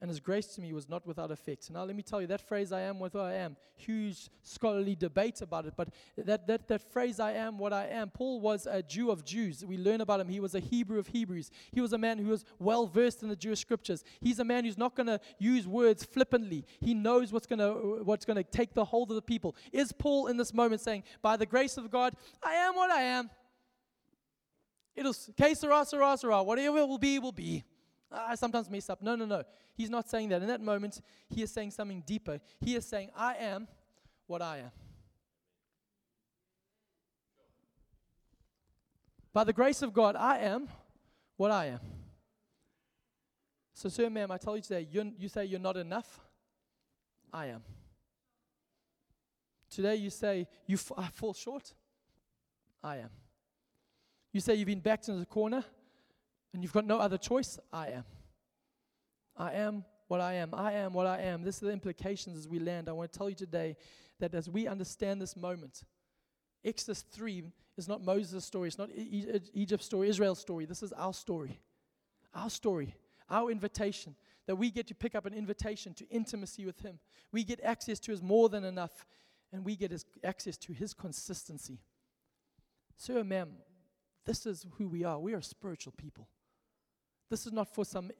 And 0.00 0.10
his 0.10 0.20
grace 0.20 0.46
to 0.48 0.60
me 0.60 0.74
was 0.74 0.90
not 0.90 1.06
without 1.06 1.30
effect. 1.30 1.70
Now, 1.70 1.84
let 1.84 1.96
me 1.96 2.02
tell 2.02 2.20
you, 2.20 2.26
that 2.26 2.46
phrase, 2.46 2.70
I 2.70 2.82
am 2.82 2.98
what 2.98 3.16
I 3.16 3.32
am, 3.36 3.56
huge 3.76 4.28
scholarly 4.42 4.94
debate 4.94 5.40
about 5.40 5.64
it. 5.64 5.72
But 5.74 5.88
that, 6.18 6.46
that, 6.48 6.68
that 6.68 6.92
phrase, 6.92 7.18
I 7.18 7.32
am 7.32 7.56
what 7.56 7.72
I 7.72 7.86
am, 7.86 8.10
Paul 8.10 8.40
was 8.40 8.66
a 8.66 8.82
Jew 8.82 9.10
of 9.10 9.24
Jews. 9.24 9.64
We 9.64 9.78
learn 9.78 10.02
about 10.02 10.20
him. 10.20 10.28
He 10.28 10.38
was 10.38 10.54
a 10.54 10.60
Hebrew 10.60 10.98
of 10.98 11.06
Hebrews. 11.06 11.50
He 11.72 11.80
was 11.80 11.94
a 11.94 11.98
man 11.98 12.18
who 12.18 12.26
was 12.26 12.44
well 12.58 12.86
versed 12.86 13.22
in 13.22 13.30
the 13.30 13.36
Jewish 13.36 13.60
scriptures. 13.60 14.04
He's 14.20 14.38
a 14.38 14.44
man 14.44 14.66
who's 14.66 14.76
not 14.76 14.94
going 14.94 15.06
to 15.06 15.18
use 15.38 15.66
words 15.66 16.04
flippantly. 16.04 16.66
He 16.78 16.92
knows 16.92 17.32
what's 17.32 17.46
going 17.46 17.60
to 17.60 18.02
what's 18.04 18.26
going 18.26 18.36
to 18.36 18.44
take 18.44 18.74
the 18.74 18.84
hold 18.84 19.10
of 19.10 19.14
the 19.14 19.22
people. 19.22 19.56
Is 19.72 19.92
Paul 19.92 20.26
in 20.26 20.36
this 20.36 20.52
moment 20.52 20.82
saying, 20.82 21.04
by 21.22 21.38
the 21.38 21.46
grace 21.46 21.78
of 21.78 21.90
God, 21.90 22.12
I 22.42 22.52
am 22.52 22.74
what 22.74 22.90
I 22.90 23.00
am? 23.00 23.30
It'll, 24.94 25.14
que 25.14 25.54
sera. 25.54 26.42
Whatever 26.42 26.78
it 26.78 26.88
will 26.88 26.98
be, 26.98 27.18
will 27.18 27.32
be. 27.32 27.64
I 28.10 28.34
sometimes 28.36 28.70
mess 28.70 28.88
up. 28.88 29.02
No, 29.02 29.16
no, 29.16 29.24
no. 29.24 29.42
He's 29.74 29.90
not 29.90 30.08
saying 30.08 30.28
that. 30.30 30.42
In 30.42 30.48
that 30.48 30.60
moment, 30.60 31.00
he 31.28 31.42
is 31.42 31.50
saying 31.50 31.72
something 31.72 32.02
deeper. 32.06 32.40
He 32.60 32.76
is 32.76 32.86
saying, 32.86 33.10
I 33.16 33.34
am 33.34 33.68
what 34.26 34.42
I 34.42 34.58
am. 34.58 34.70
By 39.32 39.44
the 39.44 39.52
grace 39.52 39.82
of 39.82 39.92
God, 39.92 40.16
I 40.16 40.38
am 40.38 40.68
what 41.36 41.50
I 41.50 41.66
am. 41.66 41.80
So, 43.74 43.90
sir, 43.90 44.08
ma'am, 44.08 44.30
I 44.30 44.38
tell 44.38 44.56
you 44.56 44.62
today, 44.62 44.88
you, 44.90 45.12
you 45.18 45.28
say 45.28 45.44
you're 45.44 45.60
not 45.60 45.76
enough. 45.76 46.20
I 47.32 47.46
am. 47.46 47.62
Today, 49.68 49.96
you 49.96 50.08
say 50.08 50.48
you 50.66 50.76
f- 50.76 50.92
I 50.96 51.08
fall 51.08 51.34
short. 51.34 51.74
I 52.82 52.98
am. 52.98 53.10
You 54.32 54.40
say 54.40 54.54
you've 54.54 54.66
been 54.66 54.80
backed 54.80 55.08
into 55.08 55.20
the 55.20 55.26
corner 55.26 55.64
and 56.56 56.62
you've 56.62 56.72
got 56.72 56.86
no 56.86 56.96
other 56.96 57.18
choice, 57.18 57.58
I 57.70 57.88
am. 57.88 58.04
I 59.36 59.52
am 59.52 59.84
what 60.08 60.22
I 60.22 60.32
am. 60.36 60.54
I 60.54 60.72
am 60.72 60.94
what 60.94 61.06
I 61.06 61.18
am. 61.18 61.42
This 61.42 61.62
are 61.62 61.66
the 61.66 61.72
implications 61.72 62.38
as 62.38 62.48
we 62.48 62.58
land. 62.58 62.88
I 62.88 62.92
want 62.92 63.12
to 63.12 63.18
tell 63.18 63.28
you 63.28 63.36
today 63.36 63.76
that 64.20 64.32
as 64.32 64.48
we 64.48 64.66
understand 64.66 65.20
this 65.20 65.36
moment, 65.36 65.82
Exodus 66.64 67.02
3 67.12 67.44
is 67.76 67.88
not 67.88 68.02
Moses' 68.02 68.42
story, 68.42 68.68
it's 68.68 68.78
not 68.78 68.88
Egypt's 69.52 69.84
story, 69.84 70.08
Israel's 70.08 70.38
story. 70.38 70.64
This 70.64 70.82
is 70.82 70.94
our 70.94 71.12
story. 71.12 71.60
Our 72.34 72.48
story, 72.48 72.94
our 73.28 73.50
invitation. 73.50 74.16
That 74.46 74.56
we 74.56 74.70
get 74.70 74.86
to 74.86 74.94
pick 74.94 75.14
up 75.14 75.26
an 75.26 75.34
invitation 75.34 75.92
to 75.92 76.08
intimacy 76.08 76.64
with 76.64 76.80
Him. 76.80 76.98
We 77.32 77.44
get 77.44 77.60
access 77.62 78.00
to 78.00 78.12
His 78.12 78.22
more 78.22 78.48
than 78.48 78.64
enough, 78.64 79.04
and 79.52 79.62
we 79.62 79.76
get 79.76 79.90
his 79.90 80.06
access 80.24 80.56
to 80.56 80.72
His 80.72 80.94
consistency. 80.94 81.80
Sir, 82.96 83.22
ma'am, 83.24 83.50
this 84.24 84.46
is 84.46 84.64
who 84.78 84.88
we 84.88 85.04
are. 85.04 85.18
We 85.18 85.34
are 85.34 85.42
spiritual 85.42 85.92
people. 85.98 86.28
This 87.30 87.46
is 87.46 87.52
not 87.52 87.74
for 87.74 87.84
some 87.84 88.10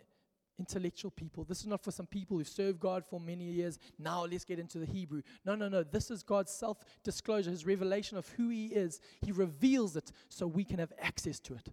intellectual 0.58 1.10
people. 1.10 1.44
This 1.44 1.60
is 1.60 1.66
not 1.66 1.82
for 1.82 1.90
some 1.90 2.06
people 2.06 2.38
who 2.38 2.44
served 2.44 2.80
God 2.80 3.04
for 3.04 3.20
many 3.20 3.44
years. 3.44 3.78
Now 3.98 4.24
let's 4.24 4.44
get 4.44 4.58
into 4.58 4.78
the 4.78 4.86
Hebrew. 4.86 5.22
No, 5.44 5.54
no, 5.54 5.68
no. 5.68 5.82
This 5.82 6.10
is 6.10 6.22
God's 6.22 6.52
self 6.52 6.78
disclosure, 7.04 7.50
His 7.50 7.66
revelation 7.66 8.16
of 8.16 8.28
who 8.30 8.48
He 8.48 8.66
is. 8.66 9.00
He 9.22 9.32
reveals 9.32 9.96
it 9.96 10.12
so 10.28 10.46
we 10.46 10.64
can 10.64 10.78
have 10.78 10.92
access 11.00 11.38
to 11.40 11.54
it. 11.54 11.68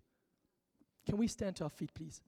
Can 1.05 1.17
we 1.17 1.27
stand 1.27 1.55
to 1.57 1.65
our 1.65 1.69
feet, 1.69 1.93
please? 1.93 2.21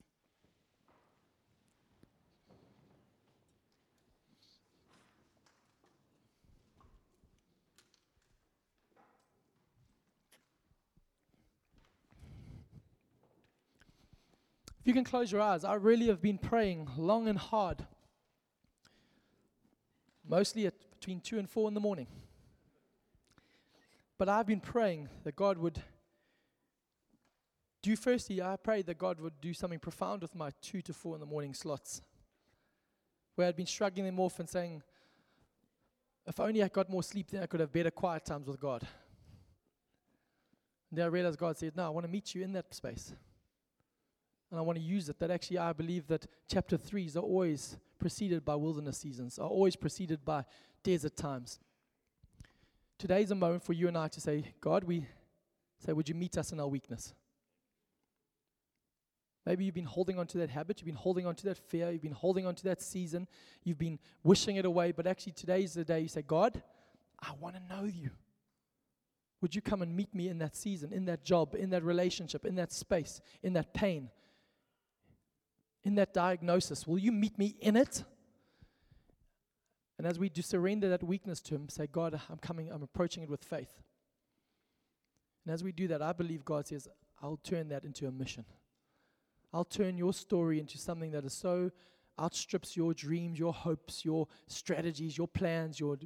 If 14.85 14.89
you 14.89 14.93
can 14.93 15.03
close 15.03 15.31
your 15.31 15.41
eyes, 15.41 15.63
I 15.63 15.73
really 15.73 16.09
have 16.09 16.21
been 16.21 16.37
praying 16.37 16.91
long 16.95 17.27
and 17.27 17.39
hard, 17.39 17.83
mostly 20.29 20.67
at 20.67 20.75
between 20.91 21.21
2 21.21 21.39
and 21.39 21.49
4 21.49 21.69
in 21.69 21.73
the 21.73 21.79
morning. 21.79 22.05
But 24.19 24.29
I've 24.29 24.45
been 24.45 24.59
praying 24.59 25.09
that 25.23 25.35
God 25.35 25.57
would 25.57 25.81
do 27.81 27.95
firstly, 27.95 28.43
I 28.43 28.57
prayed 28.57 28.85
that 28.85 28.99
God 28.99 29.19
would 29.21 29.41
do 29.41 29.55
something 29.55 29.79
profound 29.79 30.21
with 30.21 30.35
my 30.35 30.51
2 30.61 30.83
to 30.83 30.93
4 30.93 31.15
in 31.15 31.19
the 31.19 31.25
morning 31.25 31.55
slots, 31.55 32.03
where 33.33 33.47
I'd 33.47 33.55
been 33.55 33.65
struggling 33.65 34.05
them 34.05 34.19
off 34.19 34.39
and 34.39 34.47
saying, 34.47 34.83
if 36.27 36.39
only 36.39 36.61
I 36.61 36.67
got 36.67 36.91
more 36.91 37.01
sleep, 37.01 37.31
then 37.31 37.41
I 37.41 37.47
could 37.47 37.59
have 37.59 37.73
better 37.73 37.89
quiet 37.89 38.23
times 38.23 38.45
with 38.45 38.59
God. 38.59 38.83
And 40.91 40.99
then 40.99 41.05
I 41.05 41.09
realized 41.09 41.39
God 41.39 41.57
said, 41.57 41.75
No, 41.75 41.87
I 41.87 41.89
want 41.89 42.05
to 42.05 42.11
meet 42.11 42.35
you 42.35 42.43
in 42.43 42.53
that 42.53 42.71
space 42.75 43.15
and 44.55 44.61
I 44.61 44.63
want 44.63 44.77
to 44.77 44.83
use 44.83 45.09
it, 45.09 45.19
that 45.19 45.29
actually 45.31 45.57
I 45.57 45.73
believe 45.73 46.07
that 46.07 46.27
chapter 46.47 46.77
3s 46.77 47.17
are 47.17 47.19
always 47.19 47.75
preceded 47.99 48.45
by 48.45 48.55
wilderness 48.55 48.97
seasons, 48.97 49.37
are 49.37 49.49
always 49.49 49.75
preceded 49.75 50.23
by 50.23 50.45
desert 50.81 51.17
times. 51.17 51.59
Today 52.97 53.21
is 53.21 53.31
a 53.31 53.35
moment 53.35 53.63
for 53.63 53.73
you 53.73 53.89
and 53.89 53.97
I 53.97 54.07
to 54.07 54.21
say, 54.21 54.45
God, 54.61 54.85
we 54.85 55.05
say, 55.85 55.91
would 55.91 56.07
you 56.07 56.15
meet 56.15 56.37
us 56.37 56.53
in 56.53 56.61
our 56.61 56.69
weakness? 56.69 57.13
Maybe 59.45 59.65
you've 59.65 59.75
been 59.75 59.83
holding 59.83 60.17
on 60.17 60.25
to 60.27 60.37
that 60.37 60.49
habit, 60.49 60.79
you've 60.79 60.85
been 60.85 60.95
holding 60.95 61.25
on 61.27 61.35
to 61.35 61.43
that 61.47 61.57
fear, 61.57 61.91
you've 61.91 62.01
been 62.01 62.13
holding 62.13 62.47
on 62.47 62.55
to 62.55 62.63
that 62.63 62.81
season, 62.81 63.27
you've 63.65 63.77
been 63.77 63.99
wishing 64.23 64.55
it 64.55 64.63
away, 64.63 64.93
but 64.93 65.05
actually 65.05 65.33
today 65.33 65.63
is 65.63 65.73
the 65.73 65.83
day 65.83 65.99
you 65.99 66.07
say, 66.07 66.21
God, 66.21 66.63
I 67.19 67.31
want 67.41 67.57
to 67.57 67.75
know 67.75 67.83
you. 67.83 68.11
Would 69.41 69.53
you 69.53 69.61
come 69.61 69.81
and 69.81 69.93
meet 69.93 70.15
me 70.15 70.29
in 70.29 70.37
that 70.39 70.55
season, 70.55 70.93
in 70.93 71.05
that 71.05 71.25
job, 71.25 71.55
in 71.55 71.69
that 71.71 71.83
relationship, 71.83 72.45
in 72.45 72.55
that 72.55 72.71
space, 72.71 73.19
in 73.43 73.51
that 73.53 73.73
pain? 73.73 74.09
In 75.85 75.95
that 75.95 76.13
diagnosis? 76.13 76.85
Will 76.85 76.99
you 76.99 77.13
meet 77.13 77.37
me 77.37 77.55
in 77.61 77.77
it? 77.77 78.03
And 79.97 80.05
as 80.05 80.19
we 80.19 80.27
do 80.27 80.41
surrender 80.41 80.89
that 80.89 81.03
weakness 81.03 81.39
to 81.41 81.55
Him, 81.55 81.69
say, 81.69 81.87
God, 81.87 82.19
I'm 82.29 82.39
coming, 82.39 82.69
I'm 82.69 82.83
approaching 82.83 83.23
it 83.23 83.29
with 83.29 83.45
faith. 83.45 83.71
And 85.45 85.53
as 85.53 85.63
we 85.63 85.71
do 85.71 85.87
that, 85.87 86.01
I 86.01 86.11
believe 86.11 86.43
God 86.43 86.67
says, 86.67 86.87
I'll 87.21 87.37
turn 87.37 87.69
that 87.69 87.85
into 87.85 88.07
a 88.07 88.11
mission. 88.11 88.43
I'll 89.53 89.63
turn 89.63 89.97
your 89.97 90.11
story 90.11 90.59
into 90.59 90.77
something 90.77 91.11
that 91.11 91.23
is 91.23 91.33
so 91.33 91.71
outstrips 92.19 92.75
your 92.75 92.93
dreams, 92.93 93.39
your 93.39 93.53
hopes, 93.53 94.03
your 94.03 94.27
strategies, 94.47 95.17
your 95.17 95.27
plans, 95.27 95.79
your, 95.79 95.97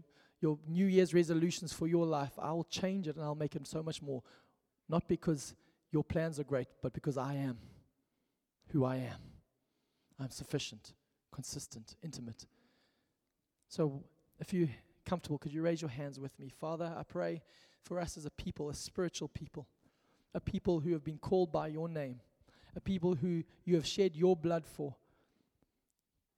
your 0.41 0.59
New 0.67 0.85
Year's 0.85 1.13
resolutions 1.13 1.71
for 1.71 1.87
your 1.87 2.05
life. 2.05 2.33
I 2.37 2.51
will 2.51 2.65
change 2.65 3.07
it 3.07 3.15
and 3.15 3.23
I'll 3.23 3.33
make 3.33 3.55
it 3.55 3.65
so 3.65 3.81
much 3.81 4.01
more. 4.01 4.21
Not 4.87 5.07
because 5.07 5.55
your 5.91 6.03
plans 6.03 6.39
are 6.39 6.43
great, 6.43 6.67
but 6.81 6.93
because 6.93 7.17
I 7.17 7.35
am 7.35 7.57
who 8.67 8.85
I 8.85 8.97
am. 8.97 9.38
I'm 10.19 10.29
sufficient, 10.29 10.93
consistent, 11.31 11.95
intimate. 12.03 12.45
So, 13.69 14.03
if 14.39 14.53
you're 14.53 14.69
comfortable, 15.05 15.37
could 15.37 15.53
you 15.53 15.61
raise 15.61 15.81
your 15.81 15.89
hands 15.89 16.19
with 16.19 16.37
me? 16.39 16.49
Father, 16.49 16.93
I 16.97 17.03
pray 17.03 17.41
for 17.81 17.99
us 17.99 18.17
as 18.17 18.25
a 18.25 18.31
people, 18.31 18.69
a 18.69 18.73
spiritual 18.73 19.29
people, 19.29 19.67
a 20.33 20.39
people 20.39 20.79
who 20.79 20.91
have 20.91 21.03
been 21.03 21.17
called 21.17 21.51
by 21.51 21.67
your 21.67 21.87
name, 21.87 22.19
a 22.75 22.81
people 22.81 23.15
who 23.15 23.43
you 23.65 23.75
have 23.75 23.85
shed 23.85 24.15
your 24.15 24.35
blood 24.35 24.65
for. 24.65 24.95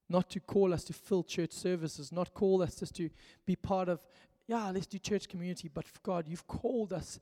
Not 0.10 0.30
to 0.32 0.40
call 0.40 0.74
us 0.74 0.84
to 0.86 0.94
fill 0.94 1.24
church 1.24 1.52
services, 1.52 2.12
not 2.12 2.34
call 2.34 2.62
us 2.62 2.76
just 2.76 2.96
to 2.96 3.10
be 3.46 3.56
part 3.56 3.90
of, 3.90 4.00
yeah, 4.48 4.70
let's 4.70 4.88
do 4.88 4.98
church 5.00 5.30
community, 5.30 5.70
but 5.74 5.86
God, 6.04 6.28
you've 6.28 6.48
called 6.48 6.94
us 6.94 7.20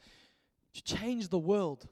to 0.73 0.83
change 0.83 1.29
the 1.29 1.39
world 1.39 1.87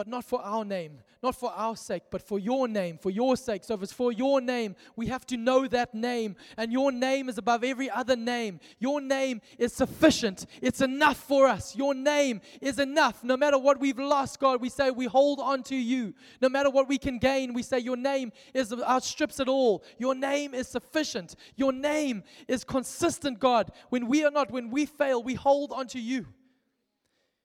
but 0.00 0.08
not 0.08 0.24
for 0.24 0.40
our 0.40 0.64
name, 0.64 0.98
not 1.22 1.34
for 1.34 1.52
our 1.52 1.76
sake, 1.76 2.04
but 2.10 2.22
for 2.22 2.38
your 2.38 2.66
name, 2.66 2.96
for 2.96 3.10
your 3.10 3.36
sake. 3.36 3.62
So 3.62 3.74
if 3.74 3.82
it's 3.82 3.92
for 3.92 4.12
your 4.12 4.40
name, 4.40 4.74
we 4.96 5.08
have 5.08 5.26
to 5.26 5.36
know 5.36 5.66
that 5.66 5.94
name. 5.94 6.36
And 6.56 6.72
your 6.72 6.90
name 6.90 7.28
is 7.28 7.36
above 7.36 7.62
every 7.64 7.90
other 7.90 8.16
name. 8.16 8.60
Your 8.78 9.02
name 9.02 9.42
is 9.58 9.74
sufficient. 9.74 10.46
It's 10.62 10.80
enough 10.80 11.18
for 11.18 11.46
us. 11.46 11.76
Your 11.76 11.92
name 11.92 12.40
is 12.62 12.78
enough. 12.78 13.22
No 13.22 13.36
matter 13.36 13.58
what 13.58 13.78
we've 13.78 13.98
lost, 13.98 14.40
God, 14.40 14.62
we 14.62 14.70
say 14.70 14.90
we 14.90 15.04
hold 15.04 15.38
on 15.38 15.62
to 15.64 15.76
you. 15.76 16.14
No 16.40 16.48
matter 16.48 16.70
what 16.70 16.88
we 16.88 16.96
can 16.96 17.18
gain, 17.18 17.52
we 17.52 17.62
say 17.62 17.78
your 17.78 17.98
name 17.98 18.32
is 18.54 18.72
outstrips 18.72 19.38
it 19.38 19.48
all. 19.48 19.84
Your 19.98 20.14
name 20.14 20.54
is 20.54 20.66
sufficient. 20.66 21.36
Your 21.56 21.74
name 21.74 22.22
is 22.48 22.64
consistent, 22.64 23.38
God. 23.38 23.70
When 23.90 24.08
we 24.08 24.24
are 24.24 24.30
not, 24.30 24.50
when 24.50 24.70
we 24.70 24.86
fail, 24.86 25.22
we 25.22 25.34
hold 25.34 25.72
on 25.72 25.88
to 25.88 26.00
you. 26.00 26.24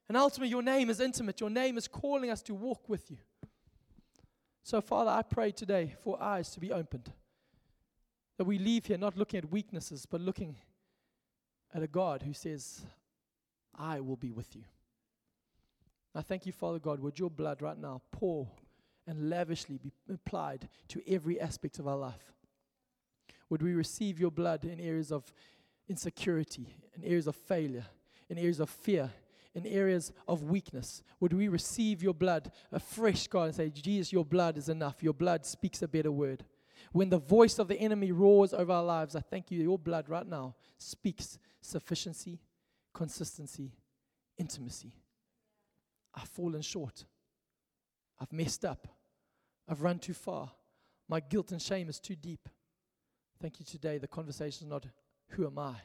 And 0.07 0.17
ultimately, 0.17 0.49
your 0.49 0.61
name 0.61 0.89
is 0.89 0.99
intimate. 0.99 1.39
Your 1.39 1.49
name 1.49 1.77
is 1.77 1.87
calling 1.87 2.29
us 2.29 2.41
to 2.43 2.53
walk 2.53 2.87
with 2.87 3.09
you. 3.09 3.17
So, 4.63 4.81
Father, 4.81 5.11
I 5.11 5.21
pray 5.21 5.51
today 5.51 5.95
for 6.03 6.21
eyes 6.21 6.49
to 6.51 6.59
be 6.59 6.71
opened. 6.71 7.11
That 8.37 8.45
we 8.45 8.59
leave 8.59 8.85
here 8.85 8.97
not 8.97 9.17
looking 9.17 9.37
at 9.37 9.51
weaknesses, 9.51 10.05
but 10.05 10.21
looking 10.21 10.57
at 11.73 11.83
a 11.83 11.87
God 11.87 12.21
who 12.23 12.33
says, 12.33 12.81
I 13.77 13.99
will 13.99 14.15
be 14.15 14.31
with 14.31 14.55
you. 14.55 14.63
I 16.13 16.21
thank 16.21 16.45
you, 16.45 16.51
Father 16.51 16.79
God, 16.79 16.99
would 16.99 17.19
your 17.19 17.29
blood 17.29 17.61
right 17.61 17.77
now 17.77 18.01
pour 18.11 18.47
and 19.05 19.29
lavishly 19.29 19.77
be 19.77 19.91
applied 20.11 20.69
to 20.89 21.01
every 21.07 21.39
aspect 21.39 21.77
of 21.77 21.87
our 21.87 21.97
life? 21.97 22.31
Would 23.49 23.61
we 23.61 23.73
receive 23.73 24.19
your 24.19 24.31
blood 24.31 24.63
in 24.63 24.79
areas 24.79 25.11
of 25.11 25.31
insecurity, 25.87 26.75
in 26.95 27.03
areas 27.03 27.27
of 27.27 27.35
failure, 27.35 27.85
in 28.29 28.37
areas 28.37 28.59
of 28.59 28.69
fear, 28.69 29.11
in 29.55 29.65
areas 29.65 30.11
of 30.27 30.43
weakness? 30.43 31.01
Would 31.19 31.33
we 31.33 31.47
receive 31.47 32.03
your 32.03 32.13
blood 32.13 32.51
afresh, 32.71 33.27
God, 33.27 33.45
and 33.45 33.55
say, 33.55 33.69
Jesus, 33.69 34.13
your 34.13 34.25
blood 34.25 34.57
is 34.57 34.69
enough. 34.69 35.01
Your 35.01 35.13
blood 35.13 35.45
speaks 35.45 35.81
a 35.81 35.87
better 35.87 36.11
word. 36.11 36.45
When 36.91 37.09
the 37.09 37.17
voice 37.17 37.57
of 37.57 37.67
the 37.67 37.79
enemy 37.79 38.11
roars 38.11 38.53
over 38.53 38.71
our 38.71 38.83
lives, 38.83 39.15
I 39.15 39.21
thank 39.21 39.49
you, 39.49 39.61
your 39.61 39.79
blood 39.79 40.09
right 40.09 40.27
now 40.27 40.55
speaks 40.77 41.39
sufficiency, 41.61 42.39
consistency, 42.93 43.71
intimacy. 44.37 44.93
I've 46.13 46.29
fallen 46.29 46.61
short. 46.61 47.05
I've 48.19 48.31
messed 48.31 48.63
up. 48.63 48.87
I've 49.67 49.81
run 49.81 49.99
too 49.99 50.13
far. 50.13 50.51
My 51.07 51.19
guilt 51.19 51.51
and 51.51 51.61
shame 51.61 51.89
is 51.89 51.99
too 51.99 52.15
deep. 52.15 52.47
Thank 53.41 53.59
you 53.59 53.65
today. 53.65 53.97
The 53.97 54.07
conversation 54.07 54.67
is 54.67 54.71
not 54.71 54.85
who 55.29 55.45
am 55.45 55.59
I? 55.59 55.75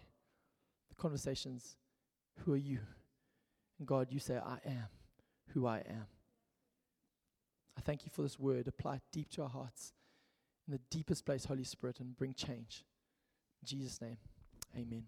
The 0.89 0.95
conversation 0.97 1.55
is 1.57 1.77
who 2.45 2.53
are 2.53 2.59
you? 2.59 2.81
God, 3.85 4.09
you 4.11 4.19
say, 4.21 4.37
I 4.37 4.59
am 4.67 4.89
who 5.49 5.67
I 5.67 5.79
am. 5.79 6.07
I 7.77 7.81
thank 7.81 8.05
you 8.05 8.11
for 8.11 8.23
this 8.23 8.39
word. 8.39 8.69
Apply 8.69 8.97
it 8.97 9.03
deep 9.13 9.31
to 9.31 9.43
our 9.43 9.49
hearts 9.49 9.93
in 10.67 10.73
the 10.73 10.81
deepest 10.91 11.25
place, 11.25 11.45
Holy 11.45 11.65
Spirit, 11.65 12.01
and 12.01 12.17
bring 12.17 12.35
change. 12.35 12.85
In 13.63 13.67
Jesus' 13.67 14.01
name, 14.01 14.19
amen. 14.77 15.05